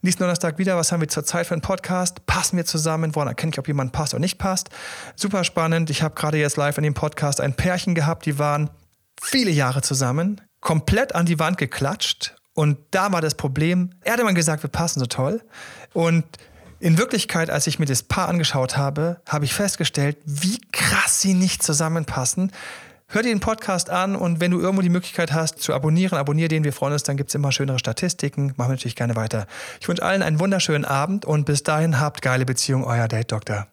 Nächsten 0.01 0.23
Donnerstag 0.23 0.57
wieder, 0.57 0.78
was 0.78 0.91
haben 0.91 1.01
wir 1.01 1.07
zurzeit 1.07 1.47
für 1.47 1.53
einen 1.53 1.61
Podcast? 1.61 2.26
Passen 2.26 2.57
wir 2.57 2.65
zusammen? 2.65 3.15
Woran 3.15 3.28
erkenne 3.28 3.51
ich, 3.51 3.59
ob 3.59 3.67
jemand 3.67 3.91
passt 3.91 4.13
oder 4.13 4.21
nicht 4.21 4.38
passt? 4.38 4.69
Super 5.15 5.43
spannend. 5.43 5.89
Ich 5.89 6.01
habe 6.01 6.15
gerade 6.15 6.38
jetzt 6.38 6.57
live 6.57 6.78
in 6.78 6.84
dem 6.84 6.93
Podcast 6.93 7.41
ein 7.41 7.55
Pärchen 7.55 7.95
gehabt, 7.95 8.26
die 8.26 8.39
waren 8.39 8.69
viele 9.22 9.51
Jahre 9.51 9.82
zusammen, 9.82 10.41
komplett 10.61 11.16
an 11.16 11.26
die 11.26 11.39
Wand 11.39 11.57
geklatscht. 11.57 12.36
Und 12.53 12.78
da 12.91 13.11
war 13.11 13.22
das 13.22 13.36
Problem, 13.36 13.91
er 14.01 14.13
hatte 14.13 14.24
mal 14.24 14.34
gesagt, 14.34 14.63
wir 14.63 14.70
passen 14.70 14.99
so 14.99 15.05
toll. 15.05 15.41
Und 15.93 16.24
in 16.80 16.97
Wirklichkeit, 16.97 17.49
als 17.49 17.68
ich 17.68 17.80
mir 17.80 17.86
das 17.86 18.03
Paar 18.03 18.30
angeschaut 18.30 18.78
habe, 18.78 19.22
habe 19.28 19.45
ich 19.45 19.53
festgestellt, 19.53 20.18
wie 20.26 20.59
krass 20.72 21.22
sie 21.22 21.34
nicht 21.34 21.63
zusammenpassen. 21.63 22.51
Hör 23.07 23.22
dir 23.22 23.30
den 23.30 23.39
Podcast 23.39 23.89
an 23.89 24.16
und 24.16 24.39
wenn 24.39 24.51
du 24.51 24.59
irgendwo 24.59 24.82
die 24.82 24.89
Möglichkeit 24.89 25.32
hast 25.32 25.59
zu 25.59 25.74
abonnieren, 25.74 26.18
abonniere 26.18 26.47
den. 26.47 26.63
Wir 26.63 26.74
freuen 26.74 26.93
uns, 26.93 27.03
dann 27.03 27.18
gibt 27.18 27.30
es 27.30 27.36
immer 27.36 27.51
schönere 27.51 27.80
Statistiken. 27.80 28.53
Machen 28.57 28.70
wir 28.70 28.76
natürlich 28.76 28.95
gerne 28.95 29.16
weiter. 29.16 29.45
Ich 29.80 29.88
wünsche 29.88 30.03
allen 30.03 30.24
einen 30.24 30.39
wunderschönen 30.39 30.86
Abend 30.86 31.24
und 31.24 31.45
bis 31.45 31.63
dahin 31.63 31.99
habt 31.99 32.22
geile 32.22 32.45
Beziehung, 32.45 32.84
euer 32.84 33.07
Date 33.07 33.32
Doktor. 33.32 33.68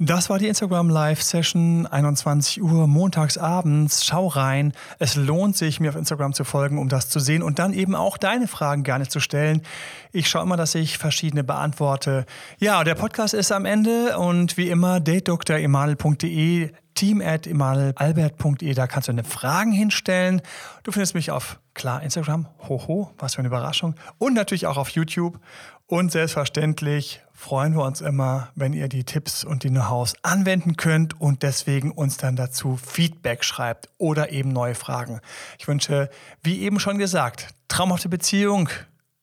Das 0.00 0.28
war 0.28 0.40
die 0.40 0.48
Instagram 0.48 0.88
Live 0.88 1.22
Session, 1.22 1.86
21 1.86 2.60
Uhr, 2.60 2.88
montags 2.88 3.38
abends. 3.38 4.04
Schau 4.04 4.26
rein. 4.26 4.72
Es 4.98 5.14
lohnt 5.14 5.56
sich, 5.56 5.78
mir 5.78 5.90
auf 5.90 5.94
Instagram 5.94 6.32
zu 6.32 6.42
folgen, 6.42 6.78
um 6.78 6.88
das 6.88 7.08
zu 7.10 7.20
sehen 7.20 7.44
und 7.44 7.60
dann 7.60 7.72
eben 7.72 7.94
auch 7.94 8.18
deine 8.18 8.48
Fragen 8.48 8.82
gerne 8.82 9.06
zu 9.06 9.20
stellen. 9.20 9.62
Ich 10.10 10.28
schaue 10.28 10.42
immer, 10.42 10.56
dass 10.56 10.74
ich 10.74 10.98
verschiedene 10.98 11.44
beantworte. 11.44 12.26
Ja, 12.58 12.82
der 12.82 12.96
Podcast 12.96 13.34
ist 13.34 13.52
am 13.52 13.66
Ende 13.66 14.18
und 14.18 14.56
wie 14.56 14.68
immer 14.68 14.98
datedoktoremanuel.de 14.98 16.72
team 16.94 17.20
at 17.20 17.46
emalalbert.de. 17.46 18.74
Da 18.74 18.88
kannst 18.88 19.06
du 19.06 19.12
deine 19.12 19.22
Fragen 19.22 19.70
hinstellen. 19.70 20.42
Du 20.82 20.90
findest 20.90 21.14
mich 21.14 21.30
auf, 21.30 21.60
klar, 21.72 22.02
Instagram. 22.02 22.48
Hoho, 22.68 23.12
was 23.18 23.36
für 23.36 23.40
eine 23.40 23.48
Überraschung. 23.48 23.94
Und 24.18 24.34
natürlich 24.34 24.66
auch 24.66 24.76
auf 24.76 24.88
YouTube. 24.88 25.38
Und 25.86 26.10
selbstverständlich 26.10 27.23
freuen 27.34 27.74
wir 27.74 27.84
uns 27.84 28.00
immer, 28.00 28.48
wenn 28.54 28.72
ihr 28.72 28.88
die 28.88 29.04
Tipps 29.04 29.44
und 29.44 29.64
die 29.64 29.68
Know-hows 29.68 30.14
anwenden 30.22 30.76
könnt 30.76 31.20
und 31.20 31.42
deswegen 31.42 31.90
uns 31.90 32.16
dann 32.16 32.36
dazu 32.36 32.76
Feedback 32.76 33.42
schreibt 33.44 33.88
oder 33.98 34.30
eben 34.30 34.50
neue 34.50 34.76
Fragen. 34.76 35.20
Ich 35.58 35.68
wünsche, 35.68 36.08
wie 36.42 36.62
eben 36.62 36.80
schon 36.80 36.96
gesagt, 36.96 37.48
traumhafte 37.68 38.08
Beziehung 38.08 38.70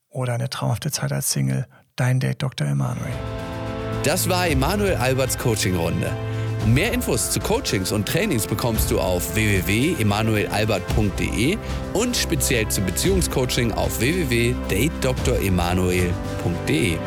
oder 0.09 0.33
eine 0.33 0.49
traumhafte 0.49 0.91
Zeit 0.91 1.13
als 1.13 1.31
Single. 1.31 1.65
Dein 1.95 2.19
Date 2.19 2.43
Dr. 2.43 2.67
Emanuel. 2.67 3.13
Das 4.03 4.29
war 4.29 4.47
Emanuel 4.47 4.95
Alberts 4.95 5.37
Coaching-Runde. 5.37 6.11
Mehr 6.65 6.91
Infos 6.93 7.31
zu 7.31 7.39
Coachings 7.39 7.91
und 7.91 8.07
Trainings 8.07 8.45
bekommst 8.45 8.91
du 8.91 8.99
auf 8.99 9.33
www.emanuelalbert.de 9.35 11.57
und 11.93 12.15
speziell 12.15 12.67
zum 12.67 12.85
Beziehungscoaching 12.85 13.71
auf 13.71 13.99
www.datedoktoremanuel.de. 13.99 16.99